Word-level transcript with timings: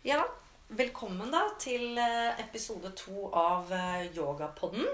Ja, 0.00 0.22
velkommen 0.72 1.28
da 1.28 1.42
til 1.60 1.98
eh, 2.00 2.38
episode 2.40 2.88
to 2.96 3.26
av 3.36 3.68
eh, 3.68 4.06
Yogapodden. 4.16 4.86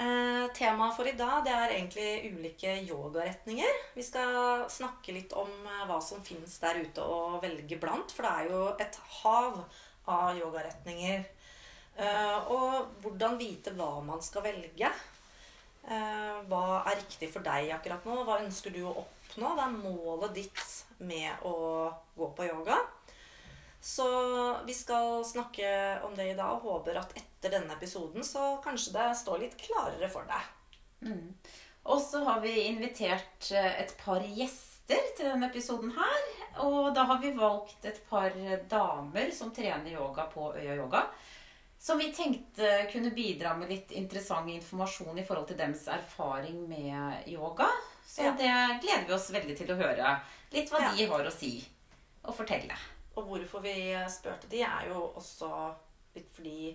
Eh, 0.00 0.44
temaet 0.56 0.94
for 0.96 1.04
i 1.04 1.12
dag 1.18 1.42
det 1.44 1.52
er 1.52 1.74
egentlig 1.74 2.30
ulike 2.32 2.78
yogaretninger. 2.88 3.74
Vi 3.92 4.00
skal 4.06 4.64
snakke 4.72 5.12
litt 5.12 5.34
om 5.36 5.50
eh, 5.52 5.82
hva 5.84 5.98
som 6.00 6.24
finnes 6.24 6.54
der 6.62 6.80
ute 6.80 7.04
å 7.04 7.42
velge 7.42 7.76
blant, 7.82 8.14
for 8.16 8.24
det 8.24 8.30
er 8.32 8.48
jo 8.48 8.62
et 8.80 8.96
hav 9.18 9.58
av 10.08 10.40
yogaretninger. 10.40 11.26
Eh, 12.00 12.38
og 12.56 13.02
hvordan 13.04 13.36
vite 13.36 13.74
hva 13.76 13.98
man 14.06 14.24
skal 14.24 14.46
velge. 14.48 14.88
Eh, 15.84 16.38
hva 16.48 16.86
er 16.86 17.02
riktig 17.02 17.28
for 17.34 17.44
deg 17.44 17.68
akkurat 17.76 18.08
nå? 18.08 18.16
Hva 18.24 18.40
ønsker 18.46 18.72
du 18.72 18.80
å 18.86 18.96
oppnå? 19.04 19.52
Hva 19.52 19.68
er 19.68 19.76
målet 19.76 20.40
ditt 20.40 20.64
med 21.04 21.44
å 21.44 21.52
gå 22.16 22.30
på 22.32 22.48
yoga? 22.48 22.80
Så 23.80 24.06
vi 24.66 24.74
skal 24.76 25.24
snakke 25.24 26.00
om 26.04 26.14
det 26.16 26.26
i 26.32 26.36
dag 26.36 26.52
og 26.58 26.62
håper 26.68 26.98
at 27.00 27.14
etter 27.16 27.54
denne 27.54 27.72
episoden 27.78 28.24
så 28.26 28.58
kanskje 28.64 28.92
det 28.92 29.06
står 29.16 29.40
litt 29.40 29.56
klarere 29.56 30.08
for 30.12 30.28
deg. 30.28 31.14
Og 31.88 32.00
så 32.04 32.20
har 32.26 32.40
vi 32.44 32.52
invitert 32.68 33.48
eh, 33.56 33.80
et 33.80 33.94
par 34.02 34.20
gjester 34.20 35.00
til 35.16 35.30
denne 35.30 35.48
episoden 35.48 35.94
her. 35.96 36.26
Og 36.66 36.90
da 36.94 37.06
har 37.08 37.22
vi 37.22 37.30
valgt 37.38 37.86
et 37.88 38.02
par 38.10 38.34
damer 38.68 39.30
som 39.32 39.52
trener 39.56 39.94
yoga 39.96 40.26
på 40.28 40.50
Øya 40.60 40.76
Yoga. 40.76 41.06
Som 41.80 41.96
vi 42.02 42.10
tenkte 42.12 42.68
kunne 42.92 43.14
bidra 43.16 43.54
med 43.56 43.70
litt 43.72 43.94
interessant 43.96 44.50
informasjon 44.52 45.16
i 45.18 45.24
forhold 45.24 45.48
til 45.48 45.56
deres 45.56 45.86
erfaring 45.88 46.66
med 46.68 47.24
yoga. 47.32 47.70
Så 48.04 48.26
Ja. 48.28 48.32
det 48.36 48.80
gleder 48.84 49.06
vi 49.08 49.14
oss 49.16 49.30
veldig 49.32 49.56
til 49.56 49.72
å 49.72 49.80
høre. 49.80 50.20
Litt 50.52 50.68
hva 50.68 50.82
Ja. 50.82 50.92
de 50.92 51.06
har 51.06 51.24
å 51.24 51.32
si 51.32 51.64
og 52.24 52.34
fortelle. 52.36 52.76
Og 53.20 53.30
hvorfor 53.30 53.62
vi 53.64 53.76
spurte 54.10 54.48
de, 54.50 54.64
er 54.66 54.90
jo 54.90 55.06
også 55.14 55.52
litt 56.16 56.30
fordi 56.34 56.70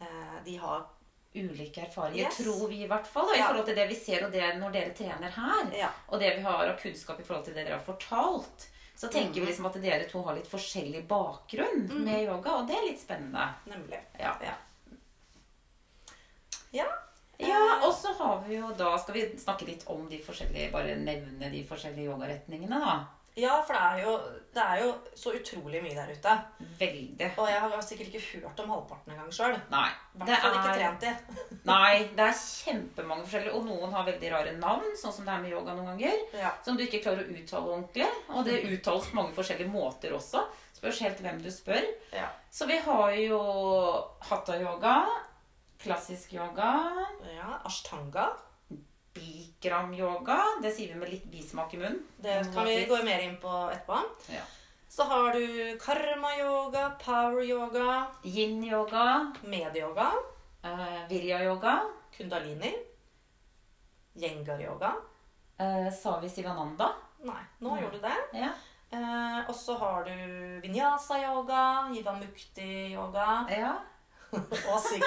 eh, 0.00 0.36
de 0.46 0.56
har 0.62 0.88
Ulike 1.32 1.80
erfaringer, 1.86 2.26
Yes. 2.26 2.36
tror 2.42 2.66
vi 2.68 2.82
i 2.84 2.86
hvert 2.86 3.06
fall. 3.08 3.30
Da, 3.30 3.34
I 3.34 3.38
Ja. 3.38 3.46
forhold 3.48 3.64
til 3.66 3.76
det 3.76 3.86
vi 3.88 3.94
ser 3.96 4.26
og 4.26 4.32
det 4.32 4.50
når 4.60 4.72
dere 4.74 4.90
trener 4.92 5.30
her. 5.32 5.70
Ja. 5.72 5.88
Og 6.08 6.20
det 6.20 6.34
vi 6.36 6.42
har 6.44 6.66
av 6.68 6.76
kunnskap 6.76 7.20
i 7.20 7.24
forhold 7.24 7.46
til 7.46 7.54
det 7.54 7.64
dere 7.64 7.78
har 7.78 7.86
fortalt. 7.86 8.66
Så 8.94 9.08
tenker 9.08 9.40
mm. 9.40 9.40
vi 9.40 9.46
liksom 9.46 9.66
at 9.66 9.78
dere 9.80 10.08
to 10.10 10.20
har 10.22 10.36
litt 10.36 10.50
forskjellig 10.50 11.06
bakgrunn 11.08 11.88
med 12.04 12.26
yoga, 12.26 12.58
og 12.58 12.68
det 12.68 12.76
er 12.76 12.84
litt 12.84 13.00
spennende. 13.00 13.46
Nemlig. 13.66 14.02
Ja. 14.20 14.36
Ja. 14.44 14.52
ja. 16.72 16.86
Ja, 17.38 17.80
og 17.86 17.94
så 17.96 18.12
har 18.12 18.44
vi 18.46 18.58
jo 18.60 18.68
da 18.78 18.92
Skal 18.98 19.14
vi 19.16 19.22
snakke 19.40 19.66
litt 19.66 19.82
om 19.90 20.04
de 20.06 20.20
forskjellige 20.22 20.70
Bare 20.70 20.94
nevne 21.00 21.48
de 21.50 21.64
forskjellige 21.66 22.12
yogaretningene, 22.12 22.78
da. 22.78 22.92
Ja, 23.38 23.62
for 23.64 23.72
det 23.72 23.80
er, 23.80 24.00
jo, 24.04 24.12
det 24.52 24.62
er 24.62 24.80
jo 24.82 24.88
så 25.16 25.30
utrolig 25.32 25.80
mye 25.80 25.94
der 25.96 26.10
ute. 26.12 26.32
Veldig. 26.80 27.28
Og 27.40 27.46
jeg 27.48 27.60
har 27.62 27.84
sikkert 27.86 28.10
ikke 28.10 28.42
hørt 28.42 28.60
om 28.60 28.72
halvparten 28.74 29.14
engang 29.14 29.30
sjøl. 29.32 29.54
I 29.56 30.20
hvert 30.20 30.42
fall 30.42 30.56
ikke 30.58 30.74
trent 30.76 31.06
i. 31.08 31.12
Nei, 31.70 31.94
det 32.12 32.26
er 32.26 32.36
kjempemange 32.42 33.24
forskjellige, 33.24 33.54
og 33.56 33.64
noen 33.70 33.96
har 33.96 34.04
veldig 34.10 34.34
rare 34.34 34.52
navn, 34.58 34.92
sånn 35.00 35.16
som 35.16 35.24
det 35.24 35.32
er 35.32 35.46
med 35.46 35.54
yoga 35.54 35.78
noen 35.78 35.94
ganger. 35.94 36.20
Ja. 36.42 36.52
Som 36.66 36.76
du 36.76 36.84
ikke 36.84 37.00
klarer 37.06 37.24
å 37.24 37.38
uttale 37.38 37.72
ordentlig. 37.78 38.10
Og 38.36 38.44
det 38.48 38.60
uttales 38.68 39.08
på 39.08 39.20
mange 39.22 39.36
forskjellige 39.38 39.72
måter 39.72 40.12
også. 40.18 40.44
Spørs 40.76 41.02
helt 41.06 41.24
hvem 41.24 41.40
du 41.40 41.48
spør. 41.54 41.88
Ja. 42.12 42.28
Så 42.52 42.68
vi 42.68 42.76
har 42.84 43.16
jo 43.16 43.42
hatha-yoga, 44.28 44.96
klassisk 45.80 46.36
yoga, 46.36 46.74
ja. 47.32 47.62
Ashtanga. 47.64 48.28
Bikram-yoga. 49.14 50.38
Det 50.62 50.72
sier 50.74 50.92
vi 50.94 51.00
med 51.00 51.12
litt 51.12 51.24
bismak 51.30 51.74
i 51.74 51.80
munnen. 51.80 52.02
Det 52.16 52.40
kan 52.54 52.66
vi 52.66 52.84
gå 52.88 52.98
mer 53.04 53.24
inn 53.24 53.38
på 53.42 53.52
etterpå. 53.72 54.00
Ja. 54.32 54.44
Så 54.92 55.06
har 55.08 55.32
du 55.32 55.78
karma-yoga, 55.80 56.92
power-yoga, 57.00 58.06
Yin-yoga, 58.24 59.32
med-yoga, 59.42 60.12
Uh, 60.62 61.08
virya-yoga, 61.08 61.80
kundalini, 62.16 62.70
yengar-yoga. 64.14 64.92
eh, 65.58 65.92
savi 65.92 66.28
sivananda. 66.30 66.92
Nei, 67.18 67.42
nå 67.58 67.74
Nei. 67.74 67.82
gjorde 67.82 67.98
du 67.98 68.04
det. 68.06 68.18
Ja. 68.32 68.52
Uh, 68.92 69.48
og 69.48 69.54
så 69.54 69.74
har 69.80 70.04
du 70.04 70.12
vinyasa-yoga, 70.62 71.90
jivamukti-yoga 71.96 73.26
ja. 73.50 73.72
og 74.70 74.78
syk... 74.84 75.02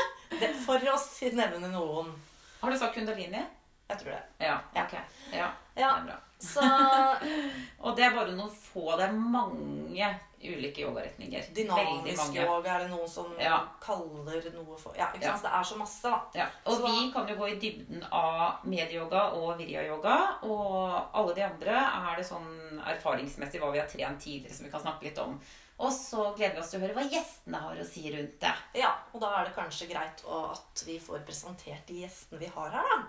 For 0.66 0.82
å 0.92 0.98
nevne 1.38 1.70
noen. 1.72 2.12
Har 2.60 2.72
du 2.72 2.78
sagt 2.78 2.98
kundalini? 2.98 3.46
Jeg 3.90 4.00
tror 4.00 4.12
det. 4.12 4.23
Ja. 4.40 4.59
Ja. 4.75 4.84
ok. 4.85 4.94
Ja, 5.34 5.51
Ja, 5.75 5.90
Det 5.96 6.01
er 6.01 6.06
bra. 6.06 6.19
så 6.40 6.62
Og 7.85 7.96
det 7.97 8.06
er 8.06 8.16
bare 8.16 8.31
noen 8.35 8.50
få. 8.51 8.96
Det 8.97 9.06
er 9.09 9.12
mange 9.13 10.07
ulike 10.46 10.81
yogaretninger. 10.85 11.47
Dynamisk 11.57 12.35
yoga 12.38 12.75
er 12.75 12.84
det 12.85 12.90
noen 12.91 13.07
som 13.09 13.31
Ja. 13.40 13.59
kaller 13.81 14.41
noe 14.53 14.78
for 14.78 14.94
Ja, 14.97 15.07
ikke 15.13 15.23
Ja. 15.25 15.31
sant? 15.35 15.44
Det 15.44 15.51
er 15.51 15.63
så 15.63 15.78
masse, 15.78 16.01
da. 16.03 16.22
Ja, 16.35 16.47
og 16.66 16.73
Så- 16.78 16.85
vi 16.85 17.12
kan 17.12 17.28
jo 17.28 17.35
gå 17.35 17.47
i 17.51 17.59
dybden 17.59 18.03
av 18.12 18.59
medyoga 18.66 19.31
og 19.34 19.57
virya-yoga. 19.59 20.44
Og 20.44 21.09
alle 21.13 21.34
de 21.35 21.41
andre 21.44 21.72
er 21.75 22.16
det 22.17 22.25
sånn 22.25 22.81
erfaringsmessig 22.85 23.59
hva 23.59 23.72
vi 23.72 23.79
har 23.79 23.88
trent 23.88 24.19
tidligere 24.22 24.53
som 24.53 24.66
vi 24.66 24.72
kan 24.72 24.81
snakke 24.81 25.03
litt 25.03 25.17
om. 25.19 25.40
Og 25.79 25.91
så 25.91 26.34
gleder 26.38 26.53
vi 26.56 26.59
oss 26.62 26.69
til 26.72 26.79
å 26.79 26.88
høre 26.88 26.94
hva 26.96 27.09
gjestene 27.09 27.59
har 27.59 27.75
å 27.75 27.85
si 27.85 28.09
rundt 28.12 28.40
det. 28.40 28.53
Ja, 28.75 28.94
og 29.13 29.19
da 29.22 29.41
er 29.41 29.46
det 29.46 29.56
kanskje 29.56 29.90
greit 29.90 30.23
at 30.25 30.84
vi 30.85 31.00
får 31.00 31.25
presentert 31.25 31.85
de 31.88 32.02
gjestene 32.06 32.40
vi 32.40 32.46
har 32.46 32.69
her, 32.69 32.84
da. 32.84 33.03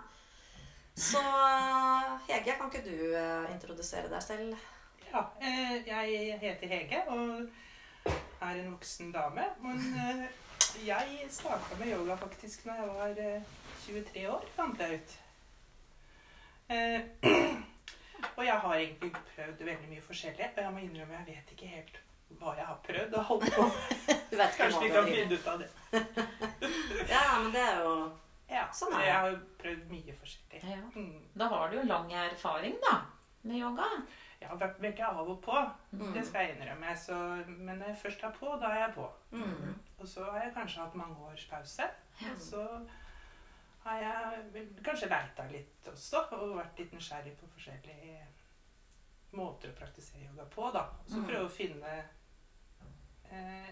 Så 0.96 1.20
Hege, 2.28 2.54
kan 2.56 2.70
ikke 2.72 2.80
du 2.86 3.12
eh, 3.12 3.50
introdusere 3.52 4.08
deg 4.08 4.22
selv? 4.24 4.54
Ja, 5.10 5.26
eh, 5.44 5.74
jeg 5.84 6.38
heter 6.40 6.70
Hege 6.72 7.02
og 7.12 7.50
er 8.40 8.62
en 8.62 8.72
voksen 8.72 9.12
dame. 9.12 9.44
Men 9.60 9.84
eh, 10.00 10.24
jeg 10.86 11.28
starta 11.30 11.76
med 11.78 11.92
yoga 11.92 12.16
faktisk 12.16 12.64
når 12.64 12.80
jeg 12.80 12.88
var 12.88 13.22
eh, 13.26 13.54
23 13.86 14.24
år, 14.32 14.48
fant 14.56 14.80
jeg 14.80 15.00
ut. 15.00 15.16
Og 18.36 18.44
jeg 18.44 18.54
har 18.58 18.74
egentlig 18.74 19.12
prøvd 19.12 19.60
veldig 19.64 19.88
mye 19.88 20.02
forskjellig. 20.02 20.48
Og 20.56 20.62
jeg 20.62 20.72
må 20.72 20.78
innrømme 20.82 21.18
jeg 21.20 21.26
vet 21.36 21.52
ikke 21.54 21.68
helt 21.70 21.98
hva 22.40 22.54
jeg 22.56 22.66
har 22.66 22.78
prøvd 22.88 23.14
og 23.14 23.24
holdt 23.30 23.52
på. 23.54 23.66
Du 24.30 24.36
vet 24.36 24.48
ikke 24.48 24.62
Kanskje 24.64 24.80
vi 24.82 24.88
kan 24.90 25.10
finne 25.12 25.36
ut 25.36 25.46
av 25.52 25.60
det. 25.60 25.68
Ja, 27.12 27.26
men 27.42 27.52
det 27.54 27.62
er 27.62 27.84
jo 27.84 27.92
Ja, 28.48 28.68
Sånn 28.72 28.92
er 28.94 28.98
det. 29.00 29.06
Jeg 29.06 29.16
har 29.20 29.30
jo 29.30 29.38
prøvd 29.58 29.88
mye 29.90 30.12
forskjellig. 30.20 30.60
Ja. 30.70 30.82
Mm. 30.94 31.22
Da 31.34 31.48
har 31.48 31.68
du 31.70 31.76
jo 31.76 31.82
lang 31.88 32.12
erfaring, 32.12 32.76
da, 32.84 33.00
med 33.42 33.56
yoga. 33.58 33.88
Jeg 34.40 34.48
har 34.48 34.56
vært 34.60 34.78
veldig 34.80 35.00
av 35.08 35.28
og 35.30 35.40
på, 35.42 35.56
Mm. 35.92 36.12
det 36.12 36.26
skal 36.26 36.44
jeg 36.46 36.56
innrømme. 36.56 36.96
Så, 36.96 37.16
men 37.48 37.78
når 37.78 37.86
jeg 37.86 37.96
først 38.04 38.22
er 38.24 38.30
på, 38.38 38.56
da 38.60 38.66
er 38.70 38.80
jeg 38.86 38.94
på. 38.94 39.08
mm. 39.32 39.74
Og 39.98 40.06
så 40.08 40.24
har 40.30 40.42
jeg 40.44 40.54
kanskje 40.54 40.80
hatt 40.82 40.94
mange 40.94 41.16
års 41.26 41.46
pause. 41.50 41.88
Og 42.32 42.38
så 42.38 42.62
har 43.84 43.98
jeg 44.00 44.66
kanskje 44.84 45.08
leita 45.08 45.46
litt 45.50 45.88
også, 45.88 46.22
og 46.32 46.56
vært 46.58 46.78
litt 46.78 46.92
nysgjerrig 46.92 47.36
på 47.40 47.46
forskjellige 47.54 48.26
måter 49.32 49.68
å 49.72 49.78
praktisere 49.78 50.22
yoga 50.28 50.44
på. 50.44 50.70
da. 50.72 50.80
Og 50.80 51.08
så 51.10 51.16
Mm. 51.18 51.26
prøve 51.26 51.44
å 51.46 51.50
finne 51.50 52.04
eh, 53.30 53.70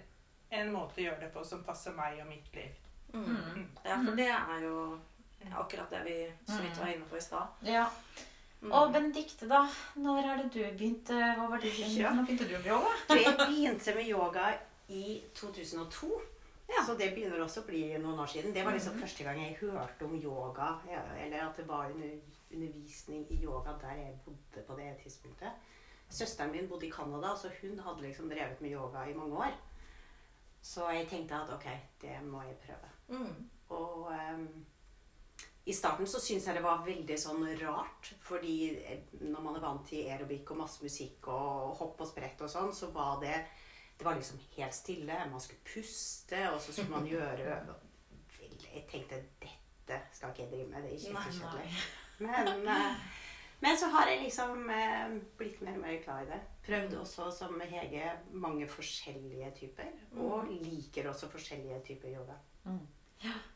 en 0.50 0.72
måte 0.72 1.00
å 1.00 1.04
gjøre 1.04 1.20
det 1.20 1.32
på 1.34 1.44
som 1.44 1.62
passer 1.64 1.92
meg 1.92 2.20
og 2.20 2.26
mitt 2.28 2.54
liv. 2.54 2.74
Mm. 3.14 3.66
Ja, 3.84 3.98
for 4.02 4.16
det 4.18 4.28
er 4.28 4.62
jo 4.64 4.78
akkurat 5.54 5.90
det 5.90 6.04
vi 6.04 6.18
så 6.48 6.60
vidt 6.62 6.78
var 6.80 6.92
inne 6.92 7.08
på 7.10 7.16
i 7.16 7.24
stad. 7.24 7.64
Ja. 7.66 7.86
Mm. 8.60 8.72
Og 8.72 8.92
Benedicte, 8.92 9.48
da. 9.48 9.64
Når 10.00 10.28
er 10.28 10.38
det 10.42 10.52
du 10.54 10.60
begynte 10.62 11.16
Hva 11.36 11.48
var 11.52 11.60
det? 11.60 11.72
Ja. 11.94 12.14
Når 12.16 12.24
begynte 12.24 12.48
du 12.48 12.54
med 12.56 12.70
yoga? 12.72 12.94
Jeg 13.24 13.34
begynte 13.40 13.94
med 13.94 14.08
yoga 14.08 14.46
i 14.88 15.22
2002. 15.34 16.12
Ja. 16.68 16.80
Så 16.86 16.94
det 16.96 17.10
begynner 17.12 17.42
også 17.44 17.60
å 17.60 17.68
bli 17.68 17.82
noen 18.00 18.22
år 18.24 18.30
siden. 18.32 18.54
Det 18.56 18.64
var 18.64 18.72
liksom 18.72 18.96
mm. 18.96 19.02
første 19.04 19.26
gang 19.26 19.40
jeg 19.42 19.58
hørte 19.60 20.06
om 20.06 20.14
yoga. 20.16 20.70
Eller 21.20 21.44
at 21.44 21.60
det 21.60 21.66
var 21.68 21.92
under, 21.92 22.14
undervisning 22.50 23.26
i 23.30 23.42
yoga 23.44 23.76
der 23.82 24.00
jeg 24.00 24.16
bodde 24.24 24.64
på 24.66 24.78
det 24.78 24.88
tidspunktet. 25.02 25.60
Søsteren 26.08 26.52
min 26.52 26.68
bodde 26.68 26.88
i 26.88 26.92
Canada, 26.92 27.34
så 27.36 27.50
hun 27.60 27.78
hadde 27.84 28.06
liksom 28.06 28.30
drevet 28.32 28.60
med 28.64 28.72
yoga 28.72 29.04
i 29.10 29.16
mange 29.16 29.36
år. 29.44 29.52
Så 30.64 30.86
jeg 30.96 31.08
tenkte 31.10 31.36
at 31.36 31.50
ok, 31.52 31.66
det 32.00 32.14
må 32.24 32.42
jeg 32.46 32.56
prøve. 32.62 32.92
Mm. 33.08 33.50
Og 33.76 34.06
um, 34.08 34.46
i 35.64 35.72
starten 35.72 36.08
så 36.08 36.20
syntes 36.20 36.46
jeg 36.48 36.56
det 36.56 36.64
var 36.64 36.84
veldig 36.86 37.18
sånn 37.20 37.44
rart. 37.60 38.14
Fordi 38.24 38.56
eh, 38.76 39.04
når 39.20 39.44
man 39.44 39.58
er 39.58 39.64
vant 39.64 39.84
til 39.88 40.08
aerobic 40.08 40.50
og 40.54 40.62
masse 40.62 40.84
musikk 40.84 41.28
og 41.32 41.74
hopp 41.80 42.00
og 42.00 42.08
sprett 42.08 42.40
og 42.44 42.52
sånn, 42.52 42.72
så 42.76 42.90
var 42.96 43.20
det 43.24 43.36
Det 43.94 44.04
var 44.04 44.16
liksom 44.18 44.40
helt 44.56 44.74
stille. 44.74 45.18
Man 45.30 45.40
skulle 45.40 45.62
puste, 45.68 46.40
og 46.50 46.60
så 46.60 46.72
skulle 46.72 46.96
man 46.96 47.06
gjøre 47.06 47.60
Jeg 48.74 48.86
tenkte 48.90 49.20
dette 49.44 50.00
skal 50.16 50.32
ikke 50.32 50.42
jeg 50.42 50.50
drive 50.50 50.68
med. 50.72 50.82
Det 50.82 50.90
er 50.90 51.12
Nei, 51.14 51.22
kjempekjedelig. 51.28 51.84
Men, 52.24 52.68
eh, 52.72 53.22
men 53.64 53.78
så 53.80 53.88
har 53.94 54.10
jeg 54.10 54.26
liksom 54.26 54.66
eh, 54.70 55.14
blitt 55.38 55.62
mer 55.64 55.78
og 55.78 55.86
mer 55.86 56.00
glad 56.04 56.26
i 56.26 56.32
det. 56.34 56.40
Prøvd 56.66 56.98
også, 57.00 57.30
som 57.32 57.56
Hege, 57.64 58.10
mange 58.32 58.68
forskjellige 58.68 59.52
typer. 59.56 59.88
Og 60.20 60.50
liker 60.52 61.08
også 61.08 61.30
forskjellige 61.32 61.80
typer 61.86 62.12
yoga. 62.12 62.36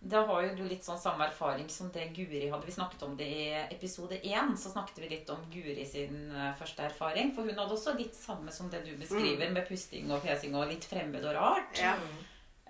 Da 0.00 0.22
har 0.24 0.46
jo 0.46 0.54
du 0.56 0.62
litt 0.64 0.86
sånn 0.86 1.00
samme 1.00 1.26
erfaring 1.28 1.68
som 1.72 1.90
det 1.92 2.06
Guri 2.16 2.46
hadde. 2.48 2.64
Vi 2.64 2.76
snakket 2.76 3.04
om 3.04 3.16
det 3.18 3.26
i 3.28 3.44
episode 3.66 4.16
én. 4.22 4.54
Så 4.56 4.72
snakket 4.72 5.02
vi 5.02 5.10
litt 5.12 5.28
om 5.34 5.44
Guri 5.52 5.84
sin 5.88 6.30
eh, 6.32 6.54
første 6.56 6.86
erfaring. 6.88 7.34
For 7.36 7.44
hun 7.44 7.60
hadde 7.60 7.76
også 7.76 7.96
litt 7.98 8.16
samme 8.16 8.54
som 8.54 8.72
det 8.72 8.84
du 8.86 8.94
beskriver, 8.96 9.52
med 9.52 9.68
pusting 9.68 10.08
og 10.14 10.24
pesing 10.24 10.56
og 10.56 10.72
litt 10.72 10.88
fremmed 10.88 11.28
og 11.28 11.36
rart. 11.36 11.76
Ja. 11.82 11.98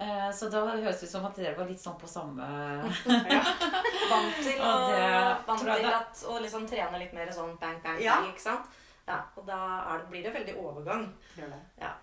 Eh, 0.01 0.31
Så 0.33 0.47
da 0.51 0.61
høres 0.71 1.01
det 1.01 1.09
ut 1.09 1.11
som 1.11 1.25
at 1.27 1.35
dere 1.37 1.57
var 1.59 1.67
litt 1.67 1.81
sånn 1.83 1.97
på 1.99 2.07
samme 2.07 2.45
Vant 4.11 4.37
til, 4.43 4.61
Og 4.63 4.91
det 4.93 5.47
vant 5.47 5.59
til 5.59 5.73
det- 5.73 5.95
at, 5.95 6.21
å 6.31 6.39
liksom 6.43 6.67
trene 6.71 6.99
litt 7.01 7.13
mer 7.17 7.27
sånn 7.35 7.57
bang, 7.59 7.81
bang, 7.83 8.01
Ja. 8.03 8.21
bang. 8.21 8.31
Ikke 8.33 8.41
sant? 8.45 8.67
Ja, 9.09 9.23
og 9.37 9.47
da 9.47 9.59
er 9.95 9.99
det, 9.99 10.09
blir 10.11 10.23
det 10.23 10.35
veldig 10.35 10.55
overgang. 10.61 11.07
Det. 11.37 11.49
Ja. 11.81 11.95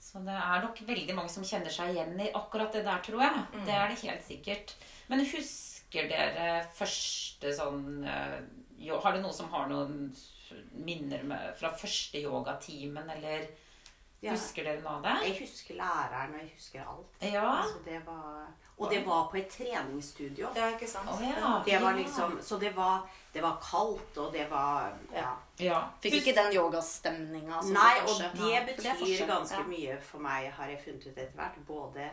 Så 0.00 0.18
det 0.24 0.34
er 0.34 0.62
nok 0.64 0.78
veldig 0.88 1.14
mange 1.14 1.30
som 1.30 1.44
kjenner 1.44 1.70
seg 1.70 1.94
igjen 1.94 2.18
i 2.20 2.30
akkurat 2.34 2.72
det 2.72 2.84
der, 2.84 2.98
tror 3.04 3.20
jeg. 3.22 3.44
Mm. 3.54 3.64
Det 3.66 3.74
er 3.74 3.88
det 3.88 3.98
helt 4.02 4.24
sikkert. 4.26 4.74
Men 5.08 5.24
husker 5.24 6.08
dere 6.10 6.66
første 6.74 7.52
sånn 7.54 8.04
eh, 8.04 8.40
jo, 8.80 8.98
Har 9.00 9.12
det 9.12 9.22
noen 9.22 9.34
som 9.36 9.48
har 9.52 9.68
noen 9.68 10.10
minner 10.74 11.22
med, 11.22 11.54
fra 11.56 11.70
første 11.70 12.18
yogatimen, 12.20 13.08
eller 13.16 13.46
Ja. 14.22 14.30
husker 14.36 14.64
dere 14.64 14.80
noe 14.82 14.96
av 14.98 15.02
det? 15.02 15.14
Jeg 15.28 15.38
husker 15.40 15.74
læreren, 15.78 16.34
og 16.34 16.40
jeg 16.40 16.50
husker 16.54 16.80
alt. 16.84 17.22
Ja. 17.22 17.44
Altså, 17.62 17.78
det 17.84 18.00
var, 18.06 18.46
og 18.78 18.90
det 18.90 19.06
var 19.06 19.28
på 19.30 19.36
et 19.36 19.48
treningsstudio. 19.48 20.48
Ja, 20.56 20.68
ikke 20.74 20.88
sant? 20.88 21.08
Oh, 21.08 21.22
ja. 21.22 21.62
Det 21.64 21.80
var 21.82 21.92
liksom, 21.96 22.38
så 22.42 22.58
det 22.58 22.74
var, 22.76 23.08
det 23.34 23.42
var 23.42 23.56
kaldt, 23.70 24.18
og 24.18 24.32
det 24.32 24.46
var 24.50 24.92
ja. 25.14 25.30
ja. 25.60 25.80
Fikk 26.02 26.14
ikke 26.20 26.34
den 26.36 26.52
yogastemninga. 26.56 27.62
Nei, 27.72 27.94
og 28.04 28.20
det 28.36 28.76
betyr 28.76 29.26
ganske 29.26 29.56
Ja. 29.56 29.66
mye 29.68 30.00
for 30.02 30.18
meg, 30.18 30.50
har 30.52 30.68
jeg 30.68 30.80
funnet 30.84 31.06
ut 31.06 31.18
etter 31.18 31.34
hvert. 31.36 31.56
Både 31.66 32.10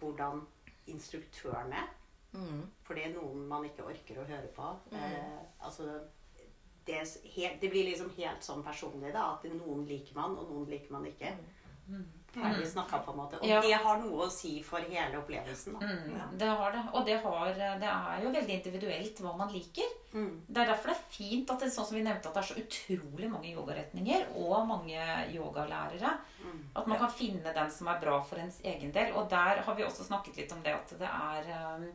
hvordan 0.00 0.46
instruktøren 0.86 1.72
er, 1.72 1.88
Mm. 2.32 2.66
for 2.84 2.94
det 2.94 3.06
er 3.06 3.12
noen 3.14 3.46
man 3.48 3.64
ikke 3.64 3.84
orker 3.88 4.18
å 4.20 4.24
høre 4.28 4.48
på. 4.56 4.66
Mm. 4.90 4.96
Eh, 4.98 5.38
altså, 5.64 5.82
det, 6.88 6.98
er 7.02 7.32
helt, 7.36 7.60
det 7.62 7.70
blir 7.72 7.86
liksom 7.92 8.10
helt 8.16 8.44
sånn 8.44 8.64
personlig, 8.66 9.12
da. 9.14 9.30
At 9.36 9.44
noen 9.52 9.84
liker 9.88 10.16
man, 10.18 10.34
og 10.40 10.48
noen 10.50 10.70
liker 10.72 10.96
man 10.96 11.06
ikke. 11.08 11.34
Ferdig 12.28 12.66
snakka, 12.68 12.98
på 13.06 13.10
en 13.14 13.16
måte. 13.16 13.38
Og 13.40 13.46
Ja. 13.48 13.60
det 13.64 13.72
har 13.72 13.96
noe 14.02 14.26
å 14.26 14.30
si 14.30 14.58
for 14.62 14.84
hele 14.84 15.16
opplevelsen. 15.16 15.78
Da. 15.80 15.86
Mm, 15.86 16.34
det 16.38 16.48
har 16.60 16.72
det. 16.74 16.82
Og 16.92 17.06
det, 17.06 17.16
har, 17.22 17.54
det 17.80 17.88
er 17.88 18.22
jo 18.22 18.32
veldig 18.34 18.54
individuelt 18.58 19.22
hva 19.24 19.32
man 19.38 19.48
liker. 19.52 19.88
Mm. 20.12 20.44
Det 20.46 20.60
er 20.62 20.68
derfor 20.68 20.92
det 20.92 20.96
er 20.98 21.08
fint 21.16 21.50
at 21.54 21.64
det, 21.64 21.70
sånn 21.72 21.88
som 21.88 21.96
vi 21.96 22.02
nevnte, 22.04 22.28
at 22.28 22.36
det 22.36 22.42
er 22.42 22.50
så 22.50 22.60
utrolig 22.60 23.30
mange 23.32 23.48
yogaretninger 23.54 24.28
og 24.36 24.68
mange 24.68 25.00
yogalærere. 25.32 26.12
Mm. 26.44 26.60
At 26.76 26.86
man 26.92 27.00
kan 27.00 27.10
finne 27.16 27.56
den 27.56 27.72
som 27.72 27.88
er 27.88 28.04
bra 28.04 28.20
for 28.20 28.44
ens 28.44 28.60
egen 28.62 28.92
del. 28.92 29.16
Og 29.16 29.30
der 29.32 29.64
har 29.64 29.74
vi 29.80 29.88
også 29.88 30.04
snakket 30.04 30.36
litt 30.42 30.52
om 30.52 30.62
det 30.62 30.76
at 30.76 30.94
det 31.00 31.08
er 31.08 31.50
um, 31.80 31.88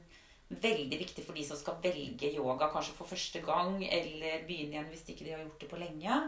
veldig 0.62 1.00
viktig 1.00 1.26
for 1.26 1.38
de 1.38 1.44
som 1.48 1.60
skal 1.60 1.80
velge 1.84 2.32
yoga 2.34 2.70
kanskje 2.74 2.96
for 2.98 3.10
første 3.10 3.42
gang, 3.46 3.78
eller 3.86 4.48
begynne 4.48 4.78
igjen 4.78 4.90
hvis 4.92 5.06
ikke 5.14 5.28
de 5.28 5.36
har 5.36 5.44
gjort 5.46 5.62
det 5.64 5.70
på 5.72 5.82
lenge, 5.82 6.22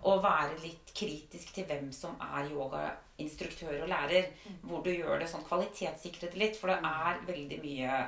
å 0.00 0.14
være 0.22 0.56
litt 0.62 0.94
kritisk 0.96 1.52
til 1.52 1.66
hvem 1.68 1.90
som 1.92 2.16
er 2.24 2.48
yogainstruktør 2.48 3.82
og 3.82 3.90
lærer. 3.90 4.30
Hvor 4.64 4.80
du 4.84 4.90
gjør 4.92 5.20
det 5.20 5.28
sånn 5.28 5.44
kvalitetssikret 5.44 6.38
litt, 6.40 6.56
for 6.56 6.72
det 6.72 6.78
er 6.80 7.20
veldig 7.28 7.60
mye 7.64 8.00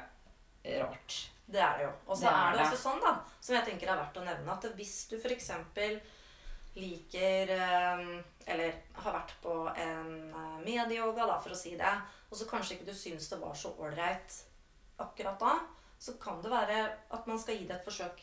rart. 0.80 1.18
Det 1.52 1.60
er 1.60 1.78
det 1.78 1.84
jo. 1.84 1.92
Og 2.06 2.16
så 2.16 2.30
er 2.32 2.56
det 2.56 2.64
også 2.64 2.80
sånn, 2.80 3.02
da, 3.02 3.12
som 3.40 3.56
jeg 3.58 3.66
tenker 3.66 3.92
er 3.92 4.00
verdt 4.00 4.20
å 4.22 4.24
nevne, 4.24 4.54
at 4.54 4.68
hvis 4.78 4.94
du 5.10 5.18
f.eks. 5.18 5.50
liker 6.80 7.50
eh, 7.52 8.06
Eller 8.48 8.78
har 8.96 9.18
vært 9.18 9.34
på 9.42 9.56
en 9.68 10.14
eh, 10.30 10.54
medieyoga, 10.64 11.26
da, 11.28 11.36
for 11.42 11.52
å 11.52 11.58
si 11.58 11.74
det, 11.76 11.92
og 12.30 12.38
så 12.38 12.48
kanskje 12.48 12.78
ikke 12.78 12.88
du 12.88 12.96
syns 12.96 13.28
det 13.28 13.40
var 13.42 13.52
så 13.58 13.74
ålreit 13.76 14.38
akkurat 15.04 15.38
da, 15.40 15.54
så 16.02 16.16
kan 16.22 16.40
det 16.42 16.50
være 16.50 16.82
at 17.14 17.26
man 17.30 17.38
skal 17.38 17.58
gi 17.58 17.66
det 17.68 17.76
et 17.78 17.84
forsøk 17.86 18.22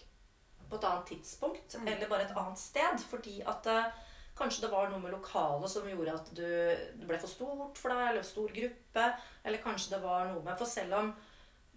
på 0.70 0.76
et 0.78 0.84
annet 0.86 1.06
tidspunkt, 1.14 1.76
Mm. 1.80 1.88
eller 1.88 2.10
bare 2.12 2.26
et 2.28 2.36
annet 2.38 2.60
sted, 2.60 3.00
fordi 3.10 3.42
at 3.42 3.68
eh, 3.68 3.92
Kanskje 4.40 4.62
det 4.64 4.72
var 4.72 4.88
noe 4.88 5.02
med 5.04 5.12
lokalet 5.12 5.68
som 5.68 5.84
gjorde 5.84 6.14
at 6.16 6.30
du, 6.32 6.44
det 6.46 7.08
ble 7.10 7.18
for 7.20 7.28
stort 7.28 7.76
for 7.78 7.92
deg, 7.92 8.06
eller 8.14 8.24
stor 8.24 8.48
gruppe. 8.56 9.08
Eller 9.44 9.60
kanskje 9.60 9.90
det 9.98 10.00
var 10.04 10.30
noe 10.30 10.40
med 10.46 10.56
For 10.58 10.66
selv 10.66 10.94
om 10.96 11.10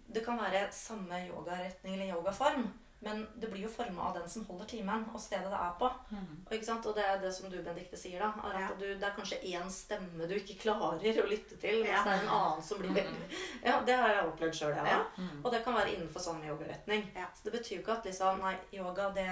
det 0.07 0.23
kan 0.23 0.39
være 0.39 0.69
samme 0.71 1.19
yogaretning 1.27 1.97
eller 1.97 2.13
yogaform, 2.15 2.69
men 3.03 3.27
det 3.39 3.49
blir 3.51 3.63
jo 3.65 3.69
forma 3.69 4.01
av 4.09 4.13
den 4.17 4.29
som 4.29 4.45
holder 4.45 4.65
timen, 4.71 5.05
og 5.13 5.19
stedet 5.21 5.49
det 5.51 5.59
er 5.59 5.73
på. 5.79 5.89
Og, 6.13 6.51
ikke 6.55 6.65
sant? 6.65 6.85
og 6.85 6.95
det 6.95 7.03
er 7.05 7.17
det 7.21 7.33
som 7.35 7.49
du, 7.51 7.57
Benedicte, 7.61 7.97
sier, 7.99 8.19
da. 8.19 8.31
Er 8.49 8.55
at 8.55 8.61
Ja. 8.61 8.69
du, 8.79 8.85
det 8.99 9.03
er 9.03 9.15
kanskje 9.17 9.41
én 9.43 9.69
stemme 9.69 10.27
du 10.27 10.33
ikke 10.35 10.57
klarer 10.61 10.97
å 11.23 11.27
lytte 11.29 11.57
til, 11.59 11.83
mens 11.83 11.89
Ja. 11.91 12.03
det 12.03 12.13
er 12.13 12.23
en 12.23 12.29
annen 12.39 12.63
som 12.63 12.77
blir 12.79 13.03
Ja, 13.65 13.81
det 13.85 13.95
har 13.97 14.09
jeg 14.09 14.25
opplevd 14.31 14.53
sjøl, 14.55 14.75
jeg 14.75 14.85
Ja. 14.87 15.03
òg. 15.17 15.45
Og 15.45 15.51
det 15.51 15.63
kan 15.63 15.73
være 15.75 15.93
innenfor 15.95 16.19
samme 16.19 16.45
yogaretning. 16.47 17.11
Ja. 17.15 17.27
Så 17.35 17.43
det 17.49 17.53
betyr 17.59 17.75
jo 17.77 17.81
ikke 17.83 17.97
at 17.99 18.05
liksom 18.05 18.39
Nei, 18.41 18.55
yoga, 18.73 19.09
det 19.13 19.29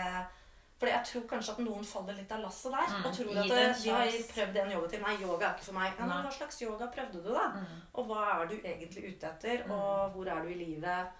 For 0.82 0.88
jeg 0.90 1.06
tror 1.06 1.22
kanskje 1.30 1.52
at 1.54 1.60
noen 1.62 1.84
faller 1.86 2.16
litt 2.18 2.32
av 2.34 2.40
lasset 2.42 2.72
der. 2.74 2.88
Mm. 2.90 3.04
Og 3.06 3.14
tror 3.14 3.38
at 3.38 3.50
det 3.52 3.84
de 3.84 3.90
har 3.92 4.08
prøvd 4.34 4.56
en 4.64 4.72
yoga 4.72 4.88
til. 4.90 5.02
Nei, 5.04 5.16
yoga 5.22 5.46
er 5.46 5.54
ikke 5.54 5.66
for 5.68 5.74
meg. 5.78 5.92
Ja, 6.00 6.06
men 6.10 6.24
hva 6.26 6.32
slags 6.34 6.62
yoga 6.64 6.88
prøvde 6.96 7.22
du, 7.22 7.30
da? 7.36 7.44
Mm. 7.54 7.82
Og 7.94 8.08
hva 8.10 8.24
er 8.42 8.48
du 8.50 8.56
egentlig 8.58 9.04
ute 9.14 9.28
etter? 9.30 9.62
Og 9.70 10.10
hvor 10.16 10.26
er 10.34 10.42
du 10.42 10.50
i 10.50 10.58
livet? 10.58 11.12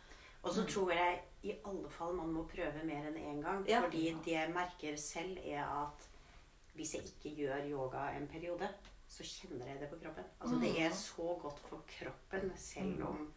Og 0.42 0.54
så 0.54 0.66
tror 0.66 0.92
jeg 0.92 1.20
i 1.44 1.52
alle 1.66 1.90
fall 1.90 2.16
man 2.16 2.32
må 2.34 2.46
prøve 2.50 2.86
mer 2.86 3.10
enn 3.10 3.18
én 3.18 3.42
gang. 3.42 3.66
Ja. 3.70 3.82
Fordi 3.84 4.16
det 4.26 4.34
jeg 4.34 4.54
merker 4.54 4.98
selv, 4.98 5.38
er 5.44 5.66
at 5.66 6.08
hvis 6.74 6.96
jeg 6.96 7.04
ikke 7.04 7.36
gjør 7.36 7.68
yoga 7.70 8.08
en 8.18 8.28
periode, 8.28 8.70
så 9.08 9.24
kjenner 9.24 9.68
jeg 9.68 9.80
det 9.80 9.90
på 9.90 10.00
kroppen. 10.04 10.24
Altså 10.42 10.60
Det 10.62 10.72
er 10.82 10.92
så 10.96 11.38
godt 11.42 11.60
for 11.60 11.84
kroppen, 12.00 12.52
selv 12.58 13.04
om 13.04 13.34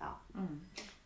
ja. 0.00 0.10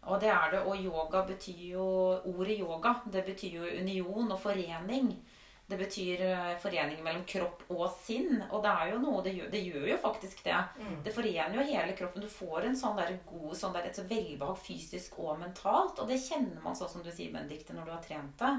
Og 0.02 0.20
det 0.20 0.29
er 0.29 0.50
det. 0.50 0.61
Og 0.61 0.76
yoga 0.85 1.26
betyr 1.26 1.62
jo 1.73 1.85
Ordet 2.25 2.58
yoga, 2.61 2.93
det 3.12 3.25
betyr 3.25 3.49
jo 3.49 3.62
union 3.81 4.32
og 4.32 4.40
forening. 4.40 5.29
Det 5.66 5.78
betyr 5.81 6.20
eh, 6.26 6.50
forening 6.61 6.99
mellom 7.05 7.22
kropp 7.28 7.62
og 7.72 7.87
sinn. 8.02 8.37
Og 8.50 8.61
det 8.64 8.72
er 8.72 8.90
jo 8.93 9.00
noe 9.00 9.22
Det 9.25 9.32
gjør, 9.32 9.50
det 9.55 9.62
gjør 9.64 9.87
jo 9.88 9.96
faktisk 10.02 10.44
det. 10.44 10.61
Mm. 10.76 10.99
Det 11.06 11.14
forener 11.16 11.56
jo 11.56 11.66
hele 11.70 11.96
kroppen. 11.96 12.25
Du 12.25 12.28
får 12.28 12.69
en 12.69 12.78
sånn 12.78 13.00
der 13.00 13.16
god 13.31 13.56
sånn 13.56 13.76
der, 13.76 13.88
et 13.88 14.00
velbehag 14.11 14.61
fysisk 14.61 15.19
og 15.25 15.38
mentalt. 15.40 16.00
Og 16.02 16.11
det 16.11 16.20
kjenner 16.20 16.61
man 16.64 16.76
sånn 16.76 16.93
som 16.93 17.05
du 17.05 17.11
sier, 17.11 17.32
Benedicte, 17.32 17.76
når 17.76 17.88
du 17.88 17.94
har 17.96 18.05
trent 18.05 18.44
det. 18.44 18.55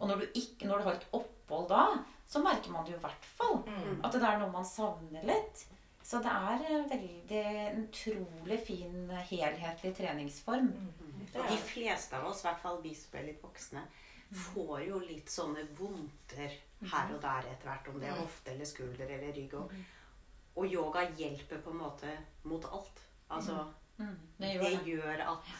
Og 0.00 0.08
når 0.08 0.24
du, 0.24 0.28
ikke, 0.40 0.70
når 0.70 0.80
du 0.80 0.88
har 0.88 1.00
et 1.00 1.08
opphold 1.20 1.68
da, 1.74 1.86
så 2.26 2.42
merker 2.42 2.72
man 2.72 2.86
det 2.86 2.96
jo 2.96 3.00
i 3.00 3.06
hvert 3.06 3.32
fall. 3.36 3.60
Mm. 3.68 4.00
At 4.00 4.16
det 4.16 4.24
er 4.24 4.40
noe 4.40 4.54
man 4.54 4.68
savner 4.68 5.28
litt. 5.28 5.66
Så 6.06 6.20
det 6.22 6.30
er 6.30 6.60
eh, 6.70 6.84
veldig 6.90 7.44
en 7.66 7.80
utrolig 7.82 8.60
fin 8.62 9.10
eh, 9.10 9.22
helhetlig 9.32 9.90
treningsform. 9.96 10.68
Mm. 10.70 11.22
De 11.34 11.56
fleste 11.58 12.14
av 12.16 12.28
oss, 12.30 12.44
i 12.44 12.46
hvert 12.46 12.62
fall 12.62 12.78
vi 12.84 12.92
som 12.94 13.16
er 13.18 13.26
litt 13.26 13.42
voksne, 13.42 13.82
får 14.34 14.82
jo 14.88 15.00
litt 15.04 15.30
sånne 15.30 15.66
vondter 15.78 16.52
her 16.92 17.14
og 17.14 17.20
der 17.22 17.50
etter 17.52 17.70
hvert. 17.70 17.88
Om 17.92 18.00
det 18.00 18.10
er 18.10 18.20
hofte 18.20 18.52
eller 18.52 18.68
skulder 18.68 19.10
eller 19.18 19.32
rygg. 19.36 19.54
Og, 19.60 19.74
og 20.56 20.70
yoga 20.72 21.06
hjelper 21.18 21.60
på 21.64 21.74
en 21.74 21.82
måte 21.84 22.12
mot 22.44 22.64
alt. 22.72 23.02
Altså 23.28 23.64
Mm, 23.96 24.16
det 24.36 24.80
gjør 24.84 25.22
at 25.24 25.52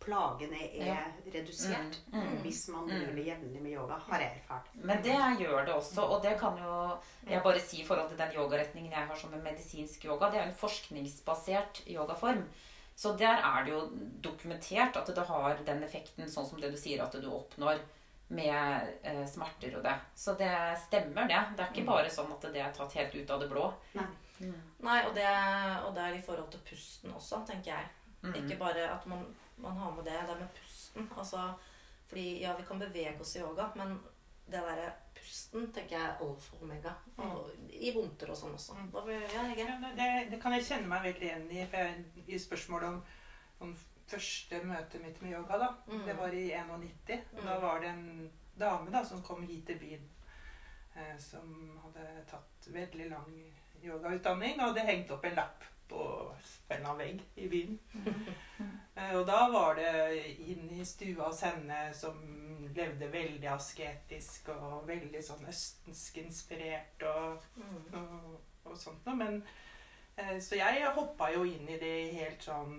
plagene 0.00 0.58
er 0.80 1.10
redusert 1.34 1.98
Mm, 2.12 2.20
mm, 2.20 2.36
hvis 2.42 2.68
man 2.68 2.84
mm. 2.84 2.94
gjør 3.00 3.14
det 3.14 3.26
jevnlig 3.26 3.62
med 3.62 3.72
yoga, 3.72 3.98
har 4.08 4.20
jeg 4.20 4.42
erfart. 4.42 4.70
Men 4.74 5.02
det 5.04 5.18
gjør 5.38 5.64
det 5.64 5.74
også, 5.74 6.02
og 6.02 6.22
det 6.22 6.38
kan 6.40 6.58
jo 6.58 6.96
jeg 7.30 7.42
bare 7.42 7.60
si 7.60 7.82
i 7.82 7.86
forhold 7.86 8.08
til 8.08 8.18
den 8.18 8.32
yogaretningen 8.36 8.92
jeg 8.92 9.06
har 9.06 9.16
som 9.16 9.34
en 9.34 9.44
medisinsk 9.44 10.04
yoga. 10.04 10.30
Det 10.30 10.40
er 10.40 10.48
en 10.48 10.54
forskningsbasert 10.54 11.82
yogaform. 11.86 12.42
Så 13.00 13.14
der 13.16 13.40
er 13.40 13.64
det 13.64 13.72
jo 13.72 13.80
dokumentert 14.20 14.98
at 15.00 15.08
det 15.16 15.22
har 15.24 15.62
den 15.64 15.84
effekten, 15.86 16.28
sånn 16.28 16.44
som 16.44 16.60
det 16.60 16.68
du 16.74 16.76
sier 16.76 17.00
at 17.00 17.14
du 17.16 17.30
oppnår 17.32 17.80
med 18.36 18.90
eh, 19.02 19.22
smerter 19.26 19.78
og 19.78 19.86
det. 19.86 19.94
Så 20.14 20.34
det 20.38 20.52
stemmer, 20.84 21.24
det. 21.30 21.38
Det 21.56 21.64
er 21.64 21.72
ikke 21.72 21.86
bare 21.88 22.10
sånn 22.12 22.28
at 22.34 22.44
det 22.52 22.60
er 22.60 22.74
tatt 22.76 22.98
helt 22.98 23.16
ut 23.16 23.32
av 23.32 23.40
det 23.40 23.48
blå. 23.48 23.70
Nei. 23.96 24.10
Nei, 24.84 24.98
og 25.08 25.16
det, 25.16 25.30
og 25.86 25.90
det 25.96 26.04
er 26.04 26.18
i 26.18 26.22
forhold 26.24 26.52
til 26.52 26.62
pusten 26.68 27.16
også, 27.16 27.40
tenker 27.48 27.72
jeg. 27.72 27.88
Mm. 28.20 28.36
Ikke 28.42 28.60
bare 28.60 28.86
at 28.92 29.08
man, 29.08 29.24
man 29.60 29.80
har 29.80 29.96
med 29.96 30.04
det, 30.04 30.16
det 30.20 30.36
er 30.36 30.44
med 30.44 30.54
pusten. 30.60 31.08
Altså, 31.16 31.48
fordi 32.12 32.28
ja, 32.44 32.52
vi 32.56 32.68
kan 32.68 32.80
bevege 32.80 33.16
oss 33.20 33.34
i 33.36 33.42
yoga, 33.42 33.70
men 33.80 33.96
det 34.50 34.60
derre 34.60 34.92
pusten 35.20 35.68
tenker 35.72 35.96
jeg 35.98 36.16
alfa 36.26 36.56
og 36.56 36.62
omega. 36.66 36.92
Og, 37.18 37.50
I 37.70 37.92
vondter 37.94 38.30
og 38.32 38.36
sånn 38.40 38.54
også. 38.56 38.76
Hva 38.92 39.04
ja, 39.12 39.44
det, 39.96 40.08
det 40.32 40.40
kan 40.42 40.52
jeg 40.56 40.64
kjenne 40.66 40.88
meg 40.90 41.04
veldig 41.08 41.26
igjen 41.28 41.46
i. 41.54 41.64
For 41.70 41.76
jeg, 41.84 42.04
I 42.26 42.38
spørsmålet 42.38 42.88
om, 42.88 43.00
om 43.66 43.74
første 44.10 44.62
møtet 44.66 45.02
mitt 45.04 45.20
med 45.22 45.32
yoga. 45.36 45.58
da. 45.58 45.68
Mm. 45.86 46.04
Det 46.08 46.16
var 46.18 46.34
i 46.34 46.46
91. 46.50 47.20
og 47.36 47.44
Da 47.44 47.56
Mm. 47.56 47.62
var 47.62 47.80
det 47.80 47.88
en 47.88 48.30
dame 48.58 48.90
da, 48.90 49.04
som 49.04 49.22
kom 49.22 49.42
hit 49.46 49.66
til 49.66 49.78
byen. 49.78 50.08
Eh, 50.96 51.16
som 51.18 51.78
hadde 51.84 52.06
tatt 52.26 52.66
veldig 52.74 53.10
lang 53.10 53.54
yogautdanning 53.84 54.58
og 54.60 54.66
hadde 54.72 54.86
hengt 54.88 55.10
opp 55.14 55.24
en 55.24 55.34
lapp 55.38 55.62
på 55.90 56.04
spenna 56.46 56.94
vegg 56.98 57.20
i 57.36 57.48
byen. 57.50 57.78
Eh, 58.96 59.12
og 59.16 59.26
da 59.26 59.48
var 59.52 59.74
det 59.78 59.90
inn 60.46 60.70
i 60.76 60.84
stua 60.84 61.28
hos 61.30 61.42
henne 61.46 61.82
som 61.96 62.18
levde 62.74 63.08
veldig 63.12 63.48
asketisk 63.50 64.48
og 64.54 64.86
veldig 64.88 65.22
sånn 65.24 65.46
østensk 65.50 66.18
inspirert 66.22 67.02
og 67.10 67.44
Mm. 67.56 67.94
og, 68.00 68.40
og 68.64 68.76
sånt 68.78 69.06
noe. 69.06 69.16
Men, 69.16 69.42
eh, 70.16 70.36
så 70.40 70.56
jeg 70.60 70.90
hoppa 70.94 71.30
jo 71.34 71.44
inn 71.44 71.68
i 71.68 71.78
det 71.80 72.12
helt 72.18 72.42
sånn 72.42 72.74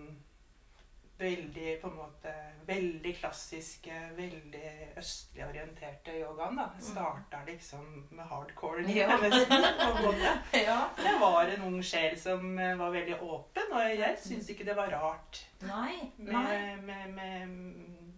veldig 1.21 1.81
på 1.81 1.87
en 1.87 1.95
måte, 1.95 2.31
veldig 2.65 3.11
klassiske, 3.19 3.93
veldig 4.17 4.69
østlig 4.97 5.30
orienterte 5.61 6.15
yogaen. 6.19 6.55
da. 6.57 6.65
Jeg 6.75 6.83
starta 6.89 7.41
liksom 7.47 7.85
med 8.11 8.25
hardcore. 8.25 8.83
Ja. 8.89 9.17
nesten. 9.21 9.65
Ja. 10.65 10.79
Jeg 11.03 11.19
var 11.21 11.47
en 11.53 11.61
ung 11.69 11.79
sjel 11.83 12.17
som 12.19 12.57
eh, 12.59 12.75
var 12.79 12.91
veldig 12.91 13.17
åpen, 13.21 13.71
og 13.71 13.85
jeg 13.95 14.17
syns 14.19 14.49
ikke 14.49 14.65
det 14.67 14.75
var 14.77 14.91
rart. 14.91 15.45
Nei. 15.61 16.11
Nei. 16.17 16.41
Med, 16.43 16.83
med, 16.83 17.13
med, 17.13 17.47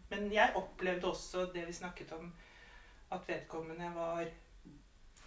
men 0.09 0.31
jeg 0.33 0.51
opplevde 0.55 1.07
også 1.11 1.45
det 1.53 1.67
vi 1.67 1.73
snakket 1.73 2.11
om, 2.17 2.31
at 3.11 3.27
vedkommende 3.27 3.91
var 3.95 4.25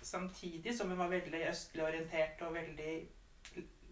Samtidig 0.07 0.71
som 0.79 0.89
hun 0.93 0.99
var 1.01 1.09
veldig 1.11 1.41
østlig 1.51 1.83
orientert 1.83 2.43
og 2.47 2.53
veldig 2.55 2.93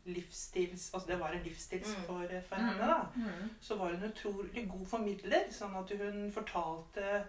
livsstils 0.04 0.90
Altså 0.94 1.08
det 1.08 1.16
var 1.20 1.32
en 1.34 1.42
livsstils 1.42 1.88
Mm. 1.96 2.02
for, 2.06 2.28
for 2.48 2.56
henne, 2.56 2.86
da. 2.86 2.98
Mm. 3.16 3.48
Så 3.60 3.76
var 3.76 3.90
hun 3.94 4.04
utrolig 4.10 4.68
god 4.70 4.86
formidler. 4.86 5.48
Sånn 5.50 5.74
at 5.80 5.90
hun 5.98 6.30
fortalte 6.32 7.24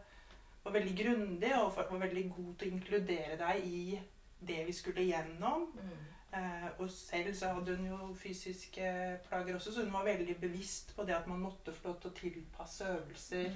Var 0.65 0.72
veldig 0.74 0.95
grundig 0.98 1.51
og 1.60 1.75
var 1.77 1.98
veldig 2.01 2.25
god 2.36 2.55
til 2.57 2.72
å 2.72 2.75
inkludere 2.75 3.38
deg 3.38 3.65
i 3.69 4.00
det 4.48 4.63
vi 4.67 4.74
skulle 4.74 5.05
gjennom. 5.05 5.67
Mm. 5.77 5.91
Eh, 6.36 6.65
og 6.79 6.89
selv 6.91 7.34
så 7.38 7.53
hadde 7.53 7.75
hun 7.77 7.86
jo 7.88 8.10
fysiske 8.19 9.19
plager 9.29 9.55
også, 9.55 9.72
så 9.72 9.84
hun 9.86 9.93
var 9.93 10.03
veldig 10.10 10.36
bevisst 10.41 10.95
på 10.98 11.05
det 11.07 11.15
at 11.15 11.27
man 11.27 11.39
måtte 11.39 11.72
få 11.74 11.88
lov 11.93 12.00
til 12.01 12.10
å 12.12 12.17
tilpasse 12.17 12.89
øvelser. 12.95 13.53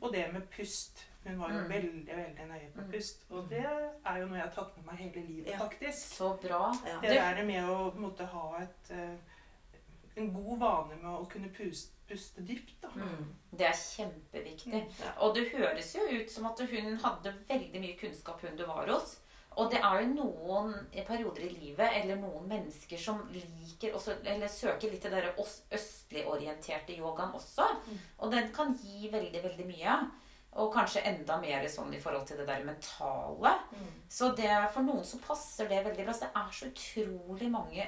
Og 0.00 0.12
det 0.14 0.26
med 0.32 0.42
pust. 0.52 1.04
Hun 1.26 1.38
var 1.40 1.50
jo 1.52 1.60
Mm. 1.60 1.68
veldig 1.68 2.16
veldig 2.16 2.46
nøye 2.48 2.70
på 2.74 2.80
Mm. 2.80 2.90
pust. 2.92 3.24
Og 3.30 3.48
det 3.50 3.64
er 4.06 4.16
jo 4.20 4.26
noe 4.26 4.38
jeg 4.38 4.46
har 4.46 4.54
tatt 4.54 4.76
med 4.76 4.86
meg 4.86 4.94
hele 4.96 5.26
livet, 5.26 5.46
Ja. 5.50 5.58
faktisk. 5.58 6.14
Så 6.16 6.36
bra. 6.42 6.72
Ja. 6.86 7.00
Det 7.00 7.10
der 7.10 7.44
med 7.44 7.64
å 7.68 7.94
måtte 7.96 8.24
ha 8.26 8.58
et, 8.62 8.90
eh, 8.90 9.16
en 10.16 10.32
god 10.32 10.58
vane 10.58 10.96
med 11.02 11.10
å 11.10 11.28
kunne 11.30 11.48
puste, 11.52 11.92
puste 12.08 12.44
dypt. 12.46 12.74
da. 12.82 12.90
Mm. 12.94 13.30
Det 13.50 13.66
er 13.68 13.78
kjempeviktig. 13.78 14.82
Ja. 15.00 15.14
Og 15.24 15.34
det 15.36 15.48
høres 15.52 15.94
jo 15.94 16.04
ut 16.08 16.30
som 16.32 16.46
at 16.50 16.60
hun 16.70 16.98
hadde 17.04 17.34
veldig 17.48 17.82
mye 17.82 17.96
kunnskap, 18.00 18.42
hun 18.42 18.56
du 18.58 18.66
var 18.68 18.90
hos. 18.92 19.18
Og 19.58 19.72
det 19.72 19.80
er 19.82 20.02
jo 20.02 20.10
noen 20.12 20.74
perioder 21.06 21.48
i 21.48 21.50
livet, 21.50 21.88
eller 21.98 22.20
noen 22.20 22.46
mennesker, 22.50 23.00
som 23.00 23.24
liker 23.32 23.96
også, 23.98 24.20
eller 24.22 24.50
søker 24.52 24.92
litt 24.92 25.02
til 25.02 25.14
den 25.16 25.32
østlig 25.74 26.22
orienterte 26.30 26.94
yogaen 26.94 27.34
også. 27.34 27.66
Mm. 27.88 27.98
Og 28.18 28.32
den 28.36 28.52
kan 28.54 28.76
gi 28.78 29.10
veldig, 29.10 29.42
veldig 29.48 29.66
mye. 29.66 29.96
Og 30.58 30.72
kanskje 30.74 31.04
enda 31.06 31.38
mer 31.42 31.66
sånn 31.70 31.92
i 31.94 32.00
forhold 32.02 32.26
til 32.28 32.40
det 32.40 32.48
der 32.48 32.64
mentale. 32.66 33.54
Mm. 33.70 33.92
Så 34.10 34.32
det, 34.38 34.50
for 34.74 34.86
noen 34.86 35.04
så 35.06 35.20
passer 35.22 35.70
det 35.70 35.84
veldig 35.86 36.06
bra. 36.06 36.16
Så 36.16 36.26
det 36.26 36.42
er 36.42 36.52
så 36.58 36.70
utrolig 36.72 37.50
mange, 37.52 37.86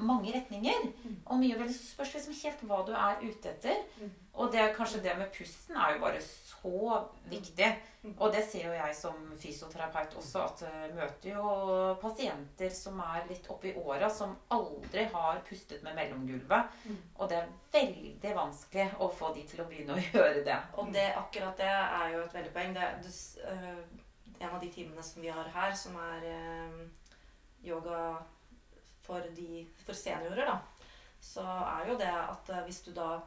mange 0.00 0.34
retninger. 0.34 0.90
Mm. 1.04 1.16
Og 1.24 1.40
mye 1.42 1.58
vel, 1.60 1.72
så 1.72 1.94
spørs 1.94 2.16
liksom 2.18 2.38
helt 2.42 2.68
hva 2.68 2.82
du 2.88 2.94
er 2.96 3.24
ute 3.24 3.54
etter. 3.54 3.82
Mm. 4.00 4.12
Og 4.34 4.50
det, 4.50 4.60
er 4.60 4.72
kanskje 4.74 5.02
det 5.02 5.12
med 5.18 5.30
pusten 5.34 5.76
er 5.78 5.94
jo 5.94 6.00
bare 6.02 6.20
så 6.22 7.02
viktig. 7.30 7.68
Mm. 8.02 8.14
Og 8.18 8.32
det 8.34 8.42
ser 8.48 8.66
jo 8.66 8.72
jeg 8.74 8.96
som 8.98 9.20
fysioterapeut 9.40 10.16
også, 10.18 10.42
at 10.42 10.64
jeg 10.66 10.90
møter 10.96 11.28
jo 11.36 11.44
pasienter 12.02 12.72
som 12.74 12.98
er 13.04 13.28
litt 13.28 13.46
oppi 13.52 13.72
åra, 13.78 14.10
som 14.10 14.34
aldri 14.52 15.06
har 15.12 15.38
pustet 15.46 15.84
med 15.86 15.94
mellomgulvet. 16.00 16.74
Mm. 16.84 16.98
Og 17.14 17.30
det 17.30 17.38
er 17.38 17.52
veldig 17.76 18.34
vanskelig 18.36 18.88
å 18.98 19.08
få 19.14 19.30
de 19.36 19.46
til 19.48 19.62
å 19.62 19.68
begynne 19.70 19.94
å 19.94 20.04
gjøre 20.10 20.42
det. 20.46 20.58
Og 20.82 20.90
det, 20.96 21.06
akkurat 21.20 21.62
det 21.62 21.70
er 21.84 22.08
jo 22.16 22.22
et 22.24 22.34
veldig 22.34 22.52
poeng. 22.54 22.74
Det, 22.76 23.12
s- 23.12 23.38
øh, 23.44 23.78
en 24.40 24.48
av 24.50 24.60
de 24.60 24.70
timene 24.72 25.02
som 25.02 25.22
vi 25.22 25.28
har 25.32 25.48
her, 25.54 25.74
som 25.74 25.96
er 25.96 26.24
øh, 26.30 26.80
yoga 27.64 28.14
for, 29.04 29.20
de, 29.36 29.66
for 29.86 29.92
seniorer, 29.92 30.44
da, 30.48 30.56
så 31.20 31.40
er 31.44 31.88
jo 31.88 31.98
det 32.00 32.10
at 32.10 32.50
øh, 32.56 32.64
hvis 32.64 32.80
du 32.86 32.90
da 32.96 33.18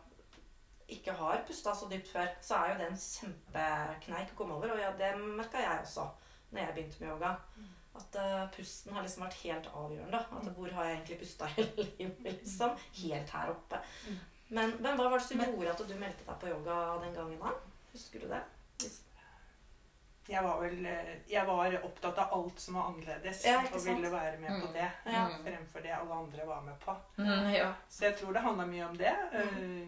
ikke 0.89 1.11
har 1.13 1.41
pusta 1.47 1.73
så 1.75 1.87
dypt 1.91 2.11
før, 2.11 2.27
så 2.41 2.55
er 2.55 2.69
jo 2.73 2.79
det 2.79 2.87
en 2.91 3.01
kjempekneik 3.01 4.29
å 4.31 4.37
komme 4.39 4.55
over. 4.55 4.71
Og 4.71 4.79
ja, 4.79 4.91
det 4.99 5.13
merka 5.19 5.59
jeg 5.63 5.81
også 5.83 6.05
når 6.51 6.61
jeg 6.61 6.73
begynte 6.77 7.01
med 7.03 7.09
yoga. 7.11 7.33
At 7.97 8.15
pusten 8.53 8.93
har 8.93 9.01
liksom 9.03 9.23
vært 9.25 9.39
helt 9.41 9.67
avgjørende. 9.73 10.19
At 10.37 10.47
hvor 10.55 10.69
har 10.77 10.85
jeg 10.85 10.97
egentlig 10.99 11.17
pusta 11.19 11.45
hele 11.55 11.85
livet? 11.97 12.19
liksom? 12.23 12.75
Helt 13.01 13.29
her 13.33 13.49
oppe. 13.51 13.79
Mm. 14.07 14.19
Men, 14.49 14.75
men 14.79 14.95
hva 14.99 15.09
var 15.09 15.17
det 15.19 15.25
som 15.27 15.41
gjorde 15.43 15.71
at 15.73 15.81
du 15.89 15.95
meldte 15.99 16.23
deg 16.27 16.37
på 16.43 16.51
yoga 16.53 16.75
den 17.03 17.15
gangen? 17.17 17.39
da? 17.41 17.55
Husker 17.97 18.19
du 18.19 18.27
det? 18.29 18.41
Hvis- 18.77 19.03
Jeg 20.29 20.43
var 20.43 20.59
vel 20.61 20.85
eh, 20.85 21.31
Jeg 21.31 21.45
var 21.47 21.77
opptatt 21.83 22.17
av 22.19 22.33
alt 22.35 22.59
som 22.59 22.75
var 22.75 22.89
annerledes, 22.91 23.45
Ja, 23.45 23.61
og 23.73 23.85
ville 23.85 24.11
være 24.11 24.37
med 24.39 24.61
på 24.61 24.67
Mm. 24.67 24.73
det. 24.73 24.91
Ja. 25.05 25.27
Mm. 25.27 25.43
Fremfor 25.45 25.79
det 25.81 25.91
alle 25.95 26.13
andre 26.13 26.45
var 26.47 26.61
med 26.61 26.79
på. 26.79 26.95
Mm, 27.17 27.53
ja. 27.53 27.73
Så 27.89 28.05
jeg 28.05 28.17
tror 28.17 28.33
det 28.33 28.41
handla 28.41 28.65
mye 28.65 28.85
om 28.89 28.97
det. 28.97 29.15
Eh, 29.33 29.87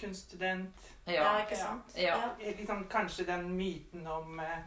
kunststudent. 0.00 0.92
Ja, 1.06 1.12
Ja. 1.12 1.38
ikke 1.44 1.56
sant? 1.56 1.96
Ja. 1.96 2.30
Eh, 2.40 2.56
Liksom, 2.56 2.84
kanskje 2.88 3.24
den 3.26 3.56
myten 3.56 4.06
om 4.06 4.38
uh, 4.40 4.58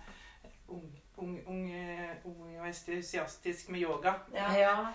ung, 0.67 1.01
ung, 1.17 1.41
ung, 1.47 1.71
eh, 1.71 2.15
ung 2.25 2.59
og 2.59 2.67
entusiastisk 2.67 3.69
med 3.69 3.79
yoga. 3.81 4.13
Ja. 4.33 4.51
ja. 4.57 4.93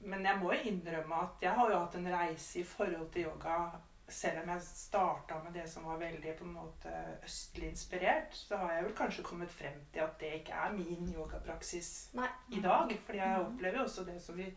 Men 0.00 0.24
jeg 0.24 0.36
må 0.38 0.52
jo 0.52 0.58
innrømme 0.70 1.14
at 1.22 1.42
jeg 1.42 1.50
har 1.52 1.70
jo 1.70 1.78
hatt 1.78 1.94
en 1.94 2.08
reise 2.12 2.60
i 2.60 2.64
forhold 2.64 3.10
til 3.12 3.22
yoga. 3.24 3.70
Selv 4.08 4.42
om 4.42 4.48
jeg 4.52 4.62
starta 4.62 5.38
med 5.42 5.52
det 5.56 5.64
som 5.70 5.84
var 5.88 5.96
veldig 5.98 6.34
på 6.38 6.44
en 6.44 6.52
måte 6.52 6.90
østlig 7.24 7.70
inspirert, 7.70 8.34
så 8.36 8.56
har 8.60 8.72
jeg 8.74 8.84
vel 8.84 8.94
kanskje 8.98 9.22
kommet 9.24 9.50
frem 9.50 9.78
til 9.92 10.00
at 10.04 10.18
det 10.20 10.32
ikke 10.40 10.52
er 10.52 10.72
min 10.76 11.08
yogapraksis 11.14 12.10
Nei. 12.14 12.28
i 12.52 12.60
dag. 12.60 12.92
Fordi 13.06 13.18
jeg 13.18 13.38
Mhm. 13.38 13.46
opplever 13.54 13.78
jo 13.78 13.84
også 13.84 14.04
det 14.04 14.22
som 14.22 14.36
vi 14.36 14.50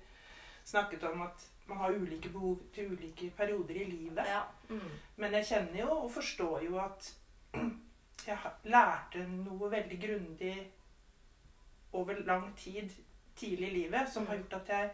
snakket 0.66 1.04
om, 1.04 1.22
at 1.22 1.48
man 1.68 1.77
har 1.77 1.89
ulike 1.92 2.30
behov 2.30 2.60
til 2.74 2.92
ulike 2.92 3.30
perioder 3.38 3.75
i 3.75 3.84
livet. 3.84 4.25
Ja. 4.27 4.42
Mm. 4.70 4.82
Men 5.16 5.32
jeg 5.34 5.46
kjenner 5.46 5.80
jo 5.80 5.89
og 5.92 6.12
forstår 6.12 6.63
jo 6.66 6.77
at 6.80 7.13
jeg 8.27 8.38
lærte 8.63 9.27
noe 9.27 9.72
veldig 9.72 10.01
grundig 10.01 10.72
over 11.94 12.13
lang 12.25 12.56
tid 12.58 12.89
tidlig 13.36 13.68
i 13.68 13.74
livet, 13.80 14.10
som 14.13 14.27
har 14.27 14.36
gjort 14.38 14.54
at 14.54 14.70
jeg 14.70 14.92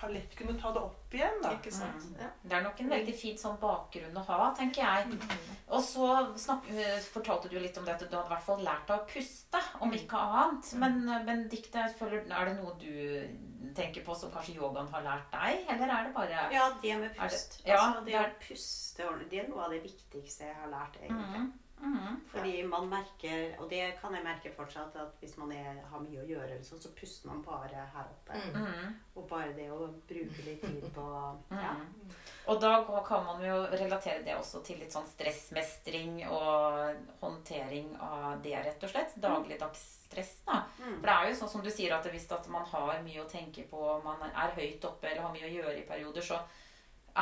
har 0.00 0.08
lett 0.10 0.34
kunnet 0.36 0.60
ta 0.60 0.72
det 0.72 0.80
opp 0.82 1.14
igjen. 1.14 1.38
da. 1.42 1.50
Ikke 1.56 1.72
sant? 1.72 2.04
Mm. 2.10 2.16
Ja. 2.20 2.28
Det 2.44 2.52
er 2.58 2.62
nok 2.62 2.80
en 2.80 2.88
veldig 2.90 3.14
fin 3.20 3.36
sånn 3.38 3.58
bakgrunn 3.60 4.16
å 4.16 4.24
ha, 4.26 4.54
tenker 4.58 4.82
jeg. 4.82 5.06
Mm. 5.06 5.20
Og 5.68 5.82
så 5.84 6.08
snak, 6.38 6.68
eh, 6.70 6.98
fortalte 7.12 7.48
du 7.50 7.58
litt 7.58 7.78
om 7.78 7.84
det 7.84 7.94
at 7.94 8.00
du 8.10 8.16
hadde 8.16 8.26
i 8.26 8.34
hvert 8.34 8.42
fall 8.46 8.64
lært 8.64 8.86
deg 8.88 8.98
å 9.00 9.06
puste, 9.12 9.62
om 9.80 9.92
ikke 9.92 10.18
annet. 10.18 10.72
Men 10.82 11.08
eh, 11.08 11.24
Benedicte, 11.24 11.86
føler- 11.98 12.26
er 12.30 12.44
det 12.50 12.56
noe 12.62 12.74
du 12.80 13.72
tenker 13.74 14.04
på 14.04 14.14
som 14.16 14.30
kanskje 14.30 14.56
yogaen 14.58 14.88
har 14.92 15.02
lært 15.02 15.30
deg, 15.32 15.64
eller 15.70 15.88
er 15.88 16.04
det 16.04 16.14
bare 16.14 16.52
Ja, 16.52 16.70
det 16.82 16.98
med 16.98 17.14
pust. 17.16 17.58
det- 17.64 17.70
ja, 17.72 17.78
altså, 17.78 18.04
det 18.04 18.12
det, 18.12 18.14
er, 18.20 18.34
puste 18.48 19.28
det 19.30 19.38
er 19.44 19.48
noe 19.48 19.64
av 19.64 19.70
det 19.70 19.82
viktigste 19.82 20.40
jeg 20.44 20.54
har 20.56 20.68
lært, 20.68 20.96
egentlig. 21.00 21.40
Mhm, 21.40 21.52
mhm. 21.82 22.18
Fordi 22.32 22.62
man 22.64 22.88
merker, 22.88 23.56
og 23.60 23.70
det 23.70 23.82
kan 24.00 24.14
jeg 24.14 24.24
merke 24.24 24.52
fortsatt, 24.56 24.96
at 24.96 25.16
hvis 25.20 25.36
man 25.40 25.52
er, 25.52 25.80
har 25.90 26.00
mye 26.00 26.22
å 26.22 26.28
gjøre, 26.28 26.48
eller 26.54 26.66
sånn, 26.66 26.80
så 26.80 26.92
puster 26.96 27.28
man 27.28 27.42
bare 27.44 27.86
her 27.94 28.08
oppe. 28.08 28.38
Mm. 28.38 28.60
Mhm, 28.60 28.94
Og 29.14 29.26
bare 29.28 29.52
det 29.56 29.68
å 29.70 29.90
bruke 30.08 30.46
litt 30.46 30.62
tid 30.62 30.86
på 30.94 31.06
ja. 31.50 31.74
mm. 31.76 32.14
Og 32.50 32.60
da 32.60 32.72
kan 33.06 33.24
man 33.24 33.42
jo 33.44 33.58
relatere 33.70 34.22
det 34.26 34.34
også 34.34 34.62
til 34.66 34.80
litt 34.82 34.94
sånn 34.94 35.06
stressmestring 35.06 36.24
og 36.26 36.96
håndtering 37.20 37.92
av 38.02 38.40
det, 38.42 38.56
rett 38.64 38.82
og 38.82 38.90
slett. 38.90 39.14
Dagligdags 39.22 39.84
stress, 40.06 40.40
da. 40.46 40.64
Mm. 40.80 40.96
For 40.96 41.06
det 41.06 41.14
er 41.14 41.28
jo 41.28 41.36
sånn 41.38 41.52
som 41.52 41.62
du 41.62 41.70
sier 41.70 41.94
at 41.94 42.08
hvis 42.10 42.26
at 42.34 42.48
man 42.50 42.66
har 42.72 42.98
mye 43.04 43.22
å 43.22 43.30
tenke 43.30 43.62
på, 43.70 43.84
man 44.02 44.26
er 44.30 44.56
høyt 44.58 44.84
oppe 44.88 45.10
eller 45.10 45.22
har 45.22 45.36
mye 45.36 45.46
å 45.46 45.54
gjøre 45.54 45.78
i 45.78 45.86
perioder, 45.86 46.26
så 46.26 46.40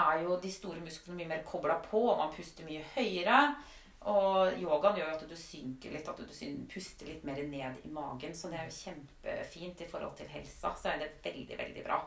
er 0.01 0.23
jo 0.25 0.39
de 0.41 0.53
store 0.55 0.81
musklene 0.85 1.19
mye 1.19 1.31
mer 1.35 1.45
kobla 1.47 1.77
på, 1.85 2.01
og 2.13 2.19
man 2.23 2.33
puster 2.35 2.67
mye 2.69 2.85
høyere. 2.95 3.41
Og 4.09 4.55
yogaen 4.57 4.97
gjør 4.97 5.11
jo 5.11 5.17
at 5.19 5.25
du 5.29 5.37
synker 5.37 5.93
litt, 5.93 6.07
at 6.09 6.17
du 6.17 6.65
puster 6.73 7.07
litt 7.11 7.25
mer 7.29 7.43
ned 7.45 7.83
i 7.85 7.91
magen. 7.93 8.33
Så 8.35 8.49
det 8.49 8.57
er 8.63 8.71
jo 8.71 8.79
kjempefint 8.79 9.83
i 9.85 9.89
forhold 9.91 10.15
til 10.17 10.31
helsa. 10.33 10.71
Så 10.81 10.89
er 10.89 11.03
det 11.03 11.11
veldig, 11.25 11.59
veldig 11.59 11.85
bra. 11.85 11.99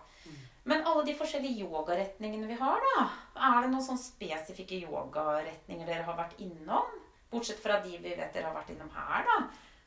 Men 0.65 0.81
alle 0.87 1.03
de 1.05 1.13
forskjellige 1.19 1.67
yogaretningene 1.67 2.47
vi 2.49 2.57
har, 2.57 2.81
da. 2.95 3.03
Er 3.35 3.61
det 3.61 3.69
noen 3.75 3.83
sånn 3.85 3.99
spesifikke 4.01 4.79
yogaretninger 4.87 5.85
dere 5.85 6.07
har 6.07 6.17
vært 6.17 6.39
innom? 6.41 6.89
Bortsett 7.29 7.61
fra 7.61 7.77
de 7.83 7.93
vi 7.97 8.13
vet 8.15 8.33
dere 8.33 8.49
har 8.49 8.55
vært 8.57 8.71
innom 8.73 8.89
her, 8.95 9.27
da. 9.29 9.37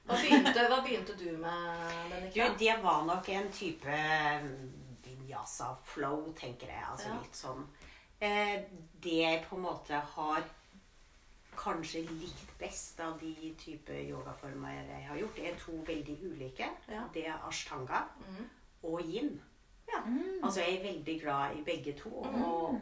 Hva, 0.06 0.14
begynte, 0.22 0.66
hva 0.70 0.78
begynte 0.84 1.16
du 1.18 1.30
med, 1.42 1.86
Benedicte? 2.12 2.50
det 2.60 2.74
var 2.84 3.02
nok 3.08 3.28
en 3.34 3.48
type 3.50 3.96
mm, 4.44 5.00
vinyasa-flow, 5.06 6.28
tenker 6.38 6.70
jeg. 6.70 6.84
Altså 6.90 7.08
Ja. 7.08 7.16
litt 7.22 7.34
sånn 7.34 7.64
eh, 8.20 8.62
Det 9.02 9.16
jeg 9.22 9.42
på 9.48 9.56
en 9.56 9.62
måte 9.66 9.98
har 10.14 10.44
kanskje 11.56 12.02
likt 12.10 12.58
best 12.58 13.00
av 13.00 13.18
de 13.20 13.54
type 13.58 13.90
yogaformer 14.08 14.72
jeg 14.88 15.06
har 15.08 15.16
gjort, 15.16 15.38
er 15.38 15.54
to 15.58 15.72
veldig 15.86 16.18
ulike. 16.32 16.68
Ja. 16.88 17.02
Det 17.14 17.26
er 17.26 17.38
ashtanga 17.48 18.04
Mm. 18.18 18.44
og 18.82 19.00
yin. 19.02 19.40
Mm. 20.06 20.44
Altså 20.44 20.60
jeg 20.60 20.76
er 20.78 20.92
veldig 20.92 21.20
glad 21.22 21.56
i 21.56 21.62
begge 21.64 21.92
to, 21.98 22.10
Mm. 22.24 22.42
og, 22.44 22.80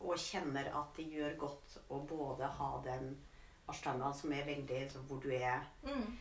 og 0.00 0.16
kjenner 0.18 0.66
at 0.74 0.96
det 0.96 1.06
gjør 1.12 1.36
godt 1.38 1.78
å 1.90 2.06
både 2.06 2.46
ha 2.46 2.80
den 2.84 3.16
ashtangaen 3.68 4.14
som 4.14 4.32
er 4.32 4.44
veldig 4.44 4.90
så 4.92 4.98
hvor 5.08 5.20
du 5.22 5.30
er 5.30 5.60
Mm. 5.82 6.16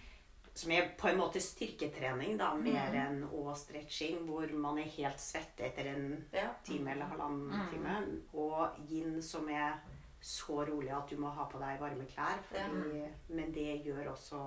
som 0.53 0.71
er 0.71 0.89
på 0.97 1.07
en 1.07 1.17
måte 1.17 1.39
styrketrening, 1.41 2.37
da, 2.37 2.53
mer 2.55 2.91
Mm. 2.91 2.95
enn 3.07 3.23
og 3.31 3.57
stretching, 3.57 4.25
hvor 4.27 4.47
man 4.53 4.77
er 4.79 4.83
helt 4.83 5.17
svett 5.19 5.59
etter 5.59 5.85
en 5.95 6.25
Ja. 6.33 6.49
time 6.63 6.91
eller 6.91 7.05
halvannen 7.05 7.47
Mm. 7.51 7.69
time. 7.69 8.21
Og 8.33 8.69
yin 8.89 9.21
som 9.21 9.47
er 9.49 9.79
så 10.21 10.61
rolig 10.65 10.91
at 10.93 11.09
du 11.09 11.17
må 11.17 11.29
ha 11.33 11.47
på 11.49 11.59
deg 11.61 11.81
varme 11.81 12.05
klær. 12.05 12.39
Fordi, 12.51 13.03
Men 13.27 13.53
det 13.53 13.81
gjør 13.85 14.11
også 14.13 14.41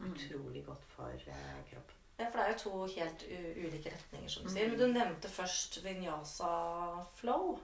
utrolig 0.00 0.64
godt 0.66 0.84
for 0.94 1.10
eh, 1.12 1.58
kroppen. 1.70 1.96
Ja, 2.20 2.26
for 2.28 2.38
det 2.38 2.46
er 2.46 2.52
jo 2.52 2.58
to 2.58 2.86
helt 3.00 3.22
ulike 3.56 3.92
retninger, 3.94 4.28
som 4.28 4.44
du 4.44 4.50
sier. 4.52 4.68
Men 4.68 4.78
du 4.78 4.86
nevnte 4.92 5.28
først 5.32 5.78
vinyasa 5.84 6.50
flow. 7.16 7.58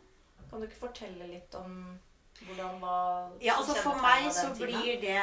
Kan 0.50 0.60
du 0.62 0.68
ikke 0.68 0.86
fortelle 0.86 1.26
litt 1.28 1.54
om 1.58 1.98
hvordan 2.44 2.78
hva 2.80 2.96
Ja, 3.42 3.56
altså 3.56 3.76
For 3.80 4.00
meg 4.00 4.28
så 4.36 4.50
blir 4.56 5.00
det 5.00 5.20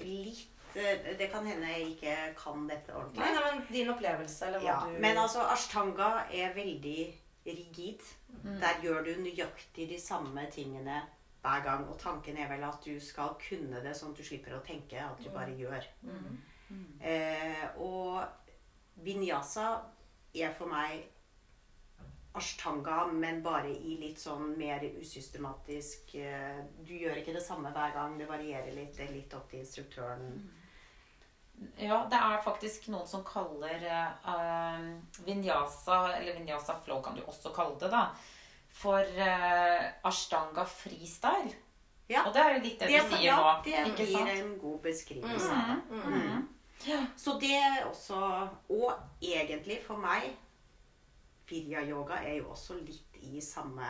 litt 0.00 0.76
eh, 0.76 1.10
Det 1.18 1.28
kan 1.32 1.46
hende 1.46 1.68
jeg 1.68 1.90
ikke 1.94 2.14
kan 2.38 2.64
dette 2.68 2.92
Nei, 2.92 3.00
ordentlig. 3.00 3.26
nei, 3.36 3.42
men 3.44 3.66
din 3.68 3.92
opplevelse, 3.92 4.46
eller 4.48 4.64
hva 4.64 4.70
Ja, 4.70 4.78
du 4.88 5.00
men 5.04 5.20
altså 5.20 5.44
ashtanga 5.52 6.10
er 6.32 6.54
veldig 6.56 7.00
rigid. 7.46 8.00
Mm. 8.42 8.56
Der 8.62 8.80
gjør 8.82 9.04
du 9.04 9.12
nøyaktig 9.20 9.88
de 9.90 10.00
samme 10.00 10.46
tingene 10.52 11.02
hver 11.44 11.64
gang. 11.64 11.86
Og 11.90 11.98
tanken 12.00 12.38
er 12.40 12.50
vel 12.50 12.64
at 12.66 12.84
du 12.84 12.96
skal 13.02 13.36
kunne 13.40 13.82
det, 13.84 13.94
sånn 13.96 14.14
at 14.14 14.20
du 14.20 14.26
slipper 14.26 14.56
å 14.56 14.62
tenke. 14.64 15.00
At 15.00 15.20
du 15.22 15.30
bare 15.34 15.56
gjør. 15.58 15.88
Mm. 16.08 16.38
Eh, 17.04 17.66
og 17.84 18.24
vinyasa 19.04 19.68
er 20.34 20.54
for 20.56 20.72
meg 20.72 21.04
ashtanga, 22.34 23.04
men 23.14 23.44
bare 23.44 23.70
i 23.70 23.94
litt 24.00 24.18
sånn 24.18 24.56
mer 24.58 24.82
usystematisk 24.98 26.16
eh, 26.18 26.64
Du 26.82 26.90
gjør 26.96 27.20
ikke 27.20 27.36
det 27.36 27.44
samme 27.44 27.70
hver 27.74 27.94
gang. 27.94 28.18
Det 28.18 28.28
varierer 28.30 28.74
litt. 28.74 28.96
Det 28.96 29.06
er 29.06 29.14
litt 29.14 29.36
opp 29.36 29.50
til 29.52 29.62
instruktøren. 29.62 30.30
Ja, 31.78 32.00
det 32.10 32.18
er 32.18 32.40
faktisk 32.42 32.88
noen 32.90 33.06
som 33.06 33.22
kaller 33.26 33.84
eh, 33.86 34.88
vinyasa, 35.22 36.00
eller 36.16 36.40
vinyasa 36.40 36.74
flow 36.82 36.98
kan 37.04 37.14
du 37.14 37.22
også 37.22 37.52
kalle 37.54 37.78
det, 37.78 37.92
da, 37.92 38.08
for 38.74 39.00
uh, 39.00 39.84
ashtanga 40.08 40.64
freestyle. 40.66 41.54
Ja, 42.10 42.26
Og 42.28 42.34
det 42.34 42.40
er 42.42 42.54
jo 42.56 42.62
litt 42.66 42.80
det, 42.82 42.88
Det, 42.90 43.00
du 43.00 43.14
sier 43.14 43.22
ja, 43.30 43.36
nå. 43.40 43.52
det 43.64 43.78
ikke 43.92 44.06
gir 44.10 44.18
sant? 44.18 44.32
en 44.34 44.50
god 44.60 44.78
beskrivelse. 44.84 45.60
Mm. 45.90 46.00
Mm. 46.14 46.42
Ja. 46.84 46.98
Så 47.16 47.38
det 47.40 47.54
er 47.56 47.84
også 47.88 48.18
Og 48.68 48.90
egentlig 49.22 49.78
for 49.86 49.96
meg 50.02 50.34
Virya-yoga 51.48 52.18
er 52.24 52.34
jo 52.42 52.50
også 52.52 52.76
litt 52.80 53.13
i 53.32 53.40
samme 53.40 53.86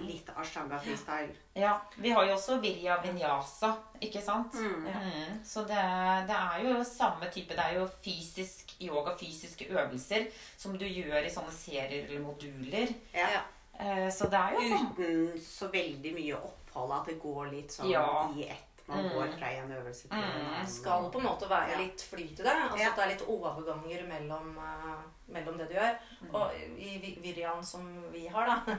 Litt 0.00 0.28
ashtanga 0.36 0.78
freestyle. 0.80 1.34
ja. 1.54 1.74
Vi 1.96 2.10
har 2.10 2.24
jo 2.24 2.32
også 2.34 2.56
virya 2.62 2.96
vinyasa, 3.02 3.72
ikke 4.00 4.22
sant? 4.22 4.54
Mm. 4.54 4.86
Mm. 4.86 5.34
Så 5.44 5.60
det, 5.68 5.82
det 6.28 6.36
er 6.36 6.62
jo 6.64 6.84
samme 6.84 7.28
type. 7.34 7.54
Det 7.54 7.64
er 7.64 7.74
jo 7.80 7.86
fysisk 8.04 8.72
yoga, 8.80 9.12
fysiske 9.20 9.66
øvelser, 9.68 10.26
som 10.56 10.78
du 10.78 10.86
gjør 10.86 11.20
i 11.26 11.30
sånne 11.34 11.52
serier 11.52 12.06
eller 12.06 12.20
moduler. 12.24 12.94
Ja. 13.14 13.28
Ja. 13.36 13.42
Eh, 13.78 14.08
Så 14.10 14.30
det 14.30 14.38
er 14.40 14.56
jo 14.56 14.62
sånn 14.70 14.88
Uten 14.96 15.40
så 15.44 15.68
veldig 15.72 16.14
mye 16.16 16.38
opphold, 16.38 16.92
at 17.00 17.06
det 17.12 17.18
går 17.22 17.52
litt 17.52 17.70
sånn 17.76 17.90
Ja. 17.90 18.06
i 18.36 18.48
ett. 18.48 18.64
Man 18.88 19.04
Mm. 19.04 19.10
går 19.12 19.32
fra 19.38 19.48
en 19.52 19.72
øvelse 19.72 20.08
til 20.08 20.12
en 20.12 20.24
Mm. 20.24 20.30
annen. 20.46 20.64
Det 20.64 20.72
skal 20.74 21.10
på 21.12 21.18
en 21.18 21.24
måte 21.26 21.48
være 21.48 21.70
Ja. 21.70 21.78
litt 21.78 22.00
flyt 22.00 22.40
i 22.40 22.42
det. 22.42 22.46
Altså 22.46 22.78
Ja. 22.78 22.88
at 22.90 22.96
det 22.96 23.04
er 23.04 23.08
litt 23.08 23.28
overganger 23.28 24.06
mellom, 24.08 24.56
uh, 24.58 25.02
mellom 25.28 25.58
det 25.58 25.68
du 25.68 25.74
gjør. 25.74 25.98
Mm. 26.22 26.34
Og 26.34 26.50
i 26.78 26.98
vi- 26.98 27.64
som 27.64 28.10
vi 28.12 28.26
har, 28.28 28.46
da 28.46 28.78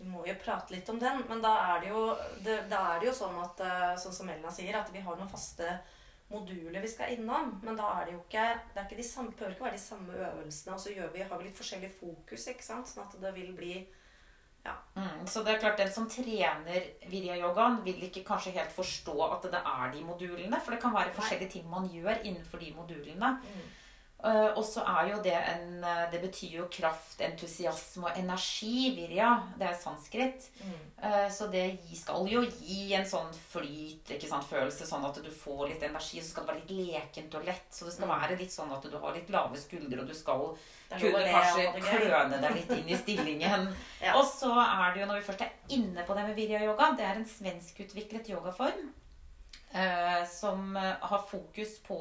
Vi 0.00 0.06
må 0.10 0.26
jo 0.26 0.34
prate 0.34 0.70
litt 0.72 0.88
om 0.90 0.98
den. 0.98 1.24
Men 1.28 1.40
da 1.40 1.76
er 1.76 1.80
det 1.80 1.88
jo, 1.90 2.16
det, 2.42 2.70
er 2.72 2.98
det 3.00 3.06
jo 3.06 3.12
sånn 3.12 3.38
at 3.44 3.60
eh, 3.60 3.94
Sånn 3.96 4.12
som 4.12 4.28
Elna 4.28 4.48
sier, 4.50 4.74
at 4.74 4.90
vi 4.92 4.98
har 5.00 5.14
noen 5.16 5.28
faste 5.30 5.78
moduler 6.30 6.80
vi 6.80 6.88
skal 6.88 7.10
innom. 7.14 7.60
Men 7.62 7.76
da 7.76 8.00
er 8.00 8.06
det 8.06 8.14
jo 8.14 8.20
ikke 8.28 8.58
Det 8.74 8.80
er 8.80 8.88
ikke 8.88 8.96
de 8.96 9.02
samme, 9.08 9.32
prøver 9.32 9.50
ikke 9.54 9.64
være 9.64 9.72
de 9.72 9.78
samme 9.78 10.12
øvelsene. 10.12 10.72
Og 10.74 10.80
så 10.80 11.12
vi, 11.12 11.22
har 11.22 11.38
vi 11.38 11.44
litt 11.44 11.56
forskjellig 11.56 11.92
fokus, 12.00 12.48
ikke 12.48 12.62
sant? 12.62 12.86
Sånn 12.86 13.06
at 13.06 13.20
det 13.20 13.34
vil 13.34 13.52
bli 13.56 13.86
Mm, 14.94 15.26
så 15.26 15.42
det 15.42 15.54
er 15.54 15.58
klart 15.60 15.78
Den 15.78 15.90
som 15.92 16.06
trener 16.10 16.84
virya-yogaen, 17.10 17.80
vil 17.84 18.02
ikke 18.06 18.24
kanskje 18.24 18.54
helt 18.54 18.72
forstå 18.72 19.16
at 19.26 19.48
det 19.52 19.60
er 19.60 19.90
de 19.92 20.04
modulene. 20.04 20.60
For 20.64 20.74
det 20.74 20.80
kan 20.82 20.94
være 20.94 21.14
forskjellige 21.16 21.50
ting 21.56 21.70
man 21.70 21.88
gjør 21.92 22.22
innenfor 22.22 22.62
de 22.62 22.72
modulene. 22.76 23.32
Eh, 24.24 24.50
og 24.56 24.62
så 24.64 24.80
er 24.88 25.10
jo 25.10 25.18
det 25.20 25.34
en 25.36 25.82
eh, 25.84 26.04
Det 26.10 26.20
betyr 26.22 26.54
jo 26.56 26.68
kraft, 26.72 27.18
entusiasme 27.20 28.06
og 28.08 28.16
energi. 28.16 28.94
virja. 28.96 29.34
Det 29.58 29.66
er 29.68 29.74
sanskrit. 29.76 30.46
Eh, 31.02 31.26
så 31.28 31.50
det 31.52 31.64
skal 31.94 32.24
jo 32.32 32.40
gi 32.46 32.94
en 32.96 33.04
sånn 33.04 33.28
flyt, 33.36 34.14
ikke 34.16 34.30
sant, 34.30 34.46
følelse, 34.48 34.86
sånn 34.88 35.04
at 35.04 35.20
du 35.20 35.28
får 35.30 35.68
litt 35.74 35.82
energi. 35.82 36.22
Så 36.22 36.30
skal 36.30 36.46
det 36.46 36.54
være 36.54 36.62
litt 36.62 36.88
lekent 36.94 37.36
og 37.36 37.44
lett. 37.44 37.68
Så 37.70 37.84
det 37.84 37.92
skal 37.98 38.08
Mm. 38.08 38.14
være 38.22 38.38
litt 38.40 38.50
sånn 38.56 38.72
at 38.72 38.82
du 38.88 38.96
har 38.98 39.12
litt 39.14 39.28
lave 39.30 39.56
skuldre, 39.60 40.00
og 40.00 40.08
du 40.08 40.14
skal 40.14 40.56
kunne 40.94 41.20
det, 41.20 41.34
kanskje 41.34 41.84
kløne 41.84 42.40
deg 42.40 42.54
litt 42.56 42.70
inn 42.78 42.88
i 42.88 42.96
stillingen. 42.96 43.74
Ja. 44.04 44.14
Og 44.16 44.24
så 44.24 44.48
er 44.56 44.94
det 44.94 45.00
jo, 45.02 45.06
når 45.06 45.20
vi 45.20 45.26
først 45.32 45.40
er 45.42 45.52
inne 45.68 46.02
på 46.06 46.14
det 46.16 46.24
med 46.28 46.36
virja-yoga, 46.36 46.94
det 46.96 47.04
er 47.04 47.14
en 47.20 47.24
svenskutviklet 47.28 48.28
yogaform 48.28 48.88
uh, 49.74 50.24
som 50.28 50.76
har 50.76 51.22
fokus 51.30 51.78
på 51.86 51.98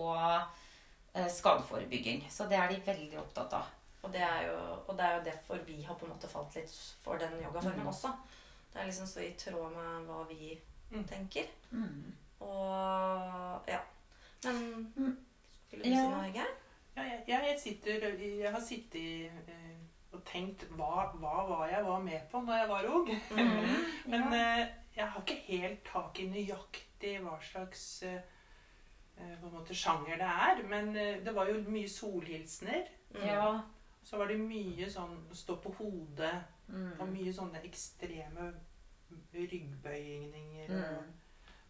skadeforebygging. 1.30 2.26
Så 2.30 2.48
det 2.50 2.58
er 2.58 2.68
de 2.70 2.82
veldig 2.86 3.20
opptatt 3.22 3.54
av. 3.54 3.66
Og 4.04 4.12
det, 4.12 4.22
er 4.22 4.48
jo, 4.50 4.56
og 4.88 4.98
det 4.98 5.06
er 5.06 5.14
jo 5.18 5.24
derfor 5.30 5.60
vi 5.66 5.82
har 5.88 5.96
på 5.96 6.06
en 6.06 6.12
måte 6.12 6.28
falt 6.28 6.56
litt 6.56 6.72
for 7.04 7.18
den 7.22 7.38
yogaformen 7.44 7.80
Mm. 7.86 7.88
også. 7.88 8.10
Det 8.74 8.82
er 8.82 8.86
liksom 8.86 9.06
så 9.08 9.20
i 9.22 9.34
tråd 9.38 9.72
med 9.72 10.08
hva 10.08 10.24
vi 10.30 10.60
Mm. 10.92 11.04
tenker. 11.08 11.46
Mm. 11.72 12.14
Og 12.40 13.62
ja. 13.68 13.80
Men 14.44 14.92
Mm. 14.96 15.18
skulle 15.68 15.84
du 15.84 15.90
Ja. 15.90 15.96
si 15.96 16.08
noe, 16.10 16.24
Hege? 16.24 16.46
Ja, 16.98 17.02
jeg, 17.04 17.24
jeg, 17.28 17.60
sitter, 17.60 18.18
jeg 18.20 18.52
har 18.52 18.60
sittet 18.62 19.32
eh, 19.48 19.78
og 20.14 20.24
tenkt 20.26 20.68
hva, 20.78 21.12
hva 21.16 21.48
var 21.50 21.68
jeg 21.68 21.86
var 21.86 22.00
med 22.00 22.22
på 22.32 22.42
når 22.46 22.58
jeg 22.58 22.70
var 22.70 22.86
ung? 22.86 23.10
Mm. 23.32 23.86
Men 24.12 24.34
eh, 24.34 24.68
jeg 24.96 25.08
har 25.08 25.22
ikke 25.22 25.42
helt 25.48 25.84
tak 25.86 26.20
i 26.20 26.28
nøyaktig 26.28 27.22
hva 27.22 27.40
slags 27.42 28.04
eh, 28.04 28.14
eh, 28.14 28.22
på 29.18 29.48
en 29.48 29.54
måte 29.54 29.76
sjanger 29.76 30.18
det 30.18 30.22
er. 30.28 30.64
Men 30.70 30.96
eh, 30.96 31.20
det 31.26 31.36
var 31.36 31.46
jo 31.50 31.62
mye 31.70 31.90
solhilsener. 31.90 32.88
Mm. 33.16 33.26
Ja. 33.28 33.62
Så 34.04 34.18
var 34.18 34.28
det 34.28 34.40
mye 34.40 34.90
sånn 34.92 35.18
stå 35.34 35.56
på 35.64 35.74
hodet. 35.78 36.34
Og 37.00 37.08
Mm. 37.08 37.14
mye 37.14 37.34
sånne 37.34 37.60
ekstreme 37.66 38.54
ryggbøyninger. 39.34 40.70
Og, 40.70 40.76
Mm. 41.04 41.12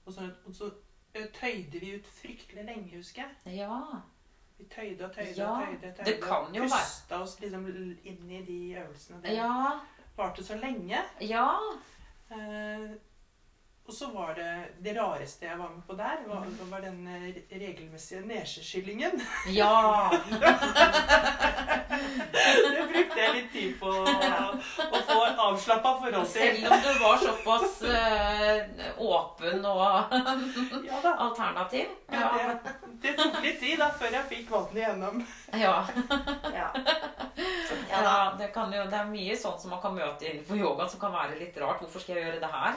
og, 0.05 0.13
så, 0.13 0.29
og 0.45 0.53
så 0.55 0.71
eh, 1.15 1.25
tøyde 1.33 1.79
vi 1.79 1.95
ut 1.95 2.05
fryktelig 2.07 2.65
lenge, 2.65 2.97
husker 2.97 3.21
jeg. 3.45 3.55
Ja. 3.57 3.79
Vi 4.57 4.65
tøyde 4.65 5.05
og 5.05 5.15
tøyde 5.15 5.33
Ja, 5.37 5.49
og 5.51 5.65
tøyde. 5.67 5.81
tøyde 5.95 6.05
det 6.05 6.21
kan 6.23 6.55
jo 6.55 6.61
være- 6.63 6.69
Pusta 6.69 7.19
oss 7.21 7.39
liksom 7.39 7.67
inn 8.03 8.31
i 8.31 8.41
de 8.45 8.75
øvelsene. 8.79 9.21
Det 9.21 9.33
Ja. 9.35 9.79
varte 10.17 10.43
så 10.43 10.55
lenge. 10.55 10.97
Ja. 11.21 11.49
Eh, 12.31 12.89
og 13.87 13.93
så 13.93 14.07
var 14.13 14.33
det 14.37 14.51
Det 14.83 14.93
rareste 14.97 15.45
jeg 15.45 15.57
var 15.59 15.69
med 15.73 15.83
på 15.87 15.93
der, 15.99 16.21
var, 16.27 16.43
Mm. 16.45 16.71
var 16.71 16.79
den 16.81 17.07
eh, 17.07 17.35
regelmessige 17.59 18.21
neseskyllingen. 18.25 19.21
Ja. 19.51 20.09
det 22.73 22.87
brukte 22.91 23.19
jeg 23.19 23.33
litt 23.35 23.51
tid 23.53 23.73
på 23.79 23.89
å, 23.91 24.03
å 24.03 25.01
få 25.07 25.17
avslappa 25.47 25.91
forhold 26.01 26.27
til. 26.31 26.33
Selv 26.33 26.71
om 26.71 26.81
du 26.83 26.91
var 27.01 27.17
såpass 27.21 27.81
eh, 27.81 28.57
åpen 29.03 29.65
og 29.65 29.83
Ja 30.89 31.01
da. 31.03 31.13
alternativ. 31.27 31.87
Ja. 32.11 32.29
Ja. 32.39 32.55
det, 32.63 32.73
det 33.03 33.13
tok 33.19 33.39
litt 33.43 33.59
tid 33.61 33.79
da, 33.81 33.89
før 33.99 34.15
jeg 34.17 34.29
fikk 34.31 34.51
vannet 34.53 34.79
igjennom. 34.81 35.23
ja. 35.59 35.75
Ja. 36.53 36.69
Ja, 37.89 38.33
det, 38.37 38.47
kan 38.53 38.69
jo, 38.73 38.83
det 38.89 38.97
er 38.97 39.07
mye 39.09 39.35
sånt 39.37 39.61
som 39.61 39.71
man 39.73 39.79
kan 39.81 39.95
møte 39.95 40.25
innenfor 40.29 40.57
yogaen 40.59 40.89
som 40.91 40.99
kan 41.01 41.13
være 41.13 41.37
litt 41.39 41.55
rart. 41.61 41.79
Hvorfor 41.81 42.01
skal 42.03 42.17
jeg 42.19 42.27
gjøre 42.27 42.41
det 42.43 42.49
her? 42.53 42.73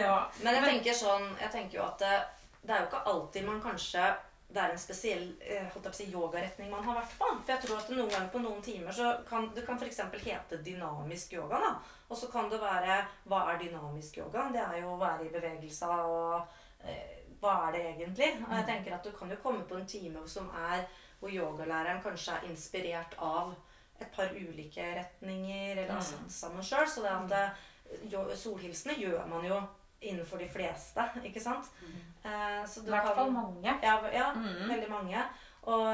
Ja. 0.00 0.16
Men 0.42 0.54
jeg 0.54 0.64
tenker 0.64 0.94
sånn 0.94 1.28
Jeg 1.40 1.50
tenker 1.52 1.78
jo 1.78 1.84
at 1.86 1.98
det, 2.02 2.16
det 2.62 2.74
er 2.74 2.82
jo 2.82 2.88
ikke 2.90 3.04
alltid 3.12 3.46
man 3.46 3.62
kanskje 3.62 4.08
det 4.50 4.58
er 4.58 4.72
en 4.74 4.80
spesiell 4.82 5.20
eh, 5.46 5.66
holdt 5.70 5.76
jeg 5.76 5.82
på 5.84 5.90
å 5.94 5.96
si, 6.00 6.04
yogaretning 6.10 6.70
man 6.72 6.82
har 6.82 6.96
vært 6.96 7.12
på. 7.20 7.26
For 7.46 7.52
jeg 7.52 7.62
tror 7.62 7.76
at 7.78 7.90
noen 7.94 8.08
ganger 8.10 8.30
på 8.32 8.40
noen 8.42 8.62
timer 8.66 8.90
så 8.96 9.12
kan 9.28 9.44
det 9.54 9.62
kan 9.62 9.78
f.eks. 9.78 10.00
hete 10.24 10.58
dynamisk 10.66 11.36
yoga. 11.36 11.60
da. 11.62 11.68
Og 12.10 12.18
så 12.18 12.26
kan 12.32 12.48
det 12.50 12.58
være 12.58 12.96
Hva 13.30 13.44
er 13.52 13.60
dynamisk 13.62 14.18
yoga? 14.18 14.48
Det 14.50 14.58
er 14.64 14.80
jo 14.82 14.96
å 14.96 14.98
være 14.98 15.28
i 15.28 15.30
bevegelse 15.36 15.86
og 15.94 16.50
eh, 16.82 17.22
Hva 17.38 17.54
er 17.68 17.76
det 17.78 17.84
egentlig? 17.92 18.32
Og 18.48 18.56
jeg 18.58 18.66
tenker 18.72 18.96
at 18.98 19.06
du 19.06 19.12
kan 19.14 19.30
jo 19.30 19.38
komme 19.44 19.62
på 19.70 19.78
en 19.78 19.86
time 19.86 20.26
som 20.26 20.50
er 20.66 20.82
hvor 21.20 21.30
yogalæreren 21.30 22.02
kanskje 22.02 22.34
er 22.40 22.50
inspirert 22.50 23.14
av 23.22 23.54
et 24.00 24.10
par 24.16 24.30
ulike 24.34 24.82
retninger 24.98 25.76
eller 25.76 25.92
har 25.94 26.02
satt 26.10 26.32
sammen 26.32 26.64
sjøl. 26.64 26.88
Så 26.90 27.02
det 27.06 27.10
at 27.14 27.34
eh, 27.38 27.50
jo- 27.50 27.69
solhilsene 28.36 28.96
gjør 28.98 29.26
man 29.30 29.44
jo 29.46 29.60
innenfor 30.00 30.40
de 30.40 30.48
fleste, 30.48 31.04
ikke 31.24 31.40
sant? 31.42 31.68
Eh, 32.24 32.30
I 32.30 32.64
mm. 32.64 32.88
hvert 32.88 33.14
fall 33.14 33.32
mange. 33.32 33.78
Ja, 33.82 33.98
ja 34.12 34.32
Mm. 34.34 34.68
veldig 34.68 34.90
mange. 34.90 35.24
Og, 35.62 35.86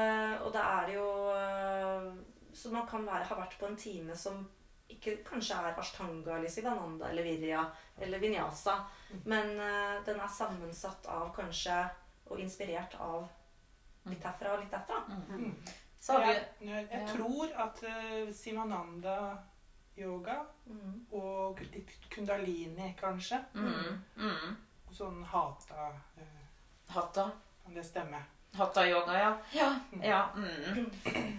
og 0.45 0.53
det 0.53 0.61
er 0.63 0.93
jo 0.93 1.07
eh, 1.35 2.13
Så 2.53 2.71
man 2.71 2.87
kan 2.87 3.05
være, 3.05 3.25
ha 3.27 3.35
vært 3.35 3.57
på 3.59 3.67
en 3.67 3.75
time 3.75 4.15
som 4.15 4.47
ikke 4.89 5.17
kanskje 5.27 5.55
er 5.55 5.79
ashtanga 5.79 6.37
eller 6.37 6.49
sivananda 6.49 7.09
eller 7.09 7.23
virya 7.23 7.65
eller 7.99 8.19
vinyasa, 8.19 8.77
men 9.25 9.59
uh, 9.59 10.05
den 10.05 10.19
er 10.19 10.31
sammensatt 10.31 11.05
av 11.11 11.33
kanskje 11.35 11.75
og 12.29 12.39
inspirert 12.39 12.95
av 12.99 13.27
litt 14.07 14.23
herfra 14.23 14.53
og 14.55 14.63
litt 14.63 14.71
derfra. 14.71 15.03
Mm. 15.09 15.53
Så 15.99 16.13
har 16.13 16.25
vi 16.25 16.31
Jeg, 16.31 16.47
jeg, 16.59 16.87
jeg 16.91 17.07
tror 17.11 17.53
at 17.65 17.83
uh, 17.83 18.33
Sivananda 18.33 19.17
yoga 19.97 20.45
Mm. 20.67 21.05
og 21.15 21.59
litt 21.71 22.09
kundalini, 22.11 22.89
kanskje. 22.99 23.37
Mm. 23.55 24.01
Mm. 24.17 24.55
Og 24.87 24.95
sånn 24.95 25.21
hata 25.23 25.93
uh, 26.19 26.41
Hata. 26.91 27.29
Kan 27.63 27.73
det 27.75 27.85
stemme? 27.87 28.19
Hatta-yoga, 28.57 29.13
ja. 29.19 29.37
Ja, 29.53 29.79
ja, 30.03 30.19
mm. 30.35 30.85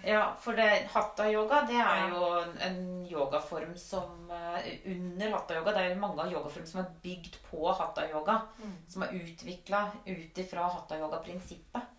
ja 0.05 0.35
for 0.41 0.53
det, 0.57 0.89
hatta-yoga 0.93 1.63
det 1.67 1.81
er 1.81 2.13
jo 2.13 2.29
en 2.63 3.07
yogaform 3.11 3.73
som 3.81 4.31
eh, 4.31 4.69
Under 4.93 5.33
hatta-yoga 5.33 5.73
Det 5.73 5.83
er 5.83 5.95
jo 5.95 6.01
mange 6.03 6.23
av 6.23 6.33
yogaformer 6.33 6.69
som 6.69 6.81
er 6.85 6.93
bygd 7.03 7.41
på 7.51 7.73
hatta-yoga. 7.73 8.41
Mm. 8.63 8.75
Som 8.89 9.03
er 9.03 9.17
utvikla 9.19 9.83
ut 10.07 10.39
ifra 10.45 10.69
hatta-yoga-prinsippet. 10.77 11.95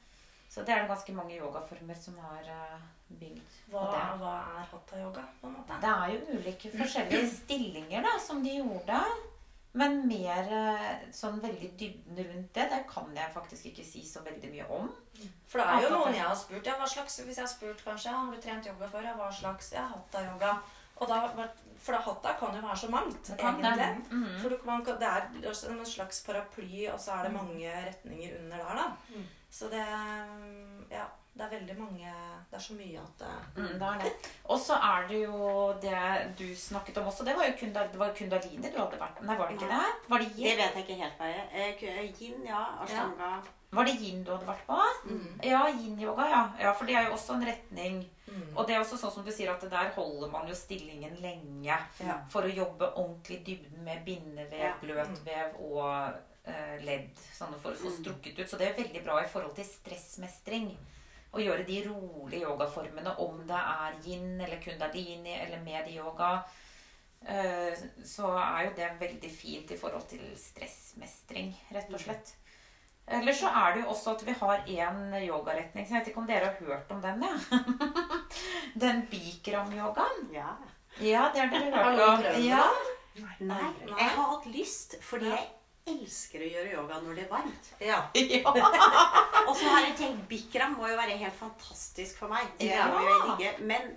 Så 0.50 0.64
det 0.66 0.74
er 0.74 0.82
det 0.82 0.90
ganske 0.90 1.14
mange 1.14 1.38
yogaformer 1.38 1.98
som 2.02 2.16
er 2.34 2.48
eh, 2.50 2.86
bygd 3.22 3.58
Hva, 3.70 3.84
det. 3.94 4.06
hva 4.22 4.36
er 4.58 4.70
hatta-yoga, 4.72 5.26
på 5.42 5.50
en 5.50 5.58
måte? 5.60 5.78
Det 5.84 5.92
er 5.96 6.14
jo 6.16 6.38
ulike 6.40 6.72
forskjellige 6.74 7.28
stillinger 7.44 8.06
da, 8.06 8.16
som 8.24 8.42
de 8.44 8.56
gjorde. 8.58 9.02
Men 9.78 10.00
mer 10.10 10.50
eh, 10.50 11.06
sånn 11.14 11.38
veldig 11.44 11.70
dybden 11.78 12.18
rundt 12.32 12.58
det, 12.58 12.66
det 12.72 12.82
kan 12.90 13.14
jeg 13.14 13.36
faktisk 13.36 13.70
ikke 13.70 13.86
si 13.86 14.02
så 14.10 14.24
veldig 14.26 14.50
mye 14.56 14.66
om. 14.80 14.90
For 15.52 15.62
det 15.62 15.68
er 15.70 15.86
jo 15.86 15.94
noen 15.94 16.18
jeg 16.18 16.26
har 16.26 16.38
spurt. 16.42 16.66
Ja, 16.66 16.80
hva 16.82 16.90
slags, 16.90 17.22
hvis 17.22 17.38
jeg 17.38 17.46
har 17.46 17.54
spurt 17.54 17.86
kanskje, 17.86 18.18
har 18.18 18.34
du 18.34 18.42
trent 18.42 18.70
yoga 18.72 18.90
før? 18.90 19.06
Ja, 19.06 19.14
hva 19.20 19.30
slags? 19.30 19.70
Ja, 19.78 19.86
hatta-yoga. 19.94 20.56
Og 21.00 21.08
da, 21.08 21.22
for 21.80 21.96
da 21.96 22.02
hatta 22.04 22.34
kan 22.42 22.58
jo 22.58 22.62
være 22.66 22.82
så 22.82 22.90
mangt, 22.92 23.30
egentlig. 23.38 23.90
Mhm. 24.10 24.40
For 24.42 24.58
det 25.00 25.12
er 25.14 25.30
en 25.72 25.86
slags 25.86 26.24
paraply, 26.26 26.88
og 26.92 27.00
så 27.00 27.20
er 27.20 27.30
det 27.30 27.38
mange 27.38 27.76
retninger 27.86 28.40
under 28.42 28.58
der, 28.58 28.82
da. 28.82 28.88
Mm. 29.14 29.28
Så 29.52 29.70
det 29.72 29.84
Ja, 30.92 31.06
det 31.38 31.46
er 31.46 31.50
veldig 31.60 31.76
mange 31.80 32.12
Det 32.50 32.58
er 32.58 32.64
så 32.64 32.74
mye 32.78 33.00
at 33.02 33.20
det 33.22 33.36
Mm, 33.60 33.80
det 33.80 33.88
er 33.88 34.00
det. 34.04 34.12
Og 34.46 34.60
så 34.60 34.74
er 34.74 35.08
det 35.08 35.22
jo 35.24 35.74
det 35.82 36.38
du 36.40 36.56
snakket 36.56 36.98
om 36.98 37.08
også. 37.08 37.26
Det 37.26 37.36
var 37.36 37.46
jo 37.46 37.54
kunda, 37.60 37.84
det 37.92 38.00
var 38.00 38.14
kundalini 38.18 38.72
du 38.72 38.78
hadde 38.80 39.00
vært 39.00 39.22
Nei, 39.24 39.38
var 39.38 39.48
det 39.48 39.56
ikke 39.58 39.70
det? 39.70 40.10
Var 40.10 40.18
det 40.20 40.30
Det 40.36 40.58
vet 40.58 40.76
jeg 40.76 40.84
ikke 40.86 41.02
helt 41.04 41.18
hva 41.18 41.26
er. 41.26 41.48
Eh, 41.54 42.22
Yin, 42.22 42.46
ja. 42.46 42.64
Ashtanga. 42.84 43.42
var 43.72 43.86
det 43.86 43.94
yin 44.02 44.24
du 44.24 44.32
hadde 44.32 44.48
vært 44.48 44.66
på? 44.68 44.78
mm. 45.06 45.40
Ja, 45.44 45.68
yin-yoga, 45.70 46.24
ja. 46.30 46.44
ja. 46.60 46.72
For 46.74 46.86
det 46.86 46.96
er 46.96 47.04
jo 47.08 47.12
også 47.14 47.34
en 47.36 47.46
retning. 47.46 48.00
Mm. 48.28 48.58
Og 48.58 48.68
det 48.68 48.76
er 48.76 48.80
også 48.80 48.98
sånn 48.98 49.12
som 49.14 49.24
du 49.26 49.32
sier 49.32 49.52
at 49.52 49.62
der 49.70 49.92
holder 49.96 50.32
man 50.32 50.48
jo 50.48 50.56
stillingen 50.56 51.16
lenge 51.22 51.78
Ja. 52.00 52.18
for 52.30 52.42
å 52.42 52.56
jobbe 52.56 52.90
ordentlig 52.96 53.40
i 53.40 53.44
dybden 53.44 53.84
med 53.84 54.06
bindevev, 54.06 54.60
Ja. 54.60 54.74
bløtvev 54.82 55.60
og 55.60 55.86
eh, 56.08 56.14
ledd. 56.86 57.12
Sånn 57.36 57.56
for 57.62 57.74
å 57.74 57.80
få 57.80 57.92
strukket 57.94 58.40
ut. 58.40 58.48
Så 58.50 58.60
det 58.60 58.70
er 58.70 58.80
veldig 58.80 59.04
bra 59.06 59.20
i 59.24 59.30
forhold 59.30 59.56
til 59.58 59.68
stressmestring. 59.68 60.72
Å 61.30 61.44
gjøre 61.44 61.66
de 61.68 61.84
rolige 61.86 62.42
yogaformene, 62.42 63.14
om 63.22 63.44
det 63.48 63.60
er 63.60 64.00
yin 64.06 64.40
eller 64.42 64.62
kundalini 64.64 65.36
eller 65.38 65.62
medyoga, 65.62 66.32
eh, 67.22 67.76
så 68.06 68.32
er 68.42 68.64
jo 68.66 68.72
det 68.80 68.88
veldig 69.04 69.30
fint 69.30 69.72
i 69.72 69.78
forhold 69.78 70.08
til 70.10 70.24
stressmestring, 70.38 71.54
rett 71.76 71.94
og 71.94 72.02
slett. 72.02 72.34
Eller 73.10 73.34
så 73.34 73.50
er 73.50 73.74
det 73.74 73.84
jo 73.84 73.92
også 73.94 74.16
at 74.16 74.26
vi 74.26 74.34
har 74.42 74.66
en 74.86 75.14
yogaretning, 75.22 75.86
så 75.86 75.96
jeg 75.96 76.00
vet 76.02 76.10
ikke 76.12 76.22
om 76.22 76.28
dere 76.30 76.50
har 76.50 76.66
hørt 76.66 76.92
om 76.94 77.02
den, 77.02 77.24
ja. 77.26 77.62
Den 78.84 79.06
bikram-yogaen. 79.10 80.28
Ja. 80.34 80.52
Ja, 81.02 81.30
det 81.34 81.42
har 81.42 81.54
dere 81.54 81.72
hørt 81.74 82.04
om. 82.06 82.44
Ja. 82.46 82.66
Nei, 83.20 83.36
Nei. 83.50 83.72
jeg 83.88 84.12
har 84.16 84.28
hatt 84.34 84.46
lyst, 84.54 84.96
fordi 85.04 85.30
jeg 85.32 85.48
elsker 85.88 86.44
å 86.46 86.50
gjøre 86.50 86.74
yoga 86.74 87.00
når 87.02 87.16
det 87.16 87.24
er 87.26 87.30
varmt. 87.32 87.70
ja. 87.92 88.00
Og 89.48 89.56
så 89.58 89.68
har 89.72 89.86
jeg 89.88 89.96
tenkt 89.98 90.28
Bikram 90.30 90.76
må 90.78 90.88
jo 90.92 90.98
være 91.00 91.18
helt 91.18 91.38
fantastisk 91.40 92.18
for 92.20 92.28
meg. 92.30 92.48
Det 92.60 92.68
Ja. 92.74 92.88
må 92.92 93.00
jo 93.02 93.10
jeg 93.14 93.28
ligge. 93.30 93.54
Men 93.66 93.96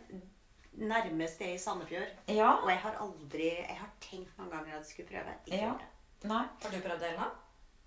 nærmest 0.89 1.41
er 1.45 1.55
i 1.55 1.59
Sandefjord. 1.59 2.09
ja. 2.29 2.55
Og 2.63 2.69
jeg 2.71 2.79
har 2.81 2.95
aldri 3.01 3.49
Jeg 3.51 3.77
har 3.79 3.91
tenkt 4.01 4.39
mange 4.39 4.51
ganger 4.57 4.73
at 4.79 4.79
jeg 4.81 4.91
skulle 4.93 5.09
prøve. 5.09 5.35
Ikke 5.47 5.63
Ja. 5.63 5.73
Nei. 6.25 6.45
Har 6.63 6.71
du 6.71 6.79
prøvd 6.81 7.01
det, 7.01 7.09
Elna? 7.13 7.31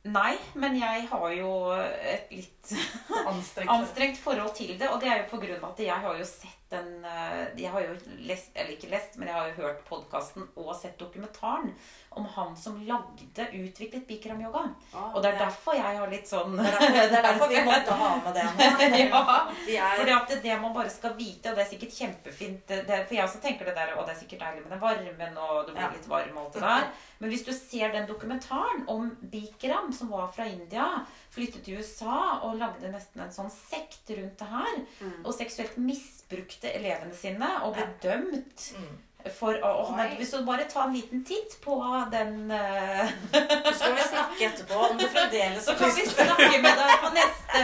Nei, 0.05 0.35
men 0.53 0.75
jeg 0.77 1.07
har 1.09 1.29
jo 1.33 1.51
et 1.73 2.27
litt 2.29 2.73
anstrengt 3.31 4.17
forhold 4.21 4.53
til 4.55 4.77
det. 4.77 4.89
Og 4.91 4.99
det 5.01 5.09
er 5.09 5.17
jo 5.23 5.29
på 5.31 5.39
grunn 5.41 5.63
av 5.63 5.71
at 5.71 5.79
jeg 5.79 5.95
har 6.03 6.17
jo 6.19 6.23
sett 6.29 6.64
den 6.75 7.05
eh, 7.05 7.43
Jeg 7.57 7.71
har 7.73 7.85
jo 7.85 7.95
lest, 8.27 8.51
eller 8.53 8.75
ikke 8.75 8.91
lest, 8.91 9.17
men 9.17 9.29
jeg 9.31 9.37
har 9.37 9.51
jo 9.51 9.61
hørt 9.63 9.85
podkasten 9.89 10.47
og 10.55 10.73
sett 10.77 10.99
dokumentaren 10.99 11.71
om 12.15 12.25
han 12.31 12.53
som 12.55 12.77
lagde, 12.87 13.45
utviklet 13.51 14.05
bikram-yoga. 14.07 14.61
Og 14.93 15.17
det 15.23 15.29
er 15.33 15.35
ja. 15.35 15.39
derfor 15.49 15.75
jeg 15.75 15.97
har 15.99 16.11
litt 16.11 16.29
sånn 16.29 16.53
Det 16.61 16.69
er 16.69 16.77
derfor, 16.77 16.93
det 16.95 17.17
er 17.17 17.25
derfor 17.25 17.51
vi 17.51 17.63
måtte 17.67 17.97
ha 17.99 18.11
med 18.23 18.37
det 18.37 18.45
nå. 18.45 19.23
ja. 19.75 19.89
At 20.15 20.31
det, 20.31 20.37
det 20.45 20.55
man 20.61 20.71
bare 20.75 20.91
skal 20.93 21.17
vite, 21.17 21.51
og 21.51 21.57
det 21.57 21.65
er 21.65 21.71
sikkert 21.73 21.97
kjempefint 21.97 22.71
det, 22.71 23.01
For 23.09 23.17
jeg 23.17 23.25
også 23.25 23.41
tenker 23.43 23.67
det 23.67 23.75
der, 23.75 23.91
og 23.97 24.07
det 24.07 24.15
er 24.15 24.21
sikkert 24.21 24.45
deilig 24.45 24.63
med 24.63 24.71
den 24.75 24.83
varmen, 24.85 25.41
og 25.43 25.67
du 25.67 25.73
blir 25.73 25.83
Ja. 25.85 25.91
litt 25.91 26.07
varm 26.09 26.39
og 26.39 26.45
alt 26.45 26.55
det 26.55 26.63
der. 26.63 26.87
Men 27.19 27.31
hvis 27.31 27.45
du 27.47 27.51
ser 27.55 27.91
den 27.93 28.07
dokumentaren 28.07 28.87
om 28.91 29.11
Bikram, 29.31 29.91
som 29.93 30.09
var 30.11 30.31
fra 30.35 30.47
India, 30.47 30.87
flyttet 31.35 31.65
til 31.67 31.77
USA 31.81 32.39
og 32.47 32.55
lagde 32.61 32.89
nesten 32.93 33.21
en 33.25 33.33
sånn 33.35 33.51
sekt 33.51 34.09
rundt 34.15 34.39
det 34.39 34.47
her, 34.51 34.77
Mm. 35.01 35.25
og 35.25 35.33
seksuelt 35.35 35.77
misbrukte 35.77 36.71
elevene 36.73 37.13
sine 37.15 37.49
og 37.65 37.75
ble 37.75 37.87
dømt 38.01 38.69
mm. 38.79 38.95
For 39.33 39.57
å 39.65 39.71
men 39.95 40.15
Hvis 40.19 40.31
du 40.35 40.43
bare 40.45 40.67
tar 40.69 40.87
en 40.87 40.93
liten 40.93 41.23
titt 41.25 41.57
på 41.63 41.75
den 42.11 42.51
uh... 42.51 43.05
Så 43.31 43.73
skal 43.79 43.95
vi 43.97 44.05
snakke 44.09 44.49
etterpå 44.49 44.81
om 44.89 44.99
du 44.99 45.05
fremdeles 45.09 45.65
Så 45.65 45.75
kan 45.79 45.93
vi 45.95 46.05
snakke 46.09 46.61
med 46.61 46.81
deg 46.81 46.93
på 47.01 47.11
neste 47.15 47.63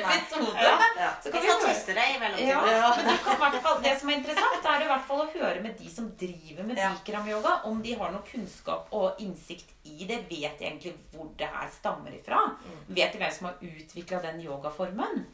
episode. 0.00 0.66
Ja. 1.00 1.10
Så 1.22 1.32
kan 1.32 1.42
vi 1.42 1.54
teste 1.64 1.94
det 1.96 2.06
i 2.06 2.14
ja, 2.14 2.20
mellomtiden. 2.20 3.04
men 3.06 3.18
kan 3.24 3.58
fall, 3.64 3.82
Det 3.82 3.94
som 4.00 4.10
er 4.10 4.18
interessant, 4.20 4.68
er 4.72 4.84
i 4.84 4.90
hvert 4.90 5.06
fall 5.08 5.24
å 5.24 5.28
høre 5.32 5.62
med 5.64 5.78
de 5.80 5.90
som 5.92 6.10
driver 6.20 6.66
med 6.68 6.78
bikram-yoga, 6.80 7.56
om 7.70 7.80
de 7.84 7.96
har 7.96 8.12
noe 8.14 8.26
kunnskap 8.28 8.92
og 8.96 9.20
innsikt 9.24 9.72
i 9.88 10.04
det. 10.04 10.22
Vet 10.30 10.60
de 10.60 10.68
egentlig 10.68 10.94
hvor 11.14 11.30
det 11.40 11.48
her 11.50 11.70
stammer 11.74 12.14
ifra? 12.14 12.42
Mm. 12.60 12.80
Vet 12.98 13.14
de 13.14 13.22
hvem 13.22 13.34
som 13.38 13.50
har 13.50 13.64
utvikla 13.70 14.22
den 14.26 14.42
yogaformen? 14.44 15.24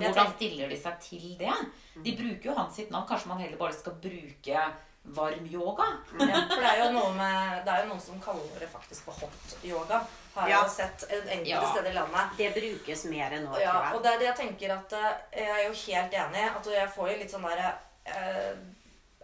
Jeg 0.00 0.12
Hvordan 0.14 0.32
stiller 0.36 0.68
de 0.68 0.76
seg 0.82 1.00
til 1.00 1.26
det? 1.38 1.56
De 2.04 2.12
bruker 2.16 2.50
jo 2.50 2.54
hans 2.54 2.74
sitt 2.76 2.90
navn. 2.90 3.06
Kanskje 3.08 3.26
man 3.28 3.38
heller 3.40 3.56
bare 3.60 3.72
skal 3.76 3.92
bruke 4.00 4.62
varm 5.04 5.46
yoga? 5.48 5.86
Ja, 6.20 6.40
for 6.48 6.60
det 6.60 6.70
er 6.70 6.78
jo 6.84 6.88
noe 6.92 7.12
med 7.16 7.64
Det 7.64 7.72
er 7.72 7.84
jo 7.84 7.88
noen 7.94 8.00
som 8.04 8.20
kaller 8.20 8.58
det 8.60 8.68
faktisk 8.72 9.04
for 9.08 9.12
hot 9.22 9.54
yoga. 9.64 10.02
Har 10.34 10.48
jeg 10.48 10.56
Ja. 10.56 10.62
jo 10.62 10.68
sett 10.70 11.04
en- 11.10 11.28
enkelte 11.28 11.48
Ja. 11.48 11.70
steder 11.72 11.90
i 11.90 11.94
landet. 11.94 12.36
Det 12.36 12.50
brukes 12.54 13.04
mer 13.04 13.30
enn 13.32 13.44
nå, 13.46 13.58
Ja, 13.60 13.72
tror 13.90 13.96
og 13.96 14.02
det 14.02 14.12
er 14.12 14.18
det 14.18 14.26
jeg 14.26 14.36
tenker 14.36 14.70
at 14.76 14.92
eh, 14.92 15.40
Jeg 15.40 15.48
er 15.48 15.68
jo 15.68 15.72
helt 15.86 16.12
enig. 16.12 16.56
At 16.56 16.64
jeg 16.66 16.88
får 16.90 17.08
jo 17.10 17.16
litt 17.18 17.30
sånn 17.30 17.42
derre 17.42 17.74
eh, 18.06 18.54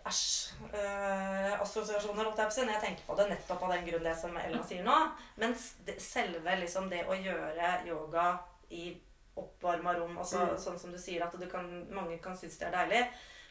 Æsj. 0.06 0.52
Eh, 0.72 1.60
assosiasjoner, 1.60 2.24
holdt 2.24 2.38
jeg 2.38 2.46
på 2.46 2.52
å 2.52 2.54
si, 2.54 2.60
når 2.62 2.72
jeg 2.76 2.82
tenker 2.82 3.06
på 3.08 3.16
det. 3.16 3.24
Nettopp 3.30 3.62
av 3.62 3.72
den 3.72 3.86
grunn 3.86 4.04
det 4.04 4.16
som 4.16 4.36
Ella 4.36 4.62
sier 4.62 4.84
nå. 4.84 4.98
Mens 5.36 5.74
selve 5.98 6.54
liksom 6.60 6.88
det 6.88 7.04
å 7.10 7.16
gjøre 7.18 7.86
yoga 7.88 8.38
i 8.70 8.94
oppvarma 9.36 9.94
rom, 9.98 10.16
altså 10.18 10.38
Mm. 10.46 10.56
sånn 10.58 10.78
som 10.78 10.92
du 10.92 10.98
sier 10.98 11.22
at 11.24 11.32
du 11.38 11.46
kan, 11.46 11.86
mange 11.90 12.18
kan 12.22 12.36
synes 12.36 12.58
det 12.58 12.68
er 12.68 12.76
deilig. 12.86 13.06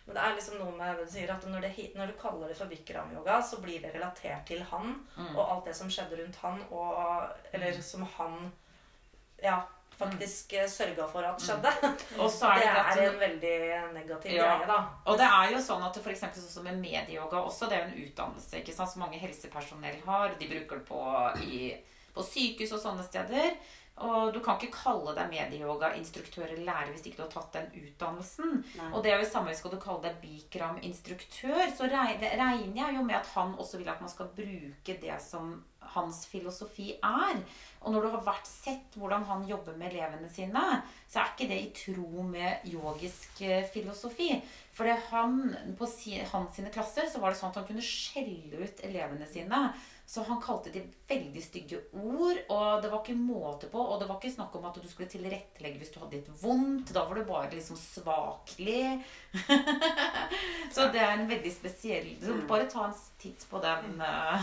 Men 0.07 0.15
det 0.15 0.23
er 0.23 0.35
liksom 0.35 0.57
noe 0.59 0.71
med 0.77 0.97
du 0.99 1.05
sier 1.11 1.31
at 1.33 1.45
når, 1.49 1.61
det, 1.61 1.95
når 1.95 2.07
du 2.07 2.13
kaller 2.21 2.47
det 2.47 2.57
for 2.57 2.65
bikram-yoga, 2.69 3.41
så 3.41 3.57
blir 3.61 3.81
det 3.81 3.93
relatert 3.95 4.45
til 4.45 4.61
han 4.63 4.99
Mm. 5.17 5.35
og 5.35 5.51
alt 5.51 5.65
det 5.65 5.75
som 5.75 5.87
skjedde 5.89 6.19
rundt 6.21 6.35
han, 6.43 6.61
og, 6.71 7.29
eller 7.53 7.81
som 7.81 8.03
han 8.17 8.51
ja, 9.41 9.61
faktisk 9.97 10.53
mm. 10.53 10.67
sørga 10.69 11.07
for 11.07 11.23
at 11.23 11.41
skjedde. 11.41 11.71
Og 12.19 12.29
så 12.31 12.45
er 12.51 12.59
Det 12.59 12.95
det, 12.95 13.03
er 13.03 13.11
en 13.13 13.19
veldig 13.19 13.93
negativ 13.93 14.31
Ja. 14.35 14.57
greie, 14.57 14.67
da. 14.67 14.79
Og 15.05 15.17
det 15.17 15.25
er 15.25 15.51
jo 15.51 15.57
sånn 15.63 15.83
at 15.87 15.97
eksempel 15.97 16.41
sånn 16.41 16.53
som 16.53 16.63
med 16.63 16.77
medieyoga 16.81 17.41
også, 17.41 17.69
det 17.69 17.77
er 17.79 17.85
jo 17.87 17.91
en 17.95 18.03
utdannelse 18.05 18.59
ikke 18.61 18.73
sant, 18.75 18.91
som 18.91 19.01
mange 19.01 19.17
helsepersonell 19.19 20.01
har. 20.05 20.35
De 20.39 20.47
bruker 20.47 20.77
det 20.77 20.85
på, 20.85 21.01
i, 21.47 21.73
på 22.13 22.21
sykehus 22.23 22.73
og 22.73 22.79
sånne 22.83 23.03
steder. 23.07 23.55
Og 24.03 24.33
du 24.35 24.41
kan 24.43 24.57
ikke 24.59 24.75
kalle 24.75 25.13
deg 25.15 25.29
medieyogainstruktør 25.31 26.49
eller 26.49 26.65
lærer 26.67 26.89
hvis 26.91 27.05
ikke 27.07 27.21
du 27.21 27.23
har 27.23 27.31
tatt 27.31 27.53
den 27.55 27.69
utdannelsen. 27.79 28.57
Nei. 28.75 28.89
Og 28.91 29.05
det 29.05 29.13
er 29.13 29.21
jo 29.21 29.29
samme 29.29 29.53
skal 29.55 29.71
du 29.71 29.77
kalle 29.79 30.03
deg 30.09 30.17
Bikram-instruktør, 30.19 31.63
så 31.77 31.87
regner 31.87 32.75
jeg 32.75 32.97
jo 32.97 33.05
med 33.07 33.15
at 33.21 33.31
han 33.37 33.55
også 33.55 33.79
vil 33.79 33.93
at 33.93 34.03
man 34.03 34.11
skal 34.11 34.33
bruke 34.35 34.97
det 34.99 35.15
som 35.23 35.55
hans 35.95 36.25
filosofi 36.27 36.91
er. 36.97 37.39
Og 37.85 37.93
når 37.93 38.03
du 38.03 38.11
har 38.15 38.23
vært 38.25 38.47
sett 38.49 38.95
hvordan 38.99 39.23
han 39.29 39.47
jobber 39.47 39.77
med 39.77 39.93
elevene 39.93 40.27
sine, 40.33 40.63
så 41.07 41.21
er 41.21 41.31
ikke 41.31 41.49
det 41.51 41.59
i 41.61 41.73
tro 41.77 42.25
med 42.25 42.65
yogisk 42.71 43.43
eh, 43.45 43.67
filosofi. 43.71 44.31
For 44.75 44.89
han, 45.11 45.53
på 45.77 45.87
hans 46.33 46.57
sine 46.57 46.73
klasser 46.73 47.07
så 47.07 47.21
var 47.21 47.31
det 47.31 47.39
sånn 47.39 47.53
at 47.53 47.61
han 47.61 47.67
kunne 47.69 47.85
skjelle 47.85 48.65
ut 48.65 48.81
elevene 48.83 49.29
sine. 49.29 49.67
Så 50.07 50.21
han 50.23 50.41
kalte 50.41 50.69
de 50.69 50.83
veldig 51.09 51.41
stygge 51.41 51.79
ord, 51.97 52.37
og 52.53 52.81
det 52.83 52.91
var 52.91 52.99
ikke 53.01 53.15
måte 53.17 53.67
på. 53.71 53.79
Og 53.81 53.99
det 53.99 54.07
var 54.09 54.15
ikke 54.19 54.35
snakk 54.35 54.53
om 54.55 54.65
at 54.69 54.75
du 54.77 54.85
skulle 54.89 55.09
tilrettelegge 55.09 55.79
hvis 55.81 55.89
du 55.95 55.99
hadde 55.99 56.19
litt 56.19 56.29
vondt. 56.43 56.91
Da 56.93 57.05
var 57.09 57.15
du 57.17 57.23
bare 57.25 57.49
liksom 57.55 57.77
svakelig. 57.79 59.01
så 60.75 60.81
det 60.93 61.01
er 61.01 61.11
en 61.15 61.29
veldig 61.29 61.51
spesiell 61.53 62.11
så 62.21 62.31
Mm. 62.35 62.47
Bare 62.47 62.69
ta 62.69 62.85
en 62.85 62.93
titt 63.17 63.47
på 63.49 63.59
den 63.63 64.01
eh, 64.05 64.41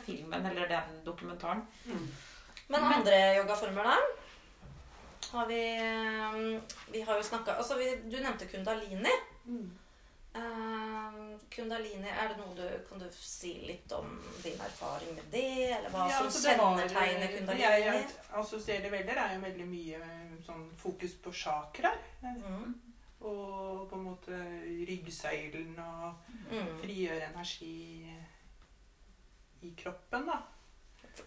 filmen 0.06 0.46
eller 0.46 0.68
den 0.70 1.04
dokumentaren. 1.04 1.62
Men 2.68 2.84
andre 2.94 3.36
yogaformer, 3.36 3.84
da? 3.84 3.96
Har 5.32 5.46
vi 5.46 5.60
eh, 5.76 6.60
Vi 6.92 7.00
har 7.02 7.16
jo 7.16 7.22
snakka 7.22 7.52
altså 7.60 7.76
vi, 7.76 7.96
Du 8.08 8.16
nevnte 8.16 8.46
kundalini. 8.48 9.10
Mm. 9.44 9.70
Eh, 10.34 11.38
kundalini, 11.52 12.08
er 12.08 12.28
det 12.32 12.38
noe 12.38 12.54
du 12.56 12.62
Kan 12.88 12.98
du 13.02 13.08
si 13.12 13.50
litt 13.68 13.92
om 13.92 14.14
din 14.42 14.60
erfaring 14.64 15.12
med 15.18 15.26
det? 15.30 15.42
Eller 15.76 15.90
hva 15.92 16.06
Ja, 16.08 16.16
som 16.18 16.26
altså, 16.30 16.48
det 16.48 16.54
kjennetegner 16.56 17.34
kundalini? 17.36 17.62
Jeg, 17.66 17.82
jeg 17.84 18.06
assosierer 18.40 18.90
veldig. 18.94 19.10
Det 19.12 19.18
er 19.26 19.34
jo 19.34 19.42
veldig 19.44 19.66
mye 19.74 20.00
eh, 20.06 20.32
sånn 20.46 20.64
fokus 20.80 21.18
på 21.24 21.34
chakraer. 21.42 22.00
Mm. 22.22 22.72
Og 23.22 23.84
på 23.90 23.98
en 23.98 24.06
måte 24.08 24.38
ryggsøylen 24.88 25.76
og 25.78 26.30
Mm. 26.52 26.72
frigjøre 26.82 27.28
energi 27.32 28.10
i 29.62 29.70
kroppen, 29.78 30.26
da. 30.26 30.40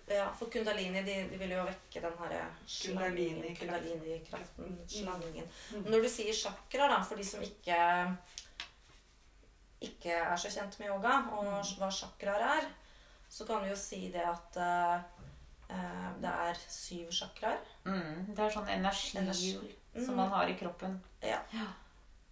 Ja, 0.09 0.27
for 0.37 0.49
kundalini 0.53 1.01
de, 1.05 1.15
de 1.31 1.37
vil 1.39 1.49
jo 1.55 1.63
vekke 1.65 2.01
den 2.03 2.17
herre 2.19 2.43
Kundalini-kraften. 2.67 3.55
kundalini-kraften, 3.59 4.77
slangen. 4.89 5.47
Mm. 5.71 5.85
Når 5.89 6.01
du 6.05 6.09
sier 6.09 6.33
chakra, 6.33 6.87
da, 6.91 6.99
for 7.03 7.15
de 7.17 7.23
som 7.25 7.41
ikke 7.41 7.77
ikke 9.85 10.13
er 10.17 10.35
så 10.41 10.49
kjent 10.53 10.79
med 10.79 10.89
yoga, 10.89 11.15
og 11.37 11.45
Mm. 11.45 11.77
hva 11.79 11.89
chakraer 11.91 12.43
er, 12.57 12.67
så 13.29 13.45
kan 13.47 13.63
vi 13.63 13.69
jo 13.69 13.75
si 13.79 14.09
det 14.11 14.23
at 14.25 14.57
eh, 14.57 14.99
eh, 15.69 16.11
det 16.21 16.29
er 16.49 16.53
syv 16.69 17.09
chakraer. 17.11 17.57
Mm, 17.85 18.33
det 18.35 18.39
er 18.39 18.49
sånn 18.59 18.69
energihjul 18.69 19.71
Mm. 19.95 20.05
som 20.05 20.15
man 20.15 20.29
har 20.29 20.47
i 20.49 20.55
kroppen. 20.59 21.01
ja 21.23 21.39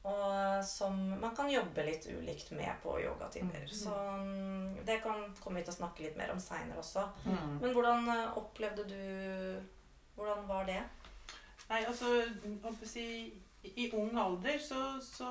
Og 0.06 0.63
som 0.68 0.98
man 1.22 1.34
kan 1.36 1.48
jobbe 1.50 1.86
litt 1.86 2.06
ulikt 2.12 2.52
med 2.52 2.74
på 2.84 2.98
yogatimer. 3.00 3.62
Mm. 3.63 3.68
Så 3.72 3.94
mm, 4.20 4.86
det 4.86 4.98
kan, 5.02 5.34
kommer 5.39 5.62
vi 5.62 5.63
til 5.66 5.74
å 5.74 5.78
snakke 5.78 6.04
litt 6.04 6.18
mer 6.18 6.32
om 6.34 6.39
seinere 6.44 6.78
også. 6.82 7.06
Mm. 7.26 7.60
Men 7.62 7.74
hvordan 7.74 8.10
eh, 8.10 8.38
opplevde 8.38 8.84
du 8.89 9.62
Hvordan 10.16 10.44
var 10.48 10.66
det? 10.66 10.82
Nei, 11.70 11.86
altså 11.88 12.06
hva 12.62 12.70
skal 12.76 12.84
jeg 12.86 12.89
si, 12.92 13.34
I 13.63 13.88
ung 13.98 14.12
alder 14.20 14.60
så, 14.60 15.00
så, 15.02 15.30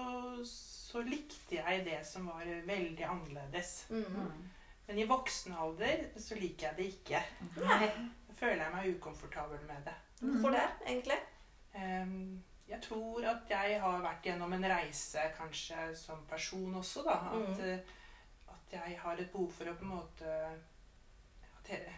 så 0.92 1.00
likte 1.06 1.56
jeg 1.56 1.84
det 1.86 2.00
som 2.06 2.26
var 2.28 2.44
veldig 2.68 3.04
annerledes. 3.08 3.86
Mm. 3.90 4.50
Men 4.86 4.98
i 4.98 5.06
voksen 5.08 5.54
alder 5.56 6.02
så 6.20 6.36
liker 6.36 6.66
jeg 6.68 6.76
det 6.76 6.86
ikke. 6.92 7.22
Nei. 7.62 7.88
Da 8.28 8.34
føler 8.36 8.64
jeg 8.66 8.74
meg 8.74 8.96
ukomfortabel 8.96 9.62
med 9.68 9.84
det. 9.86 9.94
Hvorfor 10.20 10.52
det, 10.54 10.64
egentlig? 10.86 11.18
Ehm, 11.74 12.42
jeg 12.68 12.80
tror 12.84 13.24
at 13.30 13.48
jeg 13.50 13.80
har 13.80 14.02
vært 14.04 14.26
gjennom 14.28 14.52
en 14.52 14.68
reise 14.70 15.22
kanskje 15.38 15.88
som 15.96 16.26
person 16.30 16.74
også, 16.82 17.02
da. 17.08 17.16
At, 17.32 17.48
Mm. 17.48 17.64
eh, 17.64 17.78
at 18.52 18.72
jeg 18.76 18.98
har 19.00 19.16
et 19.16 19.32
behov 19.32 19.50
for 19.52 19.64
å 19.70 19.74
på 19.78 19.84
en 19.84 19.94
måte 19.96 20.36
at 21.62 21.68
jeg, 21.70 21.92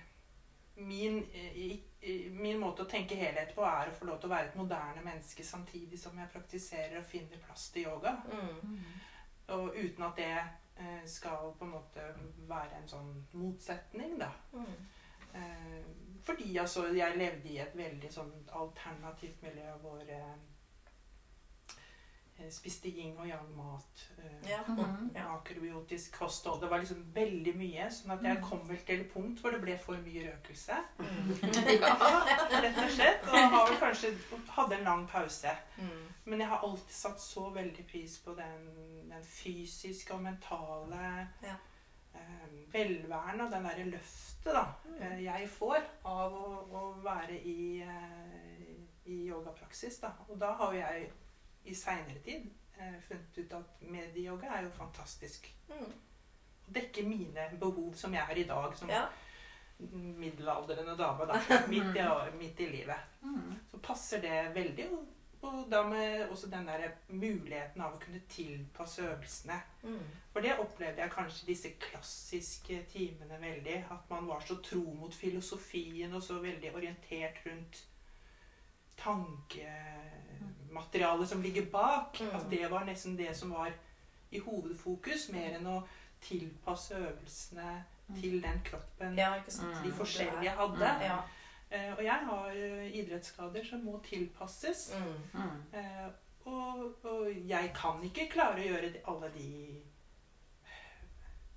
min, 0.74 1.26
eh, 1.32 2.30
min 2.30 2.58
måte 2.60 2.82
å 2.82 2.90
tenke 2.90 3.16
helhet 3.18 3.54
på 3.54 3.64
er 3.66 3.90
å 3.90 3.96
få 3.96 4.08
lov 4.08 4.20
til 4.20 4.30
å 4.30 4.34
være 4.34 4.50
et 4.50 4.58
moderne 4.58 5.04
menneske 5.04 5.44
samtidig 5.46 5.98
som 6.00 6.18
jeg 6.18 6.32
praktiserer 6.32 6.98
og 6.98 7.06
finner 7.08 7.42
plass 7.46 7.68
til 7.70 7.88
yoga. 7.88 8.16
Mm. 8.32 8.84
Og 9.54 9.76
uten 9.76 10.04
at 10.04 10.16
det 10.16 10.32
eh, 10.34 11.04
skal 11.06 11.54
på 11.58 11.64
en 11.64 11.76
måte 11.76 12.08
være 12.48 12.80
en 12.80 12.88
sånn 12.88 13.12
motsetning, 13.32 14.18
da. 14.20 14.32
Mm. 14.52 14.74
Eh, 15.34 15.80
fordi 16.24 16.56
altså, 16.56 16.86
jeg 16.96 17.18
levde 17.18 17.48
i 17.52 17.58
et 17.60 17.76
veldig 17.76 18.10
sånn 18.12 18.32
alternativt 18.56 19.42
miljø 19.44 19.74
hvor 19.82 20.00
spiste 22.50 22.88
yin 22.90 23.16
og 23.18 23.26
yang 23.28 23.50
mat. 23.56 24.02
Eh, 24.18 24.48
Ja. 24.50 24.60
Mhm. 24.68 25.10
ja. 25.14 25.28
Makrobiotisk 25.32 26.18
kosthold. 26.18 26.60
Det 26.60 26.70
var 26.70 26.78
liksom 26.78 27.04
veldig 27.14 27.54
mye. 27.56 27.86
Sånn 27.90 28.10
at 28.12 28.22
jeg 28.22 28.42
kom 28.42 28.68
vel 28.68 28.78
til 28.86 29.00
et 29.00 29.12
punkt 29.12 29.40
hvor 29.40 29.50
det 29.54 29.60
ble 29.62 29.78
for 29.78 29.96
mye 29.96 30.26
røkelse. 30.30 30.76
Mm. 30.98 31.30
Rett 32.62 32.78
og 32.78 32.90
slett. 32.90 33.22
Og 33.28 33.38
har 33.54 33.68
vel 33.70 33.78
kanskje 33.80 34.10
hadde 34.56 34.76
en 34.78 34.84
lang 34.84 35.06
pause. 35.08 35.50
Mm. 35.78 36.02
Men 36.24 36.40
jeg 36.40 36.48
har 36.48 36.62
alltid 36.64 36.94
satt 36.94 37.20
så 37.20 37.50
veldig 37.54 37.86
pris 37.90 38.18
på 38.24 38.34
den, 38.38 38.68
den 39.10 39.24
fysiske 39.24 40.14
og 40.14 40.22
mentale 40.22 41.28
Ja. 41.42 41.54
eh, 42.14 42.48
velværen 42.72 43.40
og 43.40 43.50
den 43.50 43.64
derre 43.64 43.84
løftet 43.90 44.52
da, 44.54 44.64
eh, 45.00 45.24
jeg 45.24 45.48
får 45.48 45.82
av 46.04 46.32
å, 46.32 46.48
å 46.72 46.82
være 47.02 47.38
i, 47.42 47.80
eh, 47.82 48.76
i 49.06 49.26
yogapraksis. 49.28 49.98
Da. 50.00 50.10
Og 50.28 50.38
da 50.40 50.52
har 50.52 50.72
jo 50.72 50.78
jeg 50.80 51.10
i 51.64 51.74
seinere 51.74 52.20
tid 52.24 52.50
eh, 52.78 52.96
funnet 53.08 53.38
ut 53.38 53.52
at 53.58 53.82
medieyoga 53.88 54.50
er 54.58 54.62
jo 54.66 54.70
fantastisk. 54.76 55.48
Mm. 55.68 55.92
Dekker 56.66 56.80
dekke 56.80 57.08
mine 57.08 57.48
behov 57.60 57.94
som 57.94 58.14
jeg 58.16 58.24
er 58.30 58.36
i 58.40 58.44
dag 58.48 58.76
som 58.76 58.88
Ja. 58.90 59.06
middelaldrende 59.92 60.96
dame. 60.96 61.26
Da, 61.26 61.40
midt, 61.68 61.96
i, 61.96 62.36
midt 62.38 62.60
i 62.60 62.68
livet 62.70 63.10
Mm. 63.24 63.54
så 63.70 63.78
passer 63.78 64.20
det 64.20 64.54
veldig. 64.54 64.86
Og, 64.92 65.06
og 65.42 65.70
da 65.70 65.82
med 65.88 66.28
også 66.30 66.46
den 66.52 66.66
der 66.66 66.90
muligheten 67.08 67.80
av 67.82 67.94
å 67.94 67.98
kunne 68.00 68.20
tilpasse 68.28 69.02
øvelsene. 69.02 69.56
Mm. 69.82 69.98
For 70.32 70.40
det 70.44 70.58
opplevde 70.58 71.00
jeg 71.02 71.10
kanskje 71.12 71.46
disse 71.46 71.70
klassiske 71.80 72.82
timene 72.92 73.40
veldig. 73.40 73.78
At 73.90 74.10
man 74.10 74.26
var 74.28 74.40
så 74.40 74.56
tro 74.62 74.82
mot 74.94 75.14
filosofien 75.14 76.12
og 76.14 76.22
så 76.22 76.38
veldig 76.40 76.74
orientert 76.74 77.40
rundt 77.46 77.84
tankematerialet 80.74 81.28
som 81.28 81.42
ligger 81.42 81.66
bak. 81.70 82.20
Mm. 82.20 82.36
At 82.36 82.50
det 82.50 82.70
var 82.70 82.84
nesten 82.84 83.16
det 83.16 83.36
som 83.36 83.50
var 83.50 83.72
i 84.30 84.38
hovedfokus, 84.38 85.28
mer 85.32 85.54
enn 85.58 85.66
å 85.66 85.82
tilpasse 86.24 86.94
øvelsene 86.96 87.84
til 88.20 88.42
den 88.42 88.60
kroppen 88.64 89.16
ja, 89.16 89.34
ikke 89.36 89.50
sant. 89.50 89.76
Mm. 89.76 89.84
de 89.84 89.92
forskjellige 89.92 90.50
hadde. 90.50 90.90
Mm. 90.96 91.02
Ja. 91.06 91.18
Eh, 91.70 91.92
og 91.94 92.04
jeg 92.04 92.18
har 92.28 92.50
eh, 92.50 92.98
idrettsskader 92.98 93.64
som 93.64 93.84
må 93.84 94.00
tilpasses. 94.04 94.92
Mm. 94.98 95.40
Mm. 95.40 95.78
Eh, 95.78 96.08
og, 96.44 97.04
og 97.04 97.30
jeg 97.48 97.72
kan 97.76 98.02
ikke 98.04 98.28
klare 98.32 98.60
å 98.60 98.66
gjøre 98.66 98.92
alle 99.08 99.30
de 99.34 99.50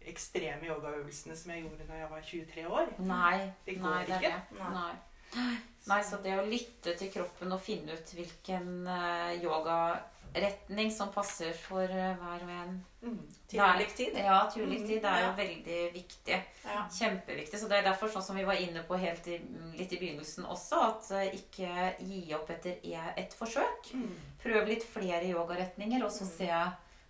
ekstreme 0.08 0.64
yogaøvelsene 0.70 1.36
som 1.36 1.52
jeg 1.52 1.66
gjorde 1.66 1.88
da 1.90 1.98
jeg 2.00 2.10
var 2.12 2.22
23 2.24 2.68
år. 2.68 2.94
Nei. 3.04 3.52
Det 3.66 3.76
går 3.82 3.90
Nei, 3.90 4.06
det 4.08 4.22
ikke. 4.22 4.36
det. 4.54 4.70
Nei. 4.78 4.94
Nei. 5.36 6.04
Så 6.04 6.18
det 6.24 6.34
å 6.40 6.46
lytte 6.46 6.98
til 7.00 7.12
kroppen 7.12 7.52
og 7.56 7.62
finne 7.64 7.94
ut 7.96 8.10
hvilken 8.16 8.88
eh, 8.92 9.38
yogaretning 9.44 10.92
som 10.92 11.12
passer 11.14 11.54
for 11.56 11.84
eh, 11.88 12.16
hver 12.20 12.44
og 12.44 12.54
en 12.62 12.78
Mm. 13.08 13.20
Til 13.48 13.60
ulik 13.62 13.92
tid. 13.96 14.16
Ja, 14.20 14.50
til 14.52 14.64
ulik 14.66 14.82
tid. 14.88 14.98
Det 15.04 15.08
er 15.08 15.22
jo 15.22 15.34
veldig 15.38 15.76
viktig. 15.94 16.38
Ja. 16.66 16.82
Kjempeviktig. 16.92 17.60
Så 17.62 17.70
det 17.70 17.78
er 17.78 17.86
derfor, 17.86 18.10
sånn 18.12 18.24
som 18.26 18.36
vi 18.36 18.44
var 18.44 18.58
inne 18.60 18.82
på 18.84 18.98
helt 19.00 19.28
i, 19.32 19.38
litt 19.78 19.94
i 19.94 20.00
begynnelsen 20.02 20.44
også, 20.50 20.82
at 20.90 21.12
eh, 21.16 21.38
ikke 21.38 21.94
gi 22.02 22.34
opp 22.36 22.50
etter 22.52 22.82
e- 22.84 23.14
ett 23.22 23.32
forsøk. 23.38 23.94
Mm. 23.94 24.10
Prøv 24.44 24.68
litt 24.68 24.84
flere 24.84 25.24
yogaretninger, 25.30 26.04
og 26.04 26.12
så 26.12 26.26
Mm. 26.26 26.34
se 26.36 26.50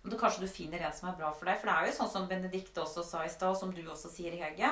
om 0.04 0.10
du 0.12 0.16
kanskje 0.20 0.40
du 0.44 0.46
finner 0.46 0.78
en 0.86 0.92
som 0.92 1.08
er 1.08 1.16
bra 1.18 1.32
for 1.32 1.46
deg. 1.46 1.58
For 1.58 1.66
det 1.66 1.74
er 1.74 1.86
jo 1.90 1.96
sånn 1.98 2.12
som 2.12 2.28
Benedicte 2.28 2.78
også 2.84 3.02
sa 3.04 3.24
i 3.24 3.28
stad, 3.32 3.48
og 3.50 3.56
som 3.56 3.72
du 3.74 3.82
også 3.82 4.12
sier, 4.12 4.36
Hege, 4.38 4.70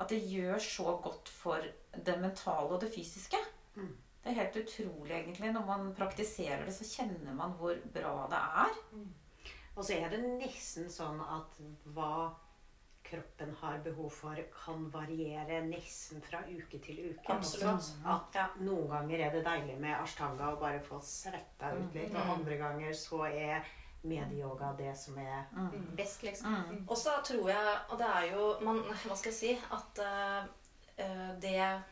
at 0.00 0.08
det 0.08 0.22
gjør 0.30 0.58
så 0.64 0.94
godt 1.04 1.28
for 1.28 1.60
det 1.94 2.18
mentale 2.20 2.70
og 2.74 2.80
det 2.80 2.92
fysiske. 2.94 3.36
Mm. 3.76 3.96
Det 4.24 4.30
er 4.32 4.38
helt 4.42 4.56
utrolig, 4.62 5.10
egentlig. 5.16 5.52
Når 5.52 5.66
man 5.66 5.94
praktiserer 5.96 6.64
det, 6.64 6.74
så 6.76 6.84
kjenner 6.84 7.34
man 7.36 7.52
hvor 7.58 7.74
bra 7.94 8.26
det 8.32 8.40
er. 8.64 8.78
Og 9.76 9.84
så 9.84 9.96
er 9.96 10.08
det 10.12 10.20
nesten 10.40 10.88
sånn 10.92 11.20
at 11.24 11.60
hva 11.94 12.30
kroppen 13.10 13.54
har 13.62 13.78
behov 13.82 14.10
for, 14.12 14.36
kan 14.54 14.84
variere 14.92 15.62
nesten 15.66 16.20
fra 16.22 16.42
uke 16.46 16.78
til 16.84 16.98
uke. 17.10 17.32
Absolutt. 17.32 17.88
At 18.06 18.34
Ja. 18.36 18.48
noen 18.60 18.88
ganger 18.88 19.24
er 19.26 19.30
det 19.34 19.44
deilig 19.44 19.78
med 19.80 19.96
ashtanga 19.96 20.52
og 20.52 20.60
bare 20.60 20.80
få 20.80 21.00
svetta 21.02 21.72
ut 21.76 21.94
litt. 21.94 22.14
Og 22.14 22.20
Mm. 22.26 22.30
andre 22.36 22.56
ganger 22.56 22.92
så 22.92 23.24
er 23.32 23.64
medyoga 24.02 24.72
det 24.78 24.94
som 24.96 25.18
er 25.18 25.44
Mm. 25.52 25.96
best, 25.96 26.22
liksom. 26.22 26.54
Mm. 26.54 26.84
Og 26.88 26.96
så 26.96 27.10
tror 27.24 27.48
jeg, 27.50 27.78
og 27.90 27.98
det 27.98 28.06
er 28.06 28.32
jo 28.32 28.56
man, 28.64 28.78
Hva 29.04 29.16
skal 29.16 29.32
jeg 29.32 29.34
si 29.34 29.58
At 29.72 29.98
eh, 29.98 30.44
eh, 30.98 31.40
det 31.40 31.82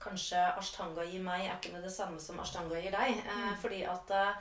kanskje 0.00 0.36
ashtanga 0.58 1.02
gir 1.04 1.22
meg, 1.24 1.46
er 1.46 1.56
ikke 1.58 1.80
det 1.82 1.92
samme 1.92 2.20
som 2.20 2.38
ashtanga 2.40 2.78
gir 2.80 2.90
deg. 2.92 3.18
Eh, 3.18 3.56
Fordi 3.58 3.82
at 3.82 4.10
uh, 4.10 4.36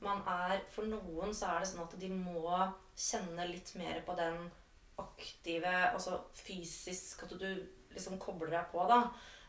man 0.00 0.20
er 0.26 0.60
For 0.70 0.82
noen 0.84 1.32
så 1.34 1.46
er 1.54 1.60
det 1.60 1.68
sånn 1.70 1.84
at 1.86 1.94
de 2.00 2.08
må 2.08 2.50
kjenne 2.96 3.46
litt 3.48 3.74
mer 3.76 4.02
på 4.06 4.16
den 4.16 4.50
aktive 4.98 5.72
Altså 5.94 6.18
fysisk 6.34 7.22
At 7.26 7.34
du 7.40 7.46
liksom 7.94 8.18
kobler 8.20 8.50
deg 8.50 8.66
på, 8.72 8.82
da. 8.88 8.98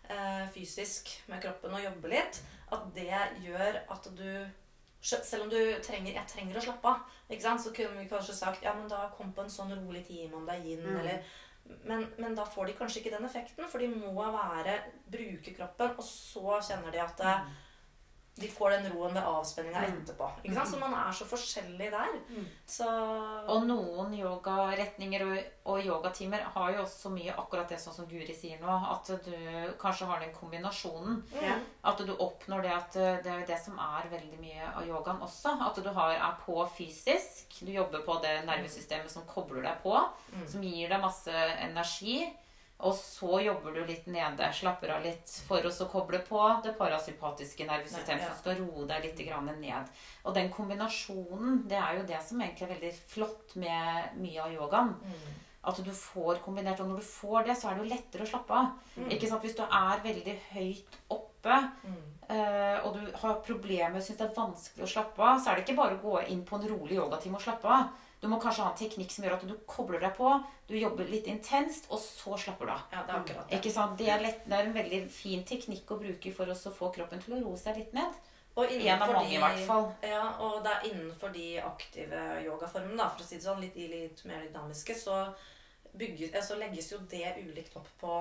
eh, 0.10 0.48
fysisk 0.54 1.10
med 1.28 1.42
kroppen 1.44 1.74
og 1.74 1.84
jobber 1.84 2.10
litt. 2.13 2.42
At 2.72 2.86
det 2.96 3.10
gjør 3.44 3.82
at 3.92 4.08
du 4.16 4.48
selv 5.08 5.43
om 5.43 5.50
du 5.50 5.58
trenger, 5.84 6.13
jeg 6.13 6.28
trenger 6.28 6.58
å 6.58 6.63
slappe 6.67 6.88
av, 6.91 7.04
så 7.60 7.74
kunne 7.74 8.00
vi 8.02 8.10
kanskje 8.10 8.34
sagt 8.36 8.63
ja, 8.63 8.74
men 8.74 8.88
da 8.91 9.10
kom 9.17 9.34
på 9.34 9.41
en 9.43 9.50
sånn 9.50 9.72
rolig 9.76 10.06
time 10.08 10.36
om 10.36 10.46
deg 10.46 10.65
inn, 10.65 10.84
Mm. 10.84 11.00
eller 11.00 11.24
men, 11.84 12.06
men 12.17 12.36
da 12.36 12.46
får 12.46 12.65
de 12.67 12.74
kanskje 12.74 13.02
ikke 13.02 13.12
den 13.17 13.26
effekten, 13.28 13.67
for 13.67 13.80
de 13.80 13.88
må 13.88 14.13
være, 14.15 14.78
bruke 15.12 15.54
kroppen, 15.56 15.96
og 15.98 16.04
så 16.04 16.60
kjenner 16.63 16.91
de 16.91 17.02
at 17.04 17.20
eh, 17.20 17.50
de 18.39 18.47
får 18.47 18.69
den 18.76 18.91
roen 18.93 19.13
ved 19.13 19.23
avspenninga 19.23 19.80
Mm. 19.88 20.02
etterpå. 20.02 20.28
Ikke 20.43 20.54
sant? 20.56 20.69
Så 20.69 20.80
man 20.80 20.93
er 20.93 21.12
så 21.13 21.26
forskjellig 21.26 21.91
der. 21.91 22.13
Mm. 22.30 22.45
Så 22.67 22.88
Og 23.47 23.65
noen 23.67 24.13
yogaretninger 24.13 25.23
og, 25.26 25.38
og 25.73 25.86
yogatimer 25.86 26.41
har 26.54 26.71
jo 26.73 26.84
også 26.84 27.10
mye 27.13 27.34
akkurat 27.38 27.67
det 27.69 27.80
sånn 27.82 27.93
som 27.95 28.08
Guri 28.10 28.34
sier 28.36 28.60
nå, 28.62 28.76
at 28.91 29.12
du 29.26 29.34
kanskje 29.80 30.06
har 30.10 30.19
den 30.19 30.34
kombinasjonen. 30.34 31.23
mm, 31.34 31.63
At 31.84 31.97
du 32.06 32.13
oppnår 32.15 32.62
det 32.63 32.71
at 32.73 32.95
eh, 32.95 33.17
det 33.23 33.32
er 33.32 33.45
det 33.47 33.60
som 33.63 33.78
er 33.80 34.10
veldig 34.12 34.39
mye 34.39 34.69
av 34.76 34.88
yogaen 34.88 35.21
også. 35.21 35.58
At 35.67 35.76
du 35.84 35.89
har, 35.89 36.12
er 36.12 36.38
på 36.45 36.58
fysisk. 36.78 37.60
Du 37.62 37.71
jobber 37.71 38.04
på 38.06 38.21
det 38.21 38.45
nervesystemet 38.45 39.10
som 39.10 39.23
kobler 39.26 39.62
deg 39.63 39.82
på. 39.84 39.95
Mm. 40.34 40.47
Som 40.47 40.62
gir 40.63 40.89
deg 40.89 41.02
masse 41.02 41.32
energi. 41.63 42.34
Og 42.86 42.94
så 42.94 43.40
jobber 43.42 43.74
du 43.74 43.80
litt 43.90 44.06
nede, 44.06 44.52
slapper 44.54 44.92
av 44.94 45.02
litt 45.04 45.32
for 45.48 45.66
å 45.66 45.72
så 45.74 45.88
koble 45.90 46.20
på 46.28 46.42
det 46.63 46.76
parasympatiske 46.78 47.66
nervesystemet 47.66 48.22
Ja. 48.22 48.28
som 48.30 48.38
skal 48.38 48.60
roe 48.62 48.86
deg 48.86 49.04
litt 49.08 49.24
grann 49.28 49.50
ned. 49.60 49.90
Og 50.26 50.34
den 50.36 50.52
kombinasjonen, 50.54 51.68
det 51.68 51.78
er 51.78 51.98
jo 51.98 52.04
det 52.06 52.22
som 52.24 52.40
egentlig 52.42 52.68
er 52.68 52.76
veldig 52.76 52.94
flott 52.94 53.56
med 53.56 54.18
mye 54.22 54.44
av 54.44 54.52
yogaen. 54.54 54.94
mm, 55.02 55.34
At 55.68 55.76
du 55.84 55.92
får 55.92 56.38
kombinert. 56.46 56.80
Og 56.80 56.88
når 56.88 56.98
du 57.02 57.04
får 57.04 57.46
det, 57.46 57.58
så 57.58 57.70
er 57.72 57.76
det 57.76 57.84
jo 57.84 57.96
lettere 57.96 58.24
å 58.24 58.30
slappe 58.30 58.52
av. 58.54 58.68
Mm. 58.96 59.10
Ikke 59.12 59.28
sant? 59.28 59.42
Hvis 59.44 59.56
du 59.58 59.63
er 59.63 60.00
veldig 60.04 60.40
høyt 60.54 60.96
oppe, 61.10 61.58
mm, 61.84 62.04
eh, 62.30 62.80
og 62.86 62.94
du 62.94 63.12
har 63.18 63.42
problemer 63.42 64.00
syns 64.00 64.18
det 64.18 64.30
er 64.30 64.36
vanskelig 64.38 64.84
å 64.86 64.94
slappe 64.94 65.20
av, 65.20 65.40
så 65.42 65.50
er 65.52 65.56
det 65.56 65.66
ikke 65.66 65.76
bare 65.82 65.98
å 65.98 66.02
gå 66.02 66.28
inn 66.30 66.46
på 66.46 66.56
en 66.56 66.70
rolig 66.70 66.96
yogatime 66.96 67.36
og 67.36 67.42
slappe 67.42 67.66
av. 67.68 67.90
Du 68.28 68.32
må 68.34 68.42
kanskje 68.44 68.66
ha 68.66 68.72
en 68.74 68.76
teknikk 68.76 69.13
som 69.13 69.24
gjør 69.24 69.38
at 69.38 69.44
du 69.48 69.54
kobler 69.72 70.02
deg 70.04 70.12
på, 70.18 70.28
du 70.68 70.74
jobber 70.76 71.08
litt 71.08 71.30
intenst, 71.32 71.86
og 71.88 72.02
så 72.04 72.36
slapper 72.42 72.68
du 72.68 72.72
av. 72.74 72.82
ja, 72.92 73.04
det 73.08 73.13
er 73.13 73.22
akkurat 73.22 73.46
det. 73.48 73.60
Ikke 73.62 73.72
sant? 73.72 73.94
Det, 74.02 74.10
er 74.12 74.20
lett, 74.20 74.42
det 74.44 74.58
er 74.58 74.68
en 74.68 74.76
veldig 74.76 75.00
fin 75.16 75.46
teknikk 75.48 75.94
å 75.96 76.00
bruke 76.02 76.34
for 76.36 76.52
å 76.52 76.58
få 76.58 76.90
kroppen 76.98 77.24
til 77.24 77.38
å 77.38 77.40
roe 77.46 77.62
seg 77.62 77.80
litt 77.80 77.96
ned. 77.96 78.18
Og 78.58 78.74
En 78.74 79.06
av 79.06 79.13
mange, 79.13 79.38
i 79.38 79.63
fall. 79.70 79.88
Ja, 80.04 80.26
og 80.44 80.60
det 80.66 80.74
er 80.74 80.90
innenfor 80.90 81.32
de 81.32 81.46
aktive 81.62 82.26
yogaformene, 82.44 83.08
for 83.13 83.24
å 83.24 83.30
si 83.30 83.40
det 83.40 83.46
sånn, 83.46 83.63
litt, 83.63 83.80
litt 83.94 84.26
mer 84.28 84.44
dynamiske, 84.44 84.98
så, 85.00 85.22
bygges, 85.96 86.36
så 86.50 86.60
legges 86.60 86.92
jo 86.92 87.00
det 87.08 87.38
ulikt 87.46 87.80
opp 87.80 87.88
på 88.02 88.20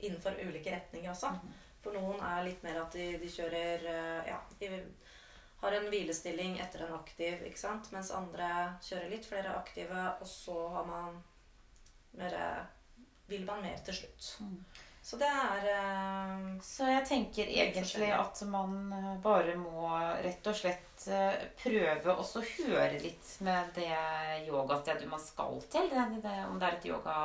innenfor 0.00 0.40
ulike 0.40 0.72
retninger 0.72 1.12
også. 1.12 1.34
Mhm. 1.36 1.60
For 1.84 1.92
noen 1.92 2.22
er 2.24 2.46
litt 2.46 2.64
mer 2.64 2.80
at 2.80 2.96
de, 2.96 3.10
de 3.20 3.28
kjører 3.28 3.82
eh, 3.92 4.30
Ja, 4.30 4.38
de 4.56 4.70
har 5.64 5.76
en 5.78 5.90
hvilestilling 5.92 6.58
etter 6.62 6.86
en 6.86 6.96
aktiv, 6.98 7.42
ikke 7.48 7.60
sant? 7.60 7.90
Mens 7.94 8.12
andre 8.14 8.48
kjører 8.84 9.12
litt 9.12 9.28
flere 9.28 9.56
aktive, 9.58 10.06
og 10.20 10.28
så 10.28 10.56
har 10.76 10.88
man 10.88 11.20
mer 12.20 12.40
Vil 13.26 13.46
man 13.48 13.62
mer 13.64 13.78
til 13.86 13.96
slutt. 13.96 14.26
Mm. 14.44 14.58
Så 15.04 15.18
det 15.20 15.28
er 15.28 15.66
eh, 15.68 16.44
Så 16.64 16.86
jeg 16.88 17.04
tenker 17.08 17.50
egentlig 17.52 18.08
at 18.16 18.40
man 18.48 18.92
eh, 18.96 19.10
bare 19.24 19.52
må 19.60 19.90
rett 20.24 20.46
og 20.48 20.56
slett 20.56 21.04
eh, 21.12 21.42
prøve 21.60 22.14
også 22.14 22.40
høre 22.40 23.02
litt 23.02 23.34
med 23.44 23.74
det 23.76 23.90
yogastedet 24.46 25.08
man 25.10 25.20
skal 25.20 25.60
til. 25.68 25.92
Om 25.92 26.16
det 26.22 26.70
er 26.70 26.78
et 26.78 26.88
yoga 26.88 27.18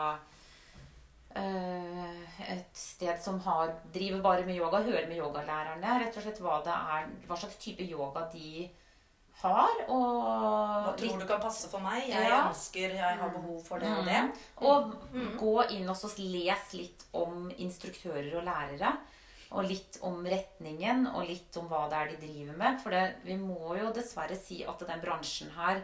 Et 1.37 2.69
sted 2.73 3.19
som 3.21 3.39
har, 3.45 3.73
driver 3.93 4.21
bare 4.21 4.45
med 4.47 4.57
yoga, 4.57 4.81
hører 4.83 5.07
med 5.07 5.17
yogalærerne. 5.19 5.99
Rett 6.01 6.17
og 6.17 6.23
slett 6.25 6.39
hva 6.41 6.59
det 6.65 6.73
er, 6.73 7.09
hva 7.27 7.37
slags 7.37 7.59
type 7.61 7.85
yoga 7.85 8.25
de 8.33 8.69
har. 9.41 9.75
Hva 9.87 9.93
Og 9.93 10.97
tror 10.99 11.19
du 11.21 11.25
kan 11.29 11.39
passe 11.41 11.69
for 11.69 11.79
meg? 11.79 12.07
Jeg 12.09 12.27
Ja. 12.27 12.49
ønsker, 12.49 12.95
jeg 12.95 13.17
har 13.21 13.29
behov 13.29 13.63
for 13.65 13.79
det 13.79 13.87
og 13.97 14.05
det. 14.05 14.21
Mm. 14.23 14.33
Og 14.61 14.95
Mm. 15.13 15.37
gå 15.37 15.69
inn 15.71 15.89
og 15.89 15.95
les 16.17 16.73
litt 16.73 17.05
om 17.13 17.49
instruktører 17.57 18.35
og 18.37 18.43
lærere. 18.43 18.97
Og 19.51 19.63
litt 19.65 19.97
om 20.03 20.23
retningen, 20.25 21.07
og 21.15 21.25
litt 21.27 21.57
om 21.57 21.67
hva 21.69 21.89
det 21.89 21.97
er 21.97 22.07
de 22.17 22.27
driver 22.27 22.57
med. 22.57 22.81
For 22.81 22.89
det, 22.91 23.15
vi 23.23 23.35
må 23.35 23.79
jo 23.79 23.91
dessverre 23.91 24.35
si 24.37 24.63
at 24.63 24.77
den 24.79 25.01
bransjen 25.01 25.49
her 25.55 25.83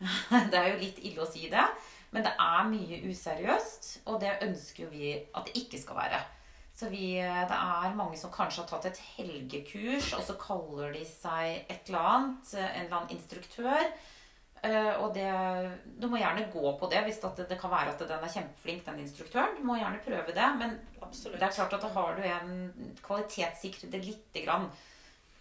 Det 0.50 0.54
er 0.54 0.72
jo 0.72 0.78
litt 0.78 0.98
ille 0.98 1.22
å 1.22 1.30
si 1.30 1.48
det, 1.48 1.64
men 2.12 2.24
det 2.26 2.32
er 2.44 2.68
mye 2.68 3.00
useriøst. 3.08 3.90
Og 4.06 4.20
det 4.22 4.38
ønsker 4.44 4.84
jo 4.84 4.92
vi 4.92 5.12
at 5.16 5.48
det 5.48 5.64
ikke 5.64 5.80
skal 5.80 5.98
være. 6.04 6.22
Så 6.76 6.88
vi, 6.88 7.12
det 7.20 7.58
er 7.58 7.96
mange 7.96 8.16
som 8.20 8.32
kanskje 8.32 8.62
har 8.62 8.70
tatt 8.70 8.88
et 8.88 9.02
helgekurs, 9.16 10.12
og 10.16 10.24
så 10.24 10.36
kaller 10.40 10.94
de 10.96 11.04
seg 11.08 11.66
et 11.68 11.88
eller 11.90 12.08
annet. 12.14 12.54
En 12.56 12.84
eller 12.86 12.98
annen 12.98 13.16
instruktør. 13.16 13.92
Eh, 14.62 14.92
og 15.02 15.10
det, 15.16 15.26
du 15.98 16.06
må 16.06 16.20
gjerne 16.20 16.46
gå 16.52 16.72
på 16.78 16.88
det 16.90 17.00
hvis 17.02 17.18
det, 17.24 17.48
det 17.50 17.58
kan 17.58 17.72
være 17.72 17.96
at 17.96 18.04
den 18.06 18.22
er 18.22 18.30
kjempeflink, 18.30 18.84
den 18.86 19.00
instruktøren. 19.02 19.56
Du 19.58 19.66
må 19.66 19.78
gjerne 19.80 20.02
prøve 20.04 20.36
det. 20.36 20.48
Men 20.60 20.76
Absolutt. 21.02 21.40
det 21.40 21.48
er 21.48 21.56
klart 21.56 21.76
at 21.76 21.84
da 21.84 21.90
har 21.96 22.16
du 22.18 22.22
en 22.28 22.94
kvalitetssikret 23.02 23.92
det 23.92 24.04
lite 24.06 24.44
grann. 24.46 24.70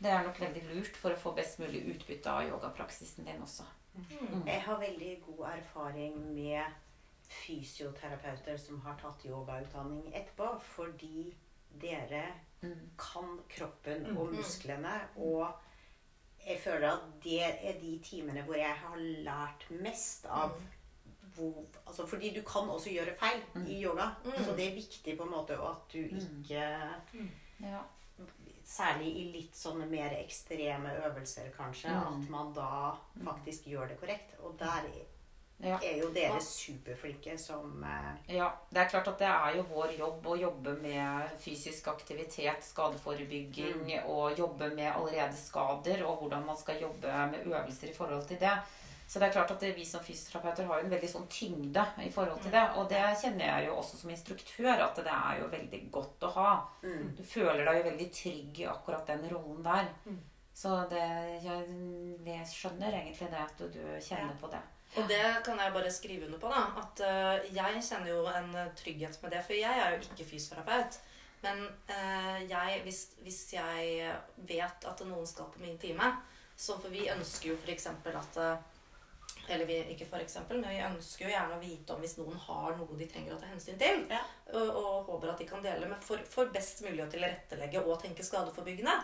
Det 0.02 0.10
er 0.10 0.26
nok 0.26 0.40
veldig 0.42 0.64
lurt 0.72 0.98
for 0.98 1.14
å 1.14 1.20
få 1.20 1.36
best 1.38 1.62
mulig 1.62 1.84
utbytte 1.94 2.32
av 2.32 2.48
yogapraksisen 2.50 3.28
din 3.28 3.44
også. 3.44 3.68
Mm. 3.96 4.46
Jeg 4.48 4.62
har 4.62 4.80
veldig 4.80 5.22
god 5.26 5.46
erfaring 5.58 6.34
med 6.36 6.64
fysioterapeuter 7.32 8.58
som 8.58 8.80
har 8.86 8.98
tatt 9.02 9.26
yogautdanning 9.26 10.14
etterpå, 10.16 10.60
fordi 10.62 11.34
dere 11.82 12.24
Mm. 12.62 12.90
kan 12.98 13.40
kroppen 13.50 14.18
og 14.18 14.28
Mm. 14.30 14.36
musklene. 14.36 15.02
Og 15.16 15.48
jeg 16.48 16.60
føler 16.60 16.92
at 16.92 17.00
det 17.24 17.42
er 17.42 17.80
de 17.80 18.00
timene 18.04 18.42
hvor 18.44 18.54
jeg 18.56 18.76
har 18.76 18.96
lært 18.98 19.66
mest 19.82 20.26
av 20.26 20.52
hvor, 21.36 21.66
altså 21.88 22.06
Fordi 22.08 22.30
du 22.36 22.42
kan 22.42 22.70
også 22.70 22.90
gjøre 22.94 23.16
feil 23.20 23.68
i 23.68 23.84
yoga. 23.84 24.10
Så 24.24 24.56
det 24.56 24.68
er 24.68 24.76
viktig 24.76 25.18
på 25.18 25.24
en 25.24 25.30
måte 25.32 25.54
at 25.54 25.94
du 25.94 25.98
ikke 25.98 26.92
Ja. 27.62 27.80
Særlig 28.72 29.10
i 29.20 29.24
litt 29.34 29.56
sånne 29.58 29.86
mer 29.92 30.14
ekstreme 30.16 30.94
øvelser, 31.06 31.50
kanskje. 31.58 31.92
Mm. 31.92 32.06
At 32.24 32.30
man 32.32 32.54
da 32.56 32.70
faktisk 33.26 33.66
gjør 33.68 33.90
det 33.92 33.98
korrekt. 34.00 34.38
Og 34.40 34.54
der 34.60 34.86
Ja. 35.62 35.76
er 35.84 35.98
jo 36.00 36.08
dere 36.10 36.40
superflinke 36.42 37.36
som 37.38 37.84
eh, 37.84 38.36
Ja, 38.38 38.48
det 38.72 38.80
er 38.82 38.88
klart 38.90 39.08
at 39.12 39.20
det 39.20 39.28
er 39.28 39.58
jo 39.58 39.64
vår 39.70 39.92
jobb 40.00 40.26
å 40.26 40.38
jobbe 40.40 40.74
med 40.82 41.36
fysisk 41.44 41.88
aktivitet, 41.92 42.64
skadeforebygging, 42.64 43.92
og 44.10 44.38
jobbe 44.40 44.72
med 44.76 44.88
allerede 44.96 45.38
skader, 45.38 46.04
og 46.06 46.18
hvordan 46.24 46.46
man 46.46 46.58
skal 46.58 46.80
jobbe 46.82 47.12
med 47.32 47.46
øvelser 47.46 47.90
i 47.92 47.94
forhold 47.94 48.26
til 48.28 48.40
det. 48.40 48.56
Så 49.12 49.20
det 49.20 49.28
er 49.28 49.34
klart 49.36 49.50
at 49.52 49.64
vi 49.76 49.84
som 49.84 50.04
fysioterapeuter 50.04 50.70
har 50.70 50.80
jo 50.80 50.86
en 50.86 50.94
veldig 50.94 51.08
sånn 51.12 51.26
tyngde 51.28 51.84
i 52.00 52.08
forhold 52.16 52.38
til 52.46 52.54
det. 52.54 52.62
Og 52.80 52.86
det 52.88 53.02
kjenner 53.20 53.44
jeg 53.44 53.66
jo 53.66 53.74
også 53.82 53.98
som 54.00 54.14
instruktør, 54.14 54.86
at 54.86 55.02
det 55.04 55.12
er 55.12 55.42
jo 55.42 55.50
veldig 55.52 55.82
godt 55.92 56.24
å 56.24 56.30
ha. 56.38 56.52
mm. 56.86 57.10
Du 57.18 57.24
føler 57.28 57.66
deg 57.68 57.82
jo 57.82 57.90
veldig 57.90 58.08
trygg 58.16 58.62
i 58.64 58.70
akkurat 58.72 59.12
den 59.12 59.28
rollen 59.34 59.60
der. 59.68 59.92
Mm. 60.06 60.22
Så 60.62 60.78
det, 60.94 61.04
jeg, 61.44 61.76
jeg 62.30 62.48
skjønner 62.54 62.96
egentlig 63.02 63.30
det 63.36 63.44
at 63.44 63.68
du, 63.76 63.84
kjenner 64.00 64.40
på 64.40 64.54
det. 64.56 64.64
Og 64.96 65.12
det 65.12 65.22
kan 65.44 65.60
jeg 65.60 65.76
bare 65.76 65.92
skrive 65.92 66.32
under 66.32 66.40
på. 66.40 66.56
da, 66.56 66.64
At 66.80 67.04
eh, 67.12 67.52
jeg 67.60 67.84
kjenner 67.84 68.14
jo 68.14 68.26
en 68.32 68.52
eh, 68.64 68.74
trygghet 68.80 69.20
med 69.24 69.36
det. 69.36 69.44
For 69.44 69.60
jeg 69.60 69.84
er 69.84 69.92
jo 69.92 70.02
ikke 70.08 70.32
fysioterapeut. 70.32 71.04
Men 71.44 71.66
eh, 71.92 72.44
jeg, 72.48 72.82
hvis, 72.88 73.06
hvis 73.28 73.46
jeg 73.60 74.12
vet 74.48 74.92
at 74.96 75.04
noen 75.04 75.28
skal 75.28 75.52
på 75.52 75.64
min 75.64 75.80
time 75.82 76.14
Så 76.56 76.76
for 76.78 76.94
vi 76.94 77.10
ønsker 77.10 77.52
jo 77.52 77.56
f.eks. 77.60 77.88
at 77.90 78.46
Eller 79.52 79.66
vi, 79.70 79.78
ikke 79.94 80.08
for 80.10 80.24
eksempel, 80.24 80.60
men 80.62 80.70
vi 80.72 80.80
ønsker 80.86 81.26
jo 81.28 81.32
gjerne 81.34 81.58
å 81.58 81.62
vite 81.62 81.94
om 81.94 82.02
hvis 82.04 82.18
noen 82.20 82.38
har 82.48 82.78
noe 82.80 82.98
de 83.00 83.08
trenger 83.12 83.36
å 83.36 83.40
ta 83.42 83.50
hensyn 83.52 83.78
til. 83.82 84.06
Ja. 84.10 84.22
Og, 84.54 84.70
og 84.82 85.10
håper 85.12 85.34
at 85.34 85.44
de 85.44 85.48
kan 85.50 85.64
dele 85.66 85.90
med 85.92 86.02
for, 86.06 86.22
for 86.30 86.52
best 86.56 86.82
mulig 86.86 87.04
å 87.04 87.10
tilrettelegge 87.12 87.84
og 87.84 88.00
tenke 88.02 88.24
skadeforbyggende. 88.24 88.96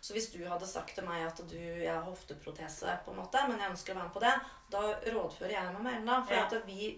Så 0.00 0.12
hvis 0.14 0.28
du 0.30 0.42
hadde 0.46 0.66
sagt 0.68 0.92
til 0.94 1.06
meg 1.08 1.24
at 1.26 1.40
du, 1.50 1.56
jeg 1.56 1.90
har 1.90 2.04
hofteprotese, 2.06 2.98
på 3.04 3.10
en 3.14 3.20
måte, 3.22 3.40
men 3.48 3.58
jeg 3.58 3.72
ønsker 3.72 3.94
å 3.94 3.96
være 3.96 4.08
med 4.10 4.14
på 4.14 4.22
det, 4.22 4.34
da 4.70 4.82
rådfører 5.16 5.54
jeg 5.56 5.72
meg 5.72 5.82
med 5.86 5.94
Erna. 6.00 6.18
For 6.28 6.36
Ja. 6.36 6.44
at 6.44 6.68
vi, 6.68 6.90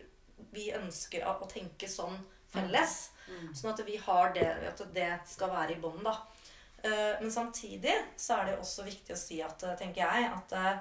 vi 0.52 0.66
ønsker 0.76 1.24
å, 1.30 1.38
tenke 1.48 1.88
sånn 1.88 2.18
felles. 2.52 2.98
Mm. 3.28 3.54
Sånn 3.54 3.72
at 3.72 3.80
vi 3.86 3.96
har 4.02 4.34
det, 4.34 4.48
at 4.72 4.82
det 4.92 5.08
skal 5.30 5.50
være 5.54 5.76
i 5.76 5.80
bånd, 5.80 6.02
da. 6.04 6.16
Eh, 6.82 7.14
Men 7.20 7.30
samtidig 7.32 7.94
så 8.16 8.36
er 8.40 8.44
det 8.50 8.58
også 8.58 8.84
viktig 8.86 9.14
å 9.14 9.18
si 9.18 9.40
at, 9.42 9.62
eh, 9.62 9.76
tenker 9.80 10.04
jeg, 10.04 10.28
at 10.34 10.52
eh, 10.52 10.78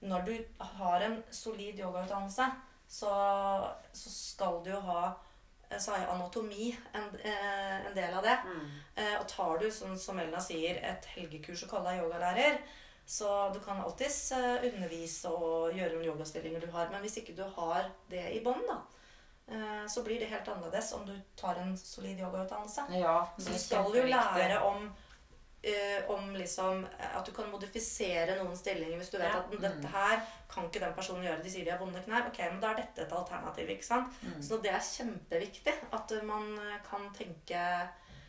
når 0.00 0.26
du 0.26 0.34
har 0.58 1.00
en 1.00 1.22
solid 1.30 1.78
yogautdannelse, 1.80 2.46
så, 2.88 3.10
så 3.92 4.10
skal 4.10 4.60
du 4.64 4.70
jo 4.70 4.80
ha 4.86 5.00
eh, 5.70 5.78
så 5.78 5.92
er 5.96 6.06
anatomi 6.12 6.70
en, 6.94 7.08
eh, 7.20 7.86
en 7.86 7.94
del 7.96 8.14
av 8.14 8.22
det. 8.24 8.36
Mm. 8.46 8.68
Eh, 8.96 9.16
Og 9.20 9.26
tar 9.28 9.58
du, 9.58 9.70
som, 9.70 9.96
som 9.98 10.18
Elna 10.22 10.40
sier, 10.40 10.78
et 10.82 11.08
helgekurs 11.16 11.64
og 11.66 11.72
kaller 11.74 11.90
deg 11.96 12.04
yogalærer, 12.04 12.60
så 13.08 13.48
du 13.54 13.60
kan 13.64 13.80
alltids 13.80 14.32
undervise 14.36 15.30
og 15.32 15.72
gjøre 15.72 15.94
noen 15.96 16.10
yogastillinger 16.10 16.60
du 16.60 16.70
har. 16.74 16.90
Men 16.92 17.00
hvis 17.00 17.16
ikke 17.22 17.36
du 17.38 17.44
har 17.56 17.86
det 18.10 18.26
i 18.36 18.42
bånn, 18.44 18.60
da, 18.68 18.78
eh, 19.48 19.84
så 19.88 20.02
blir 20.04 20.20
det 20.20 20.28
helt 20.28 20.48
annerledes 20.52 20.92
om 20.92 21.06
du 21.08 21.14
tar 21.36 21.56
en 21.62 21.72
solid 21.80 22.20
yogautdannelse. 22.20 22.84
Ja, 23.00 23.22
Så 23.38 23.52
du 23.54 23.58
skal 23.58 23.88
jo 23.96 24.04
lære 24.04 24.60
om 24.62 24.90
eh, 25.62 26.04
om 26.08 26.30
liksom 26.36 26.84
eh, 26.98 27.16
At 27.18 27.26
du 27.26 27.32
kan 27.32 27.50
modifisere 27.50 28.36
noen 28.42 28.56
stillinger 28.56 28.96
hvis 28.98 29.10
du 29.10 29.18
vet 29.18 29.32
Ja. 29.32 29.38
at 29.40 29.50
dette 29.60 29.88
her 29.92 30.20
kan 30.48 30.64
ikke 30.68 30.80
den 30.80 30.94
personen 30.94 31.24
gjøre. 31.24 31.42
De 31.42 31.50
sier 31.50 31.64
de 31.64 31.70
har 31.70 31.78
vonde 31.78 32.00
knær. 32.04 32.26
Ok, 32.28 32.38
men 32.50 32.60
da 32.60 32.70
er 32.72 32.76
dette 32.82 33.02
et 33.02 33.12
alternativ. 33.12 33.68
ikke 33.68 33.84
sant? 33.84 34.12
Mm. 34.22 34.42
Så 34.42 34.62
det 34.62 34.70
er 34.72 34.80
kjempeviktig 34.80 35.74
at 35.92 36.12
man 36.24 36.58
eh, 36.58 36.78
kan 36.90 37.08
tenke, 37.14 37.88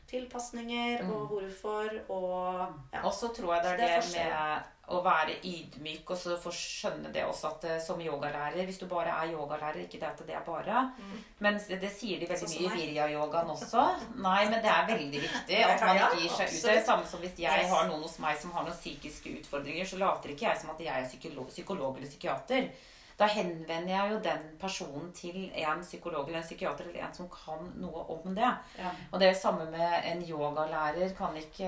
tilpasninger 0.09 1.03
Mm. 1.03 1.11
og 1.13 1.27
hvorfor 1.29 1.89
og 2.09 2.73
ja. 2.93 3.01
Og 3.05 3.13
så 3.13 3.27
tror 3.33 3.53
jeg 3.55 3.63
det 3.63 3.71
er 3.71 3.77
det 3.77 3.89
er 3.89 4.01
det, 4.01 4.15
med 4.15 4.63
å 4.95 5.01
være 5.05 5.37
ydmyk 5.45 6.09
og 6.13 6.17
så 6.17 6.35
få 6.41 6.51
skjønne 6.53 7.11
det 7.13 7.23
også 7.25 7.51
at 7.53 7.67
eh, 7.69 7.79
som 7.83 8.01
yogalærer 8.01 8.65
Hvis 8.65 8.79
du 8.81 8.85
bare 8.89 9.13
er 9.13 9.33
yogalærer, 9.33 9.81
ikke 9.85 9.99
det 10.01 10.09
at 10.09 10.23
det 10.27 10.35
er 10.35 10.45
bare 10.45 10.85
Mm. 10.99 11.23
Men 11.39 11.57
det, 11.67 11.79
det 11.81 11.89
sier 11.91 12.19
de 12.19 12.27
veldig 12.29 12.47
Sånn 12.47 12.63
mye 12.63 12.75
i. 12.75 12.79
Virya-yogaen 12.79 13.49
også. 13.53 13.83
Nei, 14.21 14.43
men 14.49 14.61
det 14.63 14.69
er 14.71 14.85
veldig 14.87 15.21
viktig 15.23 15.59
at 15.65 15.83
man 15.85 15.99
ikke 15.99 16.21
gir 16.21 16.35
seg 16.35 16.51
ut. 16.51 16.61
Det 16.61 16.71
er 16.71 16.79
det 16.79 16.85
samme 16.87 17.09
som 17.09 17.23
hvis 17.23 17.39
jeg 17.39 17.69
har 17.71 17.89
noen 17.89 18.03
hos 18.05 18.19
meg 18.23 18.39
som 18.41 18.53
har 18.55 18.67
noen 18.67 18.77
psykiske 18.77 19.33
utfordringer, 19.41 19.85
så 19.89 19.99
later 20.01 20.33
ikke 20.33 20.47
jeg 20.47 20.61
som 20.61 20.71
at 20.73 20.81
jeg 20.83 20.93
er 20.93 21.09
psykolog, 21.09 21.49
psykolog 21.51 21.97
eller 21.97 22.11
psykiater. 22.11 22.69
Da 23.19 23.27
henvender 23.27 23.91
jeg 23.91 24.11
jo 24.13 24.19
den 24.23 24.43
personen 24.61 25.09
til 25.11 25.49
en 25.59 25.81
psykolog 25.83 26.27
eller 26.29 26.39
en 26.39 26.45
psykiater 26.47 26.87
eller 26.87 27.01
en 27.03 27.13
som 27.13 27.27
kan 27.29 27.65
noe 27.75 28.05
om 28.15 28.33
det. 28.35 28.51
Ja. 28.79 28.91
Og 29.11 29.19
det 29.19 29.27
er 29.27 29.33
samme 29.35 29.65
med 29.73 30.05
en 30.07 30.21
yogalærer 30.23 31.11
kan 31.17 31.35
ikke 31.35 31.67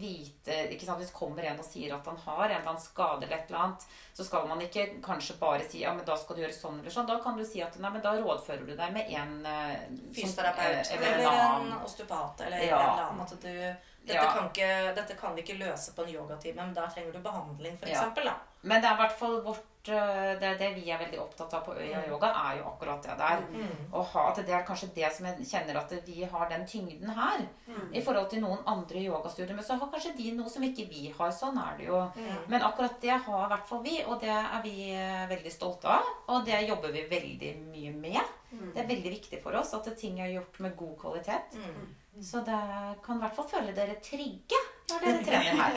vite 0.00 0.56
ikke 0.72 0.86
sant? 0.88 0.98
Hvis 1.02 1.12
kommer 1.12 1.44
en 1.44 1.60
og 1.60 1.66
sier 1.68 1.92
at 1.98 2.06
han 2.08 2.16
har 2.24 2.44
en 2.46 2.54
eller 2.56 2.70
annen 2.72 2.80
skade 2.82 3.26
eller 3.26 3.36
et 3.36 3.50
eller 3.52 3.60
annet, 3.66 3.86
så 4.16 4.24
skal 4.24 4.48
man 4.48 4.60
ikke 4.64 4.86
kanskje 5.04 5.36
bare 5.40 5.68
si 5.68 5.82
ja, 5.84 5.92
men 5.94 6.04
da 6.08 6.16
skal 6.16 6.36
du 6.36 6.42
gjøre 6.46 6.56
sånn 6.56 6.80
eller 6.80 6.90
sånn. 6.96 7.08
Da 7.12 7.18
kan 7.22 7.36
du 7.38 7.44
si 7.44 7.62
at 7.64 7.76
nei, 7.80 7.90
men 7.94 8.02
da 8.04 8.14
rådfører 8.16 8.66
du 8.66 8.74
deg 8.76 8.92
med 8.96 9.12
en 9.20 9.36
Fysioterapeut 9.44 10.00
som- 10.00 10.16
Fysioterapeut 10.16 10.90
eh, 10.90 10.96
eller, 10.96 11.18
eller 11.18 11.30
en 11.30 11.72
en 11.72 11.84
osteopat 11.84 12.40
eller 12.46 12.58
Ja. 12.66 12.80
en 12.80 12.90
eller 12.90 13.04
annen. 13.10 13.20
At 13.20 13.40
du, 13.40 13.76
dette, 14.06 14.14
Ja. 14.14 14.32
kan 14.32 14.48
ikke, 14.48 14.94
dette 14.96 15.14
kan 15.20 15.34
vi 15.36 15.42
ikke 15.42 15.58
løse 15.60 15.92
på 15.94 16.02
en 16.06 16.14
yogatime, 16.14 16.56
men 16.56 16.72
da 16.74 16.86
trenger 16.88 17.12
du 17.12 17.18
behandling, 17.20 17.76
for 17.78 17.86
Ja. 17.86 18.34
Men 18.62 18.80
det 18.82 18.90
er 18.90 18.94
i 18.94 19.00
hvert 19.00 19.18
fall 19.18 19.40
vårt 19.42 19.62
eh, 19.88 20.32
det, 20.40 20.50
det 20.60 20.68
vi 20.76 20.90
er 20.92 21.00
veldig 21.00 21.20
opptatt 21.22 21.54
av 21.56 21.62
på 21.64 21.74
Øya 21.74 22.02
Yoga, 22.08 22.28
er 22.36 22.58
jo 22.58 22.66
akkurat 22.68 23.02
det 23.06 23.16
der. 23.18 23.44
Mm. 23.54 23.94
Ha 24.12 24.24
at 24.28 24.40
det 24.46 24.54
er 24.54 24.66
kanskje 24.66 24.90
det 24.94 25.08
som 25.14 25.28
jeg 25.30 25.46
kjenner 25.48 25.80
at 25.80 25.94
vi 26.06 26.24
har 26.32 26.50
den 26.50 26.66
tyngden 26.68 27.14
her. 27.16 27.46
Mm. 27.66 27.86
I 27.94 28.02
forhold 28.04 28.28
til 28.30 28.44
noen 28.44 28.60
andre 28.66 29.04
yogastudier. 29.06 29.54
Men 29.56 29.64
så 29.64 29.78
har 29.80 29.92
kanskje 29.92 30.16
de 30.18 30.34
noe 30.36 30.52
som 30.52 30.66
ikke 30.66 30.88
vi 30.90 31.06
har. 31.16 31.32
Sånn 31.32 31.58
er 31.62 31.78
det 31.78 31.88
jo. 31.88 32.02
Mm. 32.16 32.44
Men 32.52 32.66
akkurat 32.66 33.00
det 33.00 33.16
har 33.16 33.46
i 33.46 33.52
hvert 33.54 33.70
fall 33.70 33.82
vi, 33.86 33.96
og 34.04 34.20
det 34.20 34.34
er 34.34 34.60
vi 34.66 34.76
eh, 34.92 35.24
veldig 35.30 35.54
stolte 35.54 35.96
av. 35.96 36.12
Og 36.34 36.44
det 36.46 36.60
jobber 36.68 36.92
vi 36.92 37.08
veldig 37.10 37.54
mye 37.70 37.96
med. 37.96 38.36
Det 38.50 38.82
er 38.82 38.88
veldig 38.88 39.10
viktig 39.14 39.38
for 39.42 39.54
oss 39.60 39.72
at 39.78 39.86
ting 39.98 40.18
er 40.20 40.32
gjort 40.34 40.58
med 40.64 40.76
god 40.76 40.96
kvalitet. 40.98 41.54
Mm. 41.54 42.22
Så 42.22 42.40
det 42.44 42.58
kan 43.04 43.16
i 43.16 43.22
hvert 43.22 43.36
fall 43.36 43.48
føle 43.48 43.72
dere 43.74 43.94
trygge 44.02 44.58
når 44.90 45.04
dere 45.04 45.20
trener 45.24 45.60
her. 45.60 45.72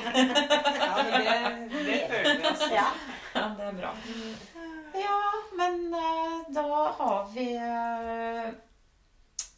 Ja, 0.80 0.94
det, 1.06 1.84
det 1.86 2.00
føler 2.10 2.40
vi 2.42 2.48
også. 2.54 2.72
Ja. 2.74 2.88
Ja, 3.34 3.48
det 3.58 3.66
er 3.66 3.74
bra. 3.74 3.90
Ja, 4.94 5.20
men 5.58 5.94
eh, 5.98 6.34
da 6.54 6.66
har 7.00 7.24
vi 7.34 7.46
vi 7.46 7.56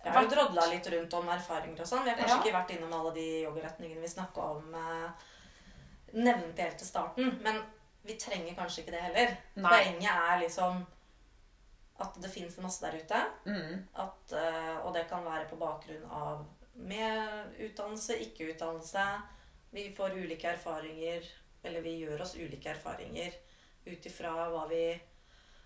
Jeg 0.05 0.13
har 0.13 0.23
jo 0.23 0.29
drodla 0.31 0.67
litt 0.71 0.87
rundt 0.93 1.15
om 1.17 1.31
erfaringer 1.33 1.81
og 1.83 1.89
sånn. 1.89 2.03
Vi 2.05 2.11
har 2.13 2.19
kanskje 2.19 2.35
Ja. 2.37 2.41
ikke 2.43 2.55
vært 2.55 2.71
innom 2.75 2.93
alle 2.93 3.11
de 3.17 3.25
yogaretningene 3.43 4.01
vi 4.03 4.11
snakka 4.11 4.41
om. 4.53 4.69
nevnt 4.71 6.23
nevnte 6.23 6.61
helt 6.61 6.77
til 6.77 6.87
starten. 6.87 7.39
Men 7.43 7.59
vi 8.05 8.15
trenger 8.21 8.55
kanskje 8.55 8.83
ikke 8.83 8.93
det 8.95 9.01
heller. 9.09 9.35
Nei. 9.55 9.71
Poenget 9.71 10.11
er 10.11 10.39
liksom 10.45 10.85
at 11.99 12.17
det 12.21 12.29
fins 12.29 12.57
masse 12.59 12.81
der 12.83 12.97
ute. 12.99 13.21
mm, 13.45 13.87
At, 13.95 14.31
eh, 14.33 14.77
og 14.85 14.93
det 14.93 15.05
kan 15.09 15.23
være 15.25 15.47
på 15.49 15.55
bakgrunn 15.59 16.03
av 16.11 16.45
med 16.75 17.53
utdannelse, 17.59 18.17
ikke 18.19 18.49
utdannelse. 18.53 19.05
Vi 19.71 19.93
får 19.95 20.17
ulike 20.19 20.49
erfaringer, 20.51 21.23
eller 21.63 21.81
vi 21.81 21.93
gjør 22.01 22.21
oss 22.21 22.35
ulike 22.35 22.69
erfaringer 22.73 23.31
ut 23.87 24.05
ifra 24.05 24.33
hva, 24.51 24.65
vi- 24.67 24.99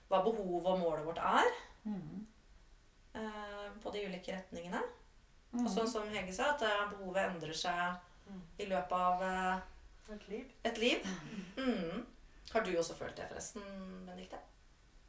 hva 0.09 0.21
behovet 0.23 0.65
og 0.69 0.79
målet 0.79 1.05
vårt 1.05 1.17
er 1.17 1.49
mm, 1.85 2.27
eh, 3.15 3.69
på 3.81 3.91
de 3.93 4.05
ulike 4.05 4.33
retningene. 4.35 4.81
mm. 5.53 5.65
Og 5.65 5.71
sånn 5.73 5.87
som 5.89 6.07
Hege 6.13 6.33
sa, 6.33 6.51
at 6.53 6.61
eh, 6.61 6.85
behovet 6.93 7.25
endrer 7.29 7.53
seg 7.53 7.95
i 8.59 8.65
løpet 8.69 8.91
av 8.93 9.23
eh, 9.23 9.59
Et 10.13 10.27
liv. 10.29 10.45
et 10.65 10.77
liv. 10.77 11.07
Mm. 11.57 12.05
Har 12.53 12.61
du 12.65 12.71
også 12.77 12.95
følt 12.97 13.15
det, 13.17 13.27
forresten, 13.29 13.61
Benedicte? 14.05 14.37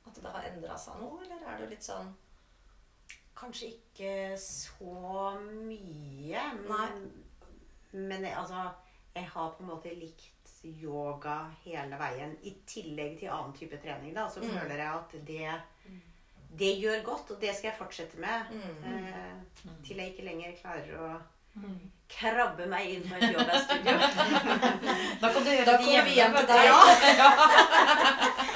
At 0.06 0.14
det 0.22 0.30
har 0.32 0.46
endra 0.48 0.76
seg 0.78 0.96
noe, 1.00 1.20
eller 1.24 1.46
er 1.46 1.58
det 1.62 1.70
litt 1.74 1.86
sånn 1.86 2.14
Kanskje 3.40 3.70
ikke 3.72 4.36
så 4.36 5.30
mye, 5.40 6.42
men, 6.68 6.98
men 7.94 8.24
jeg, 8.26 8.34
altså, 8.36 8.66
jeg 9.14 9.28
har 9.32 9.54
på 9.56 9.62
en 9.64 9.70
måte 9.70 9.92
likt 9.96 10.50
yoga 10.82 11.38
hele 11.64 11.96
veien. 11.96 12.34
I 12.44 12.52
tillegg 12.68 13.14
til 13.22 13.30
annen 13.32 13.54
type 13.56 13.78
trening, 13.80 14.12
da, 14.14 14.26
så 14.28 14.42
Mm. 14.44 14.50
føler 14.58 14.76
jeg 14.76 14.92
at 14.98 15.14
det, 15.26 15.60
det 16.60 16.72
gjør 16.82 17.02
godt, 17.06 17.30
og 17.30 17.40
det 17.40 17.54
skal 17.56 17.70
jeg 17.70 17.78
fortsette 17.78 18.20
med. 18.20 18.52
mm. 18.52 18.84
Eh, 18.92 19.72
til 19.86 19.96
jeg 19.96 20.12
ikke 20.12 20.26
lenger 20.28 20.56
klarer 20.60 20.98
å 21.00 21.10
krabbe 22.10 22.66
meg 22.66 22.88
inn 22.96 23.04
på 23.06 23.14
et 23.16 23.30
yogastudio. 23.30 23.94
Da 25.20 25.28
kan 25.30 25.44
du 25.44 25.50
gjøre 25.50 25.66
Da 25.68 25.72
det 25.76 25.84
kommer 25.84 26.04
vi 26.08 26.14
hjem 26.16 26.34
til 26.34 26.46
deg. 26.48 26.64
Ja. 26.66 26.78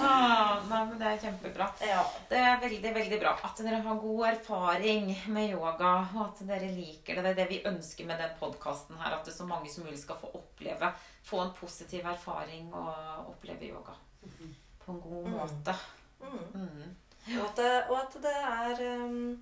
ah, 0.00 0.58
nei, 0.68 0.80
men 0.88 0.94
det 1.00 1.06
er 1.10 1.18
kjempebra. 1.22 1.66
Ja. 1.84 2.02
Det 2.30 2.40
er 2.40 2.60
veldig, 2.62 2.92
veldig 2.96 3.18
bra 3.22 3.32
at 3.48 3.62
dere 3.64 3.80
har 3.84 4.00
god 4.02 4.22
erfaring 4.30 5.10
med 5.34 5.52
yoga, 5.54 5.92
og 6.14 6.22
at 6.26 6.42
dere 6.48 6.70
liker 6.74 7.18
det. 7.18 7.24
Det 7.26 7.32
er 7.34 7.38
det 7.42 7.48
vi 7.52 7.60
ønsker 7.70 8.08
med 8.08 8.20
den 8.22 8.32
podkasten 8.40 8.98
her. 9.00 9.18
At 9.18 9.26
det 9.28 9.34
så 9.36 9.46
mange 9.48 9.70
som 9.72 9.86
mulig 9.86 10.00
skal 10.02 10.18
få 10.20 10.30
oppleve, 10.38 10.92
få 11.28 11.42
en 11.44 11.54
positiv 11.58 12.06
erfaring 12.08 12.70
og 12.74 13.30
oppleve 13.34 13.70
yoga 13.72 13.94
på 14.84 14.92
en 14.94 15.00
god 15.04 15.24
Mm. 15.28 15.34
måte. 15.36 15.74
Mm. 16.20 16.46
Mm. 16.54 16.96
Og, 17.38 17.44
at 17.44 17.56
det, 17.56 17.72
og 17.90 17.98
at 18.00 18.14
det 18.22 18.36
er 18.40 18.74
um, 19.04 19.38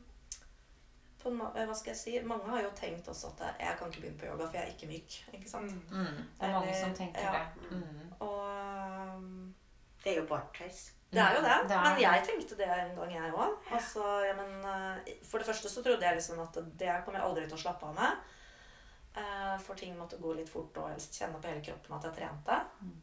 en 1.30 1.40
eh, 1.56 1.66
Hva 1.66 1.74
skal 1.74 1.92
jeg 1.92 2.00
si? 2.00 2.14
Mange 2.26 2.48
har 2.50 2.62
jo 2.62 2.70
tenkt 2.76 3.08
også 3.08 3.32
at 3.34 3.42
jeg 3.60 3.76
kan 3.78 3.88
ikke 3.90 4.00
begynne 4.04 4.18
på 4.20 4.26
yoga, 4.26 4.46
for 4.46 4.56
jeg 4.58 4.62
er 4.66 4.74
ikke 4.74 4.88
myk. 4.90 5.16
Ikke 5.34 5.50
sant? 5.50 5.72
Mm. 5.90 6.00
Mm. 6.02 6.20
Det 6.40 6.48
er 6.48 6.52
mange 6.58 6.74
som 6.80 6.94
tenker 6.94 7.20
Ja. 7.20 7.32
det. 7.32 7.70
Mm. 7.70 8.12
Og 8.20 9.16
um, 9.16 9.54
Det 10.04 10.12
er 10.12 10.20
jo 10.20 10.26
bare 10.30 10.46
tøys. 10.54 10.92
det 11.12 11.20
er 11.22 11.34
jo 11.36 11.42
det. 11.42 11.56
Det 11.68 11.76
er 11.76 11.82
Men 11.88 12.00
jeg 12.02 12.24
tenkte 12.28 12.56
det 12.56 12.68
en 12.68 12.94
gang, 12.96 13.12
jeg 13.14 13.32
òg. 13.32 13.56
Altså, 13.72 14.04
ja, 14.24 14.34
eh, 14.36 15.12
for 15.24 15.38
det 15.38 15.46
første 15.46 15.68
så 15.68 15.82
trodde 15.82 16.02
jeg 16.06 16.14
liksom 16.16 16.40
at 16.40 16.54
det 16.78 16.92
kommer 17.04 17.20
jeg 17.20 17.28
aldri 17.28 17.44
til 17.48 17.56
å 17.58 17.62
slappe 17.64 17.86
av 17.86 17.94
med. 17.94 18.16
Eh, 19.16 19.58
For 19.64 19.74
ting 19.74 19.96
måtte 19.98 20.18
gå 20.20 20.34
litt 20.36 20.48
fort 20.52 20.76
og 20.76 20.90
helst 20.90 21.14
kjenne 21.18 21.40
på 21.40 21.48
hele 21.48 21.62
kroppen 21.64 21.96
at 21.96 22.04
jeg 22.04 22.14
trente. 22.18 22.56
Mm. 22.82 22.96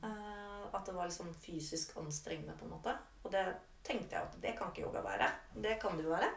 At 0.74 0.86
det 0.86 0.94
var 0.96 1.06
liksom 1.10 1.34
fysisk 1.34 1.98
anstrengende, 1.98 2.54
på 2.58 2.66
en 2.66 2.72
måte. 2.72 2.94
Og 3.24 3.32
det 3.32 3.44
tenkte 3.84 4.16
jeg 4.16 4.22
at 4.24 4.36
det 4.42 4.54
kan 4.58 4.70
ikke 4.72 4.86
yoga 4.88 5.02
være. 5.06 5.28
Det 5.62 5.80
kan 5.82 5.98
det 5.98 6.06
jo 6.06 6.14
være. 6.14 6.30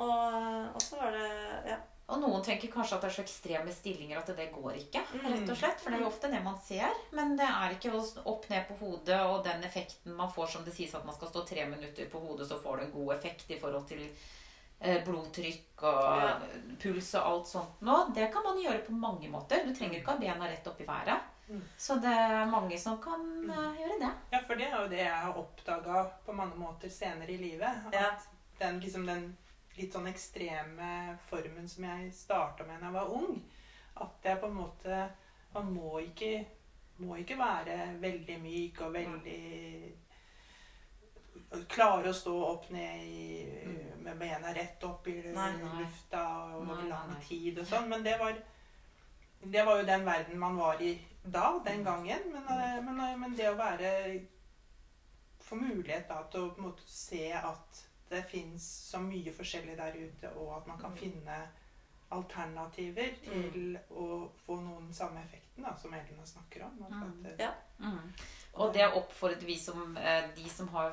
Og, 0.00 0.74
og 0.74 0.82
så 0.82 0.96
var 1.00 1.12
det 1.16 1.30
ja. 1.74 1.78
Og 2.10 2.18
noen 2.18 2.42
tenker 2.42 2.72
kanskje 2.72 2.96
at 2.96 3.04
det 3.04 3.08
er 3.12 3.14
så 3.14 3.22
ekstreme 3.22 3.70
stillinger 3.70 4.18
at 4.18 4.30
det 4.34 4.48
går 4.50 4.72
ikke. 4.80 4.98
Mm. 5.14 5.26
rett 5.30 5.50
og 5.52 5.58
slett. 5.60 5.78
For 5.78 5.92
det 5.92 6.00
er 6.00 6.02
jo 6.02 6.08
ofte 6.08 6.30
det 6.32 6.40
man 6.42 6.56
ser. 6.58 6.96
Men 7.14 7.36
det 7.38 7.46
er 7.46 7.76
ikke 7.76 7.92
opp 8.26 8.48
ned 8.50 8.64
på 8.66 8.78
hodet 8.80 9.20
og 9.28 9.44
den 9.46 9.62
effekten 9.68 10.16
man 10.18 10.32
får 10.34 10.48
som 10.56 10.64
det 10.66 10.74
sies 10.74 10.94
at 10.98 11.04
man 11.06 11.14
skal 11.14 11.30
stå 11.30 11.44
tre 11.46 11.68
minutter 11.70 12.08
på 12.10 12.18
hodet, 12.24 12.48
så 12.50 12.58
får 12.58 12.76
du 12.80 12.82
en 12.88 12.94
god 12.96 13.12
effekt 13.14 13.52
i 13.54 13.58
forhold 13.62 13.86
til 13.92 14.02
eh, 14.80 14.98
blodtrykk 15.06 15.84
og 15.86 16.08
Ja. 16.24 16.32
puls 16.82 17.12
og 17.14 17.28
alt 17.30 17.46
sånt 17.52 17.80
nå. 17.86 17.98
Det 18.16 18.26
kan 18.34 18.42
man 18.42 18.58
gjøre 18.58 18.82
på 18.88 18.92
mange 19.06 19.30
måter. 19.30 19.62
Du 19.62 19.70
trenger 19.78 20.00
ikke 20.00 20.16
ha 20.16 20.18
bena 20.24 20.48
rett 20.50 20.66
opp 20.66 20.80
i 20.82 20.86
været. 20.88 21.28
Mm. 21.50 21.62
Så 21.78 21.94
det 22.02 22.10
er 22.24 22.50
mange 22.50 22.78
som 22.78 22.98
kan 23.02 23.22
eh, 23.46 23.78
gjøre 23.84 24.00
det. 24.02 24.10
Ja, 24.34 24.42
for 24.48 24.58
det 24.58 24.66
er 24.66 24.74
jo 24.82 24.90
det 24.90 25.04
jeg 25.04 25.14
har 25.28 25.38
oppdaga 25.38 26.02
på 26.26 26.34
mange 26.34 26.58
måter 26.58 26.90
senere 26.90 27.30
i 27.30 27.38
livet. 27.38 27.86
At 27.86 27.94
Ja. 27.94 28.10
den, 28.58 28.80
liksom 28.82 29.06
den 29.06 29.36
litt 29.76 29.94
sånn 29.94 30.10
ekstreme 30.10 31.16
formen 31.30 31.68
som 31.70 31.86
jeg 31.86 32.12
starta 32.14 32.66
med 32.66 32.80
da 32.80 32.88
jeg 32.88 32.96
var 32.98 33.12
ung, 33.16 33.40
at 34.00 34.30
jeg 34.30 34.40
på 34.40 34.50
en 34.50 34.62
måte 34.62 35.02
Man 35.50 35.72
må 35.74 35.98
ikke, 35.98 36.44
må 37.02 37.16
ikke 37.18 37.34
være 37.34 37.76
veldig 37.98 38.36
myk 38.38 38.80
og 38.86 38.92
veldig 38.94 39.40
Klare 41.66 42.12
å 42.12 42.14
stå 42.14 42.34
opp 42.46 42.68
ned 42.70 43.02
i, 43.02 43.40
med 44.04 44.18
bena 44.20 44.52
rett 44.54 44.84
opp 44.86 45.08
i 45.10 45.16
Nei, 45.34 45.48
nei. 45.58 45.70
lufta 45.80 46.22
over 46.54 46.84
lang 46.86 47.10
tid 47.26 47.58
og 47.58 47.66
sånn. 47.66 47.88
Men 47.90 48.04
det 48.06 48.14
var, 48.20 48.38
det 49.42 49.64
var 49.66 49.80
jo 49.80 49.88
den 49.88 50.06
verden 50.06 50.38
man 50.38 50.60
var 50.60 50.78
i 50.86 50.92
da, 51.24 51.58
den 51.66 51.82
gangen. 51.82 52.30
Men, 52.30 52.46
eh, 52.54 52.78
men, 52.86 53.00
eh, 53.02 53.16
men 53.18 53.34
det 53.34 53.50
å 53.50 53.58
være 53.58 53.90
Få 55.40 55.56
mulighet 55.58 56.06
da 56.06 56.20
til 56.30 56.44
å 56.44 56.50
på 56.54 56.60
en 56.60 56.68
måte 56.68 56.84
se 56.86 57.32
at 57.34 57.78
det 58.10 58.22
fins 58.30 58.64
så 58.90 58.98
mye 59.02 59.32
forskjellig 59.32 59.76
der 59.78 59.96
ute, 59.96 60.30
og 60.36 60.56
at 60.58 60.66
man 60.66 60.78
kan 60.80 60.96
finne 60.98 61.36
alternativer 62.10 63.12
til 63.22 63.76
å 63.94 64.06
få 64.44 64.56
noen 64.58 64.88
samme 64.94 65.22
effekten 65.22 65.62
da, 65.62 65.76
som 65.78 65.94
Elena 65.94 66.26
snakker 66.26 66.64
om. 66.66 66.80
Mm. 66.90 67.02
at, 67.28 67.44
Ja. 67.44 67.52
Mm. 67.78 68.10
Og 68.58 68.72
det 68.74 68.88
oppfordret 68.88 69.46
vi 69.46 69.54
som 69.58 69.96
eh, 69.96 70.26
de 70.36 70.48
som 70.50 70.68
har 70.74 70.92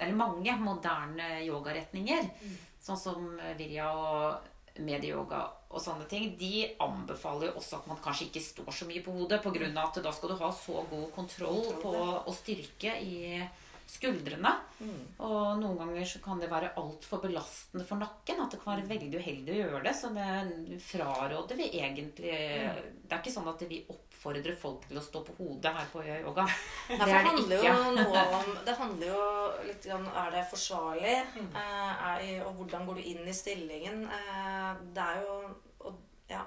Eller 0.00 0.16
mange 0.18 0.56
moderne 0.58 1.44
yogaretninger, 1.46 2.24
Mm. 2.42 2.56
sånn 2.82 2.98
som 2.98 3.28
Virja 3.56 3.92
og 3.94 4.80
medieyoga 4.80 5.44
og 5.70 5.80
sånne 5.80 6.08
ting, 6.08 6.36
de 6.38 6.74
anbefaler 6.80 7.46
jo 7.52 7.60
også 7.60 7.76
at 7.78 7.86
man 7.86 8.00
kanskje 8.02 8.26
ikke 8.26 8.42
står 8.42 8.72
så 8.72 8.88
mye 8.88 9.04
på 9.04 9.12
hodet, 9.12 9.42
av 9.78 9.90
at 9.92 10.02
da 10.02 10.10
skal 10.10 10.30
du 10.30 10.36
ha 10.36 10.50
så 10.50 10.82
god 10.90 11.12
kontroll 11.14 11.62
på 11.82 11.92
og 12.26 12.34
styrke 12.34 12.96
i 13.04 13.48
skuldrene. 13.90 14.52
Mm. 14.80 15.00
Og 15.26 15.58
noen 15.60 15.78
ganger 15.80 16.06
så 16.08 16.20
kan 16.24 16.40
det 16.40 16.50
være 16.50 16.72
altfor 16.80 17.20
belastende 17.24 17.84
for 17.88 18.00
nakken. 18.00 18.40
At 18.44 18.54
det 18.54 18.60
kan 18.62 18.74
være 18.74 18.88
veldig 18.88 19.20
uheldig 19.20 19.54
å 19.54 19.58
gjøre 19.58 19.82
det. 19.86 19.94
Så 19.98 20.12
det 20.14 20.78
fraråder 20.84 21.58
vi 21.58 21.68
egentlig 21.80 22.30
Det 22.30 23.12
er 23.12 23.18
ikke 23.18 23.34
sånn 23.34 23.50
at 23.50 23.64
vi 23.68 23.82
oppfordrer 23.90 24.56
folk 24.58 24.86
til 24.88 25.00
å 25.00 25.04
stå 25.04 25.24
på 25.26 25.36
hodet 25.40 25.74
her 25.76 25.92
på 25.92 26.04
Yoga. 26.06 26.46
Nei, 26.46 26.98
Det 26.98 27.10
det 27.10 27.60
det 27.60 27.76
handler 27.76 28.34
om 28.40 28.50
Det 28.66 28.76
handler 28.80 29.14
jo 29.14 29.28
litt 29.68 29.88
om 29.96 30.10
Er 30.24 30.34
det 30.36 30.48
forsvarlig? 30.50 31.16
Mm. 31.36 31.52
er, 31.60 32.26
og 32.46 32.60
hvordan 32.60 32.88
går 32.88 33.00
du 33.00 33.12
inn 33.14 33.24
i 33.26 33.36
stillingen? 33.36 34.04
Eh, 34.06 34.84
det 34.94 35.06
er 35.06 35.24
jo 35.24 35.40
og, 35.88 36.04
Ja. 36.30 36.44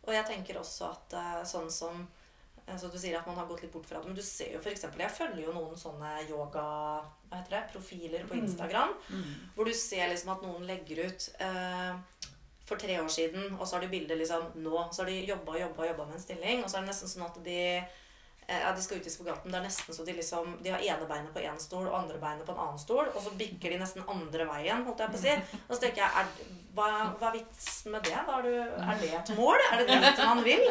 Og 0.00 0.14
jeg 0.16 0.26
tenker 0.26 0.58
også 0.58 0.88
at 0.94 1.14
eh, 1.14 1.42
sånn 1.46 1.68
som 1.70 2.00
eh, 2.00 2.19
så 2.78 2.90
Du 2.92 2.98
sier 2.98 3.18
at 3.18 3.26
man 3.26 3.36
har 3.36 3.46
gått 3.46 3.62
litt 3.62 3.72
bort 3.72 3.86
fra 3.86 3.98
det, 3.98 4.06
men 4.06 4.16
du 4.16 4.22
ser 4.22 4.52
jo 4.54 4.60
eksempel, 4.60 5.00
Jeg 5.00 5.10
følger 5.16 5.46
jo 5.46 5.52
noen 5.56 5.76
sånne 5.76 6.28
yoga 6.28 6.62
hva 7.30 7.38
heter 7.40 7.56
det, 7.56 7.62
profiler 7.72 8.26
på 8.28 8.34
Instagram. 8.38 8.94
Hvor 9.54 9.64
du 9.64 9.72
ser 9.72 10.08
liksom 10.08 10.34
at 10.34 10.42
noen 10.42 10.66
legger 10.66 11.06
ut 11.06 11.28
eh, 11.38 11.94
for 12.66 12.76
tre 12.78 13.00
år 13.00 13.08
siden, 13.08 13.56
og 13.58 13.66
så 13.66 13.76
har 13.76 13.82
de 13.82 13.90
bilder 13.90 14.16
liksom 14.16 14.52
nå. 14.62 14.84
Så 14.92 15.02
har 15.02 15.10
de 15.10 15.24
jobba 15.26 15.56
og 15.56 15.60
jobba, 15.60 15.86
jobba 15.90 16.06
med 16.06 16.14
en 16.14 16.22
stilling, 16.22 16.62
og 16.62 16.70
så 16.70 16.78
er 16.78 16.84
det 16.86 16.92
nesten 16.92 17.10
sånn 17.10 17.26
at 17.26 17.40
de 17.44 17.60
ja, 18.50 18.72
De 18.76 18.82
skal 18.82 19.00
ut 19.00 19.06
i 19.06 19.12
spagaten. 19.12 19.52
Det 19.52 19.58
er 19.60 19.66
nesten 19.66 19.96
så 19.96 20.06
de 20.06 20.14
liksom 20.16 20.56
De 20.64 20.72
har 20.74 20.82
ene 20.82 21.06
beinet 21.10 21.32
på 21.34 21.42
én 21.44 21.60
stol 21.62 21.86
og 21.86 21.98
andre 22.02 22.18
beinet 22.22 22.46
på 22.46 22.54
en 22.54 22.64
annen 22.66 22.80
stol, 22.80 23.06
og 23.06 23.20
så 23.22 23.34
bikker 23.38 23.70
de 23.70 23.78
nesten 23.82 24.06
andre 24.10 24.48
veien, 24.48 24.82
holdt 24.86 25.04
jeg 25.04 25.14
på 25.14 25.20
å 25.20 25.22
si. 25.22 25.36
Og 25.68 25.76
så 25.76 25.80
tenker 25.84 26.02
jeg 26.02 26.22
er, 26.22 26.58
hva, 26.74 26.88
hva 27.18 27.30
er 27.30 27.36
vitsen 27.38 27.94
med 27.94 28.02
det? 28.06 28.16
Er, 28.18 28.46
du, 28.46 28.50
er 28.82 28.98
det 28.98 29.10
et 29.20 29.32
mål? 29.38 29.62
Er 29.70 29.82
det 29.82 29.98
dit 30.02 30.22
man 30.26 30.42
vil? 30.46 30.64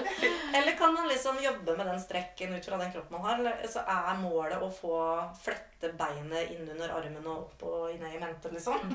Eller 0.55 0.75
kan 0.79 0.93
man 0.95 1.07
liksom 1.11 1.39
jobbe 1.43 1.75
med 1.77 1.87
den 1.87 2.01
strekken 2.03 2.55
ut 2.55 2.65
fra 2.67 2.79
den 2.81 2.91
kroppen 2.93 3.15
man 3.15 3.27
har? 3.27 3.39
Eller 3.39 3.71
så 3.71 3.83
er 3.87 4.19
målet 4.19 4.63
å 4.63 4.71
få 4.73 4.99
flette 5.39 5.78
beinet 5.97 6.49
inn 6.51 6.67
under 6.73 6.91
armen 6.91 7.25
og 7.27 7.45
opp 7.45 7.63
og 7.63 7.93
ned 8.01 8.15
i 8.15 8.19
mente, 8.19 8.49
liksom? 8.51 8.89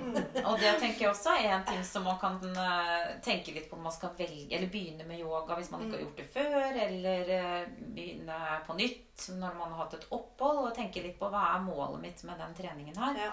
Og 0.45 0.59
det 0.61 0.75
tenker 0.83 1.07
jeg 1.07 1.11
også 1.11 1.33
er 1.41 1.49
en 1.55 1.65
ting 1.65 1.81
som 1.89 2.05
man 2.05 2.19
kan 2.21 2.37
eh, 2.45 3.15
tenke 3.25 3.55
litt 3.57 3.71
på 3.71 3.79
når 3.79 3.87
man 3.89 3.97
skal 3.97 4.13
velge, 4.19 4.51
eller 4.59 4.69
begynne 4.75 5.07
med 5.09 5.23
yoga 5.23 5.57
hvis 5.57 5.71
man 5.73 5.87
ikke 5.87 5.97
har 5.97 6.05
gjort 6.05 6.21
det 6.21 6.29
før, 6.35 6.79
eller 6.89 7.33
eh, 7.39 7.65
begynne 7.97 8.39
på 8.67 8.77
nytt 8.77 9.29
når 9.41 9.57
man 9.63 9.73
har 9.73 9.85
hatt 9.87 9.97
et 10.01 10.07
opphold, 10.13 10.61
og 10.67 10.75
tenke 10.77 11.03
litt 11.07 11.17
på 11.19 11.33
hva 11.33 11.47
er 11.55 11.65
målet 11.65 12.01
mitt 12.05 12.25
med 12.29 12.39
den 12.45 12.55
treningen 12.61 13.01
her. 13.01 13.21
Ja. 13.27 13.33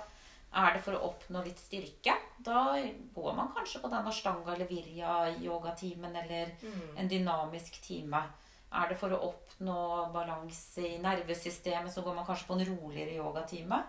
Er 0.62 0.74
det 0.76 0.82
for 0.84 0.96
å 0.98 1.06
oppnå 1.12 1.40
litt 1.46 1.60
styrke? 1.60 2.12
Da 2.44 2.76
går 3.16 3.36
man 3.38 3.54
kanskje 3.56 3.80
på 3.84 3.88
den 3.92 4.08
ashtanga 4.10 4.52
eller 4.56 4.68
virya-yogatimen 4.68 6.16
eller 6.16 6.52
Mm. 6.62 6.98
en 6.98 7.08
dynamisk 7.08 7.82
time. 7.82 8.24
Er 8.72 8.88
det 8.88 8.98
for 9.00 9.12
å 9.12 9.20
oppnå 9.28 9.78
balanse 10.14 10.86
i 10.88 10.98
nervesystemet, 11.04 11.92
så 11.92 12.04
går 12.06 12.16
man 12.16 12.26
kanskje 12.28 12.48
på 12.48 12.56
en 12.56 12.66
roligere 12.70 13.18
yogatime. 13.20 13.82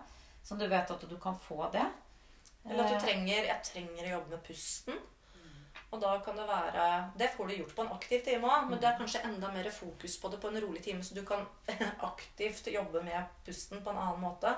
Som 0.43 0.59
du 0.59 0.67
vet 0.67 0.91
at 0.91 1.05
du 1.07 1.15
kan 1.17 1.37
få 1.39 1.69
det. 1.71 1.85
Eller 2.65 2.83
at 2.83 2.91
Eh, 2.91 2.99
du 2.99 3.05
trenger 3.05 3.47
Jeg 3.47 3.63
trenger 3.63 4.05
å 4.05 4.15
jobbe 4.17 4.35
med 4.35 4.43
pusten. 4.43 4.99
Og 5.93 6.01
da 6.01 6.15
kan 6.25 6.35
det 6.35 6.47
være 6.47 7.11
Det 7.17 7.29
får 7.35 7.47
du 7.47 7.55
gjort 7.55 7.75
på 7.75 7.83
en 7.83 7.91
aktiv 7.93 8.23
time 8.25 8.49
òg, 8.49 8.69
men 8.69 8.79
det 8.79 8.87
er 8.89 8.97
kanskje 8.97 9.21
enda 9.27 9.51
mer 9.53 9.69
fokus 9.71 10.17
på 10.17 10.31
det 10.31 10.39
på 10.41 10.49
en 10.49 10.61
rolig 10.61 10.81
time, 10.83 11.03
så 11.03 11.13
du 11.13 11.21
kan 11.25 11.45
aktivt 12.11 12.67
jobbe 12.67 13.03
med 13.03 13.23
pusten 13.45 13.83
på 13.83 13.89
en 13.89 13.97
annen 13.97 14.21
måte. 14.21 14.55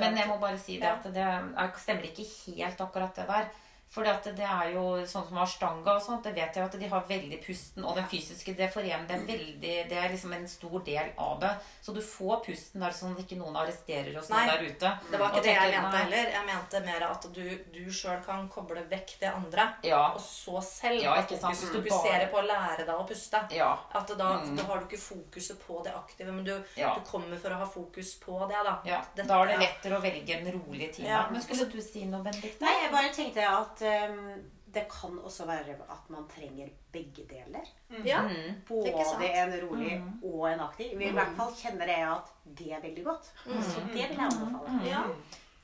Men 0.00 0.14
det 0.14 0.22
jeg 0.22 0.28
må 0.30 0.38
bare 0.40 0.58
si 0.58 0.78
det 0.80 0.88
at 0.88 1.04
det 1.12 1.22
er, 1.22 1.72
stemmer 1.76 2.08
ikke 2.08 2.24
helt 2.46 2.80
akkurat 2.80 3.16
det 3.16 3.26
der. 3.28 3.50
For 3.88 4.02
det 4.02 4.42
er 4.44 4.72
jo 4.74 4.82
sånn 5.08 5.24
som 5.28 5.38
ashtanga 5.38 5.94
og 5.94 6.02
sånt, 6.02 6.24
det 6.26 6.34
vet 6.34 6.56
jeg 6.58 6.64
at 6.66 6.74
de 6.78 6.88
har 6.90 7.04
veldig 7.08 7.38
pusten. 7.46 7.84
Og 7.86 7.94
den 7.96 8.04
fysiske, 8.10 8.52
det 8.58 8.66
forener 8.74 9.06
det 9.06 9.14
er 9.16 9.26
veldig 9.30 9.88
Det 9.88 9.96
er 9.96 10.08
liksom 10.12 10.32
en 10.36 10.46
stor 10.48 10.80
del 10.84 11.12
av 11.16 11.38
det. 11.40 11.52
Så 11.80 11.94
du 11.94 12.00
får 12.02 12.42
pusten 12.44 12.80
der 12.82 12.90
sånn 12.90 13.14
at 13.14 13.22
ikke 13.22 13.38
noen 13.38 13.56
arresterer 13.56 14.18
oss 14.18 14.28
Nei. 14.28 14.42
der 14.50 14.64
ute. 14.66 14.90
Det 15.10 15.18
var 15.20 15.30
Og 15.30 15.36
ikke 15.38 15.42
det 15.46 15.54
jeg 15.54 15.70
mente 15.70 15.92
nei. 15.92 16.02
heller. 16.02 16.30
Jeg 16.34 16.46
mente 16.50 16.80
mer 16.84 17.02
at 17.08 17.28
du, 17.32 17.42
du 17.72 17.80
sjøl 17.92 18.20
kan 18.26 18.48
koble 18.52 18.82
vekk 18.90 19.14
det 19.20 19.30
andre, 19.32 19.68
Ja. 19.86 20.02
og 20.12 20.20
så 20.20 20.60
selv 20.62 21.00
Ja, 21.02 21.14
ikke 21.22 21.38
sant. 21.40 21.54
Hvis 21.56 21.70
du 21.72 21.80
fokuserer 21.80 22.28
på 22.30 22.42
å 22.42 22.46
lære 22.46 22.84
deg 22.84 22.94
å 22.94 23.06
puste. 23.08 23.40
Ja. 23.54 23.78
At 23.94 24.08
da, 24.18 24.32
Mm. 24.42 24.56
da 24.56 24.62
har 24.64 24.78
du 24.80 24.84
ikke 24.90 25.00
fokuset 25.00 25.58
på 25.66 25.82
det 25.84 25.94
aktive, 25.94 26.32
men 26.32 26.44
du, 26.44 26.52
Ja. 26.76 26.92
du 26.94 27.00
kommer 27.08 27.38
for 27.38 27.48
å 27.50 27.58
ha 27.58 27.64
fokus 27.64 28.14
på 28.18 28.46
det. 28.48 28.56
da. 28.64 28.80
ja. 28.84 29.00
Dette- 29.14 29.28
Da 29.28 29.42
er 29.42 29.46
det 29.46 29.58
lettere 29.60 29.96
å 29.96 30.02
velge 30.02 30.36
en 30.36 30.52
rolig 30.60 30.92
time. 30.92 31.08
Ja. 31.08 31.26
Men 31.30 31.40
skulle 31.40 31.70
du 31.70 31.80
si 31.80 32.04
noe, 32.04 32.22
Benedicte? 32.22 32.60
Nei, 32.60 32.82
jeg 32.82 32.90
bare 32.92 33.08
tenkte 33.14 33.46
at 33.46 33.82
ehm, 33.86 34.50
det 34.74 34.84
kan 34.92 35.18
også 35.24 35.46
være 35.48 35.76
at 35.94 36.10
man 36.12 36.26
trenger 36.28 36.68
begge 36.92 37.24
deler. 37.30 37.64
Ja. 38.04 38.22
Mm. 38.22 38.58
Ikke 38.86 39.04
sant? 39.06 39.22
Både 39.22 39.30
en 39.32 39.54
rolig 39.64 40.02
og 40.22 40.52
en 40.52 40.60
aktiv. 40.60 41.00
I 41.00 41.12
hvert 41.16 41.34
fall 41.38 41.54
kjenner 41.56 41.92
jeg 41.92 42.10
at 42.10 42.32
det 42.58 42.72
er 42.72 42.84
veldig 42.84 43.04
godt. 43.04 43.32
Så 43.46 43.80
det 43.80 43.92
vil 43.94 44.00
jeg 44.02 44.28
anbefale. 44.28 44.80
Ja. 44.84 45.02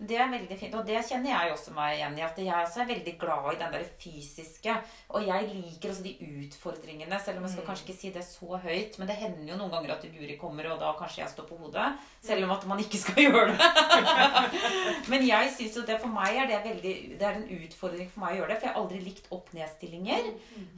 Det 0.08 0.16
er 0.18 0.30
veldig 0.32 0.56
fint, 0.58 0.74
og 0.74 0.86
det 0.86 0.98
kjenner 1.06 1.30
jeg 1.30 1.52
også 1.54 1.72
meg 1.76 1.96
igjen 1.96 2.16
i. 2.18 2.24
At 2.26 2.38
jeg 2.42 2.52
også 2.56 2.82
er 2.82 2.88
veldig 2.90 3.14
glad 3.20 3.48
i 3.52 3.58
den 3.60 3.74
der 3.76 3.84
fysiske. 4.02 4.74
Og 5.14 5.26
jeg 5.26 5.48
liker 5.52 5.92
også 5.92 6.04
de 6.06 6.14
utfordringene, 6.42 7.20
selv 7.22 7.38
om 7.38 7.46
jeg 7.46 7.54
skal 7.54 7.66
kanskje 7.68 7.86
ikke 7.86 7.98
si 8.00 8.12
det 8.14 8.24
så 8.26 8.58
høyt. 8.64 8.98
Men 8.98 9.10
det 9.10 9.18
hender 9.20 9.52
jo 9.52 9.58
noen 9.60 9.74
ganger 9.76 9.94
at 9.96 10.06
Guri 10.14 10.36
kommer, 10.40 10.68
og 10.72 10.80
da 10.82 10.92
kanskje 10.98 11.22
jeg 11.22 11.32
står 11.34 11.48
på 11.50 11.58
hodet. 11.62 11.88
Selv 12.22 12.46
om 12.48 12.54
at 12.56 12.66
man 12.70 12.82
ikke 12.82 13.00
skal 13.02 13.22
gjøre 13.26 13.52
det. 13.52 13.70
men 15.12 15.26
jeg 15.28 15.52
syns 15.56 15.78
jo 15.80 15.84
det 15.88 15.98
for 16.02 16.12
meg 16.12 16.38
er 16.42 16.50
det 16.50 16.60
veldig 16.66 16.94
Det 17.20 17.28
er 17.28 17.38
en 17.38 17.48
utfordring 17.62 18.10
for 18.12 18.24
meg 18.24 18.34
å 18.34 18.40
gjøre 18.42 18.52
det. 18.52 18.58
For 18.60 18.68
jeg 18.68 18.74
har 18.74 18.82
aldri 18.82 19.00
likt 19.06 19.30
opp-ned-stillinger. 19.34 20.30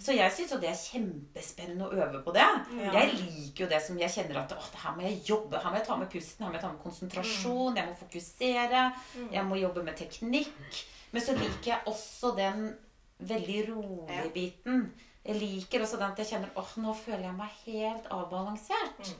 Så 0.02 0.16
jeg 0.16 0.36
syns 0.36 0.54
jo 0.54 0.60
det 0.62 0.70
er 0.72 0.80
kjempespennende 0.80 1.88
å 1.88 1.96
øve 2.04 2.20
på 2.26 2.34
det. 2.36 2.46
Jeg 2.94 3.14
liker 3.18 3.64
jo 3.64 3.70
det 3.72 3.80
som 3.84 3.98
jeg 4.00 4.12
kjenner 4.18 4.42
at 4.44 4.52
Åh, 4.54 4.68
her 4.84 4.94
må 4.96 5.04
jeg 5.06 5.20
jobbe, 5.28 5.58
her 5.60 5.72
må 5.72 5.78
jeg 5.80 5.86
ta 5.88 5.96
med 5.98 6.10
pusten, 6.12 6.44
her 6.44 6.52
må 6.52 6.58
jeg 6.58 6.64
ta 6.64 6.70
med 6.72 6.82
konsentrasjon, 6.84 7.76
jeg 7.78 7.88
må 7.88 7.94
fokusere, 7.98 8.84
jeg 9.32 9.44
må 9.48 9.58
jobbe 9.60 9.84
med 9.86 9.96
teknikk. 9.98 10.80
Men 11.14 11.22
så 11.22 11.34
liker 11.38 11.70
jeg 11.70 11.90
også 11.90 12.32
den 12.38 12.72
veldig 13.18 13.60
rolige 13.68 14.30
biten. 14.34 14.88
Jeg 15.24 15.40
liker 15.40 15.84
også 15.84 16.00
den 16.00 16.10
at 16.12 16.18
jeg 16.20 16.32
kjenner 16.34 16.58
åh, 16.60 16.72
nå 16.82 16.92
føler 16.98 17.28
jeg 17.28 17.36
meg 17.38 17.60
helt 17.64 18.08
avbalansert. 18.12 19.14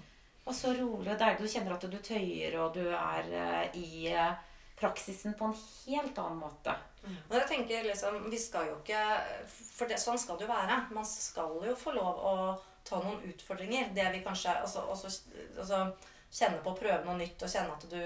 Og 0.44 0.52
så 0.52 0.74
rolig 0.76 1.14
og 1.14 1.20
deilig. 1.20 1.38
Du 1.40 1.48
kjenner 1.48 1.76
at 1.76 1.86
du 1.88 1.96
tøyer, 2.04 2.58
og 2.60 2.74
du 2.76 2.82
er 2.90 3.30
uh, 3.32 3.78
i 3.78 4.10
uh, 4.12 4.34
praksisen 4.76 5.36
på 5.38 5.48
en 5.48 5.56
helt 5.56 6.18
annen 6.20 6.42
måte. 6.42 6.74
Men 7.04 7.38
jeg 7.38 7.48
tenker 7.48 7.86
liksom, 7.86 8.18
vi 8.32 8.38
skal 8.40 8.70
jo 8.70 8.78
ikke 8.78 9.00
For 9.52 9.88
det, 9.88 9.98
sånn 10.00 10.20
skal 10.20 10.38
det 10.40 10.46
jo 10.46 10.52
være. 10.52 10.78
Man 10.96 11.06
skal 11.08 11.56
jo 11.68 11.76
få 11.76 11.92
lov 11.96 12.20
å 12.20 12.34
ta 12.84 13.00
noen 13.00 13.24
utfordringer. 13.30 13.92
Det 13.96 14.10
vi 14.12 14.22
kanskje 14.24 14.58
altså, 14.60 14.84
også, 14.92 15.12
også 15.60 15.80
kjenne 16.34 16.62
på 16.62 16.72
å 16.72 16.78
prøve 16.78 17.04
noe 17.06 17.18
nytt 17.20 17.42
og 17.46 17.50
kjenne 17.50 17.76
at 17.76 17.86
du 17.90 18.00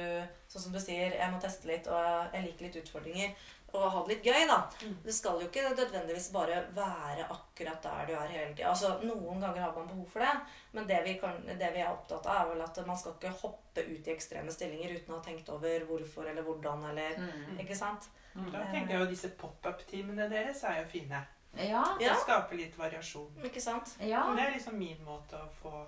Sånn 0.49 0.63
som 0.63 0.73
du 0.73 0.79
sier, 0.81 1.13
jeg 1.13 1.29
må 1.29 1.37
teste 1.43 1.69
litt, 1.69 1.85
og 1.93 2.33
jeg 2.33 2.45
liker 2.47 2.65
litt 2.65 2.77
utfordringer. 2.81 3.35
Og 3.77 3.83
ha 3.93 4.01
det 4.07 4.15
litt 4.15 4.25
gøy, 4.31 4.47
da. 4.49 4.57
Det 5.05 5.13
skal 5.13 5.43
jo 5.43 5.49
ikke 5.51 5.67
nødvendigvis 5.67 6.31
bare 6.33 6.63
være 6.73 7.27
akkurat 7.35 7.83
der 7.85 8.09
du 8.09 8.15
er 8.17 8.33
hele 8.33 8.55
tida. 8.55 8.71
Altså, 8.71 8.95
noen 9.05 9.43
ganger 9.43 9.61
har 9.61 9.75
man 9.77 9.91
behov 9.91 10.07
for 10.09 10.25
det, 10.25 10.31
men 10.73 10.89
det 10.89 11.03
vi, 11.05 11.19
kan, 11.21 11.37
det 11.45 11.69
vi 11.75 11.83
er 11.83 11.91
opptatt 11.91 12.25
av, 12.25 12.47
er 12.47 12.55
vel 12.55 12.65
at 12.65 12.81
man 12.89 12.97
skal 12.97 13.19
ikke 13.19 13.35
hoppe 13.43 13.85
ut 13.91 14.09
i 14.09 14.15
ekstreme 14.15 14.55
stillinger 14.57 14.97
uten 14.97 15.13
å 15.13 15.19
ha 15.19 15.27
tenkt 15.29 15.53
over 15.53 15.85
hvorfor 15.91 16.33
eller 16.33 16.49
hvordan 16.49 16.89
eller 16.95 17.21
Ikke 17.61 17.77
sant? 17.77 18.09
Da 18.39 18.65
tenker 18.73 18.95
jeg 18.95 19.03
jo 19.03 19.13
disse 19.13 19.35
pop-up-timene 19.37 20.31
deres 20.33 20.65
er 20.65 20.81
jo 20.81 20.89
fine. 20.89 21.21
Ja. 21.59 21.85
Ja. 22.01 22.13
Det 22.15 22.23
skaper 22.25 22.57
litt 22.57 22.77
variasjon. 22.79 23.37
Ikke 23.45 23.61
sant? 23.61 23.99
Ja. 24.01 24.25
Det 24.33 24.47
er 24.47 24.57
liksom 24.57 24.81
min 24.81 25.01
måte 25.05 25.41
å 25.41 25.49
få 25.61 25.85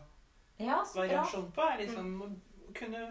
ja 0.60 0.82
variasjon 0.94 1.50
på. 1.52 1.62
er 1.72 1.78
liksom 1.84 2.22
å 2.22 2.28
kunne 2.74 3.02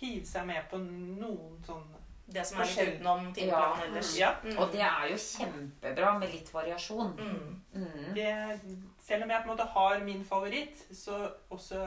hive 0.00 0.26
seg 0.26 0.46
med 0.46 0.64
på 0.70 0.78
noen 0.78 1.60
sånn 1.66 1.84
Det 2.26 2.40
som 2.46 2.60
er 2.62 2.64
litt 2.70 2.94
utenom 2.96 3.26
timeplanen 3.36 3.80
Ja. 3.82 3.84
ellers. 3.86 4.12
Ja. 4.18 4.30
Mm. 4.42 4.58
Og 4.58 4.72
det 4.72 4.80
er 4.80 5.08
jo 5.10 5.16
kjempebra 5.20 6.18
med 6.18 6.30
litt 6.32 6.48
variasjon. 6.54 7.10
Mm. 7.18 7.62
Mm. 7.74 8.14
Det, 8.14 8.60
selv 9.04 9.22
om 9.26 9.30
jeg 9.30 9.42
på 9.44 9.50
en 9.50 9.52
måte 9.56 9.64
har 9.74 9.98
min 10.00 10.22
favoritt, 10.24 10.78
så 10.96 11.16
også 11.52 11.80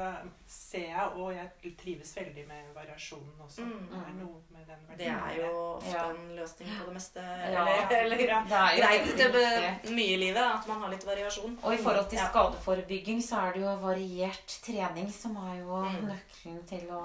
ser 0.48 0.84
jeg, 0.92 1.08
og 1.18 1.32
jeg 1.34 1.72
trives 1.80 2.12
veldig 2.18 2.44
med 2.48 2.68
variasjonen 2.76 3.40
også. 3.42 3.66
Mm. 3.66 3.88
Det 3.90 4.02
er 4.04 4.14
noe 4.20 4.42
med 4.54 4.68
den 4.70 4.98
Det 5.00 5.08
er 5.10 5.40
jo 5.40 5.50
ofte 5.78 5.96
Ja. 5.96 6.04
en 6.12 6.36
løsning 6.38 6.70
på 6.78 6.86
det 6.86 6.94
meste. 6.94 7.20
Ja. 7.26 7.66
Eller, 7.66 8.04
eller 8.04 8.24
Ja. 8.28 8.44
Det 8.46 8.60
er 8.62 8.78
jo 8.78 8.86
greit 8.86 9.18
det 9.18 9.92
mye 9.98 10.14
i 10.14 10.22
livet 10.28 10.44
at 10.46 10.68
man 10.68 10.82
har 10.82 10.90
litt 10.94 11.06
variasjon. 11.10 11.58
Og 11.64 11.74
i 11.74 11.78
forhold 11.78 12.10
til 12.10 12.20
skadeforebygging 12.20 13.22
så 13.26 13.42
er 13.48 13.54
det 13.54 13.62
jo 13.66 13.76
variert 13.82 14.58
trening 14.70 15.12
som 15.12 15.36
er 15.38 15.60
jo 15.64 15.82
Mm. 15.88 16.12
nøkkelen 16.14 16.68
til 16.68 16.88
å 16.92 17.04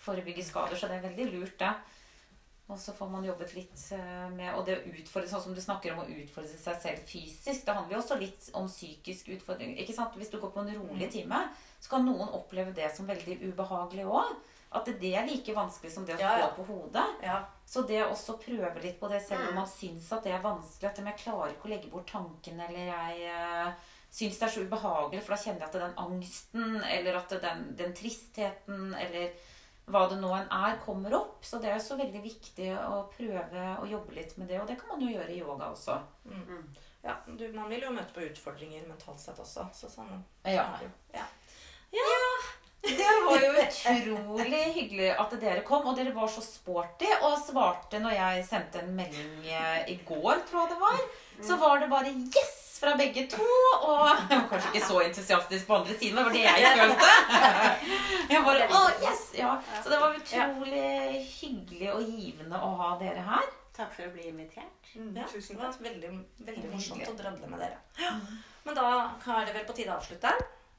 forebygge 0.00 0.44
skader, 0.44 0.76
så 0.76 0.88
det 0.88 0.96
er 1.02 1.08
veldig 1.10 1.32
lurt, 1.40 1.58
det. 1.58 1.74
Og 2.70 2.78
så 2.78 2.94
får 2.94 3.08
man 3.10 3.24
jobbet 3.26 3.54
litt 3.56 3.80
eh, 3.96 4.28
med 4.30 4.54
Og 4.54 4.62
det 4.66 4.76
å 4.78 4.92
utfordre, 4.92 5.28
sånn 5.30 5.42
som 5.48 5.56
du 5.56 5.60
snakker 5.62 5.94
om 5.94 6.04
å 6.04 6.08
utfordre 6.22 6.50
seg 6.54 6.78
selv 6.78 7.08
fysisk, 7.08 7.64
det 7.66 7.74
handler 7.74 7.96
jo 7.96 8.02
også 8.02 8.18
litt 8.20 8.46
om 8.58 8.68
psykisk 8.70 9.32
utfordring. 9.34 9.74
Ikke 9.82 9.96
sant? 9.96 10.14
Hvis 10.20 10.30
du 10.30 10.38
går 10.38 10.54
på 10.54 10.62
en 10.62 10.72
rolig 10.78 11.10
time, 11.12 11.42
så 11.80 11.96
kan 11.96 12.06
noen 12.06 12.30
oppleve 12.38 12.74
det 12.76 12.92
som 12.94 13.10
veldig 13.10 13.40
ubehagelig 13.48 14.06
òg. 14.06 14.34
At 14.78 14.86
det 15.02 15.10
er 15.18 15.26
like 15.26 15.54
vanskelig 15.54 15.90
som 15.90 16.04
det 16.06 16.14
å 16.14 16.20
Ja, 16.22 16.36
ja. 16.44 16.50
på 16.54 16.62
hodet. 16.68 17.06
Ja. 17.26 17.40
Så 17.66 17.82
det 17.88 18.04
å 18.04 18.12
også 18.12 18.36
prøve 18.38 18.82
litt 18.84 19.00
på 19.00 19.08
det, 19.10 19.18
selv 19.24 19.48
om 19.48 19.56
man 19.58 19.66
syns 19.66 20.12
at 20.14 20.22
det 20.26 20.36
er 20.36 20.44
vanskelig, 20.44 20.92
at 20.92 21.00
jeg 21.02 21.22
klarer 21.24 21.56
ikke 21.56 21.66
å 21.66 21.72
legge 21.72 21.90
bort 21.90 22.06
tanken, 22.12 22.60
eller 22.68 22.92
jeg 22.92 23.32
uh, 23.34 23.72
syns 24.14 24.38
det 24.38 24.46
er 24.46 24.54
så 24.54 24.62
ubehagelig, 24.62 25.24
for 25.26 25.34
da 25.34 25.40
kjenner 25.42 25.64
jeg 25.64 25.72
at 25.72 25.80
den 25.80 25.98
angsten, 26.04 26.78
eller 26.86 27.18
at 27.18 27.34
den, 27.42 27.64
den 27.82 27.96
tristheten, 27.98 28.94
eller 28.94 29.34
hva 29.90 30.04
det 30.10 30.20
nå 30.20 30.30
enn 30.36 30.52
er, 30.54 30.78
kommer 30.84 31.14
opp. 31.18 31.40
Så 31.46 31.60
det 31.62 31.72
er 31.72 31.82
så 31.82 31.98
veldig 31.98 32.22
viktig 32.24 32.70
å 32.78 33.02
prøve 33.14 33.66
å 33.82 33.88
jobbe 33.88 34.16
litt 34.16 34.36
med 34.40 34.50
det. 34.50 34.60
Og 34.62 34.70
det 34.70 34.78
kan 34.80 34.94
man 34.94 35.04
jo 35.04 35.12
gjøre 35.12 35.34
i 35.34 35.40
yoga 35.42 35.72
også. 35.74 35.98
Mm. 36.24 36.62
Ja, 37.02 37.16
du, 37.26 37.46
man 37.56 37.70
vil 37.72 37.86
jo 37.86 37.92
møte 37.96 38.12
på 38.14 38.24
utfordringer 38.26 38.86
mentalt 38.88 39.22
sett 39.22 39.38
også. 39.40 39.68
Så 39.74 39.92
sånn 39.92 40.12
Ja. 40.44 40.66
Ja. 41.16 41.26
Ja. 41.90 42.08
Det 42.80 43.08
var 43.26 43.42
jo 43.44 43.50
utrolig 43.60 44.62
hyggelig 44.72 45.10
at 45.20 45.34
dere 45.42 45.64
kom, 45.66 45.84
og 45.90 45.98
dere 45.98 46.14
var 46.16 46.30
så 46.32 46.40
sporty 46.44 47.10
og 47.18 47.36
svarte 47.42 48.00
når 48.00 48.14
jeg 48.16 48.46
sendte 48.48 48.80
en 48.80 48.94
melding 48.96 49.50
eh, 49.52 49.82
i 49.92 49.98
går, 50.08 50.40
tror 50.48 50.62
jeg 50.62 50.72
det 50.72 50.80
var. 50.80 51.02
Så 51.44 51.58
var 51.60 51.80
det 51.80 51.90
bare 51.92 52.14
'yes' 52.14 52.59
fra 52.80 52.94
begge 52.98 53.26
to. 53.32 53.44
Og 53.44 54.08
jeg 54.08 54.38
var 54.40 54.48
kanskje 54.50 54.70
ikke 54.72 54.86
så 54.88 54.98
entusiastisk 55.04 55.66
på 55.68 55.76
andre 55.78 55.96
siden, 56.00 56.16
det 56.16 56.24
var 56.24 56.32
det 56.36 56.44
jeg 56.46 56.74
følte. 56.80 57.14
Jeg 58.30 58.44
bare, 58.46 58.68
å, 58.76 58.82
yes, 59.04 59.24
ja. 59.38 59.54
Så 59.82 59.92
det 59.92 59.98
var 60.02 60.16
utrolig 60.18 61.24
hyggelig 61.40 61.90
og 61.94 62.04
givende 62.08 62.60
å 62.62 62.70
ha 62.80 62.90
dere 63.00 63.24
her. 63.26 63.48
Takk 63.76 63.92
for 63.96 64.08
å 64.08 64.12
bli 64.14 64.26
invitert. 64.28 64.90
Mm, 64.94 65.12
Ja, 65.16 65.24
tusen 65.30 65.56
det 65.56 65.62
var 65.62 65.72
takk. 65.72 65.84
veldig, 65.86 66.10
veldig 66.48 66.70
morsomt 66.72 67.08
å 67.08 67.16
dradle 67.16 67.48
med 67.52 67.60
dere. 67.62 67.78
Men 68.64 68.76
da 68.76 68.86
er 69.38 69.46
det 69.48 69.54
vel 69.56 69.68
på 69.68 69.76
tide 69.78 69.92
å 69.94 69.98
avslutte. 70.00 70.32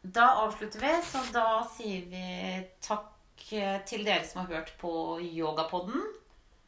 Da 0.03 0.27
avslutter 0.43 0.81
vi, 0.81 0.91
så 1.05 1.21
da 1.33 1.45
sier 1.75 2.05
vi 2.09 2.25
takk 2.83 3.45
eh, 3.53 3.77
til 3.89 4.03
dere 4.05 4.25
som 4.27 4.41
har 4.43 4.51
hørt 4.57 4.73
på 4.81 4.91
Yogapodden. 5.21 6.03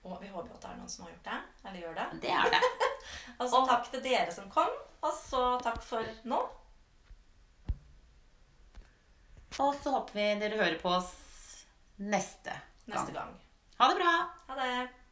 Og 0.04 0.18
vi 0.22 0.28
håper 0.32 0.50
jo 0.52 0.56
at 0.58 0.64
det 0.66 0.72
er 0.72 0.80
noen 0.80 0.90
som 0.92 1.06
har 1.06 1.14
gjort 1.14 1.28
det. 1.30 1.38
Eller 1.68 1.80
gjør 1.86 1.96
det. 2.00 2.08
Det 2.26 2.34
er 2.40 2.50
det. 2.56 2.64
Altså 3.40 3.60
Og- 3.62 3.68
takk 3.70 3.88
til 3.92 4.02
dere 4.06 4.32
som 4.32 4.50
kom. 4.52 4.70
Og 5.04 5.14
så 5.18 5.43
takk 5.64 5.82
for 5.84 6.12
nå. 6.30 6.39
Og 9.62 9.76
så 9.84 9.91
håper 9.93 10.18
vi 10.18 10.28
dere 10.41 10.58
hører 10.58 10.80
på 10.82 10.93
oss 10.95 11.12
neste 12.01 12.56
gang. 12.88 13.10
Gang. 13.14 13.34
Ha 13.80 13.89
det 13.91 13.99
bra! 13.99 14.14
Ha 14.47 14.56
det. 14.60 15.03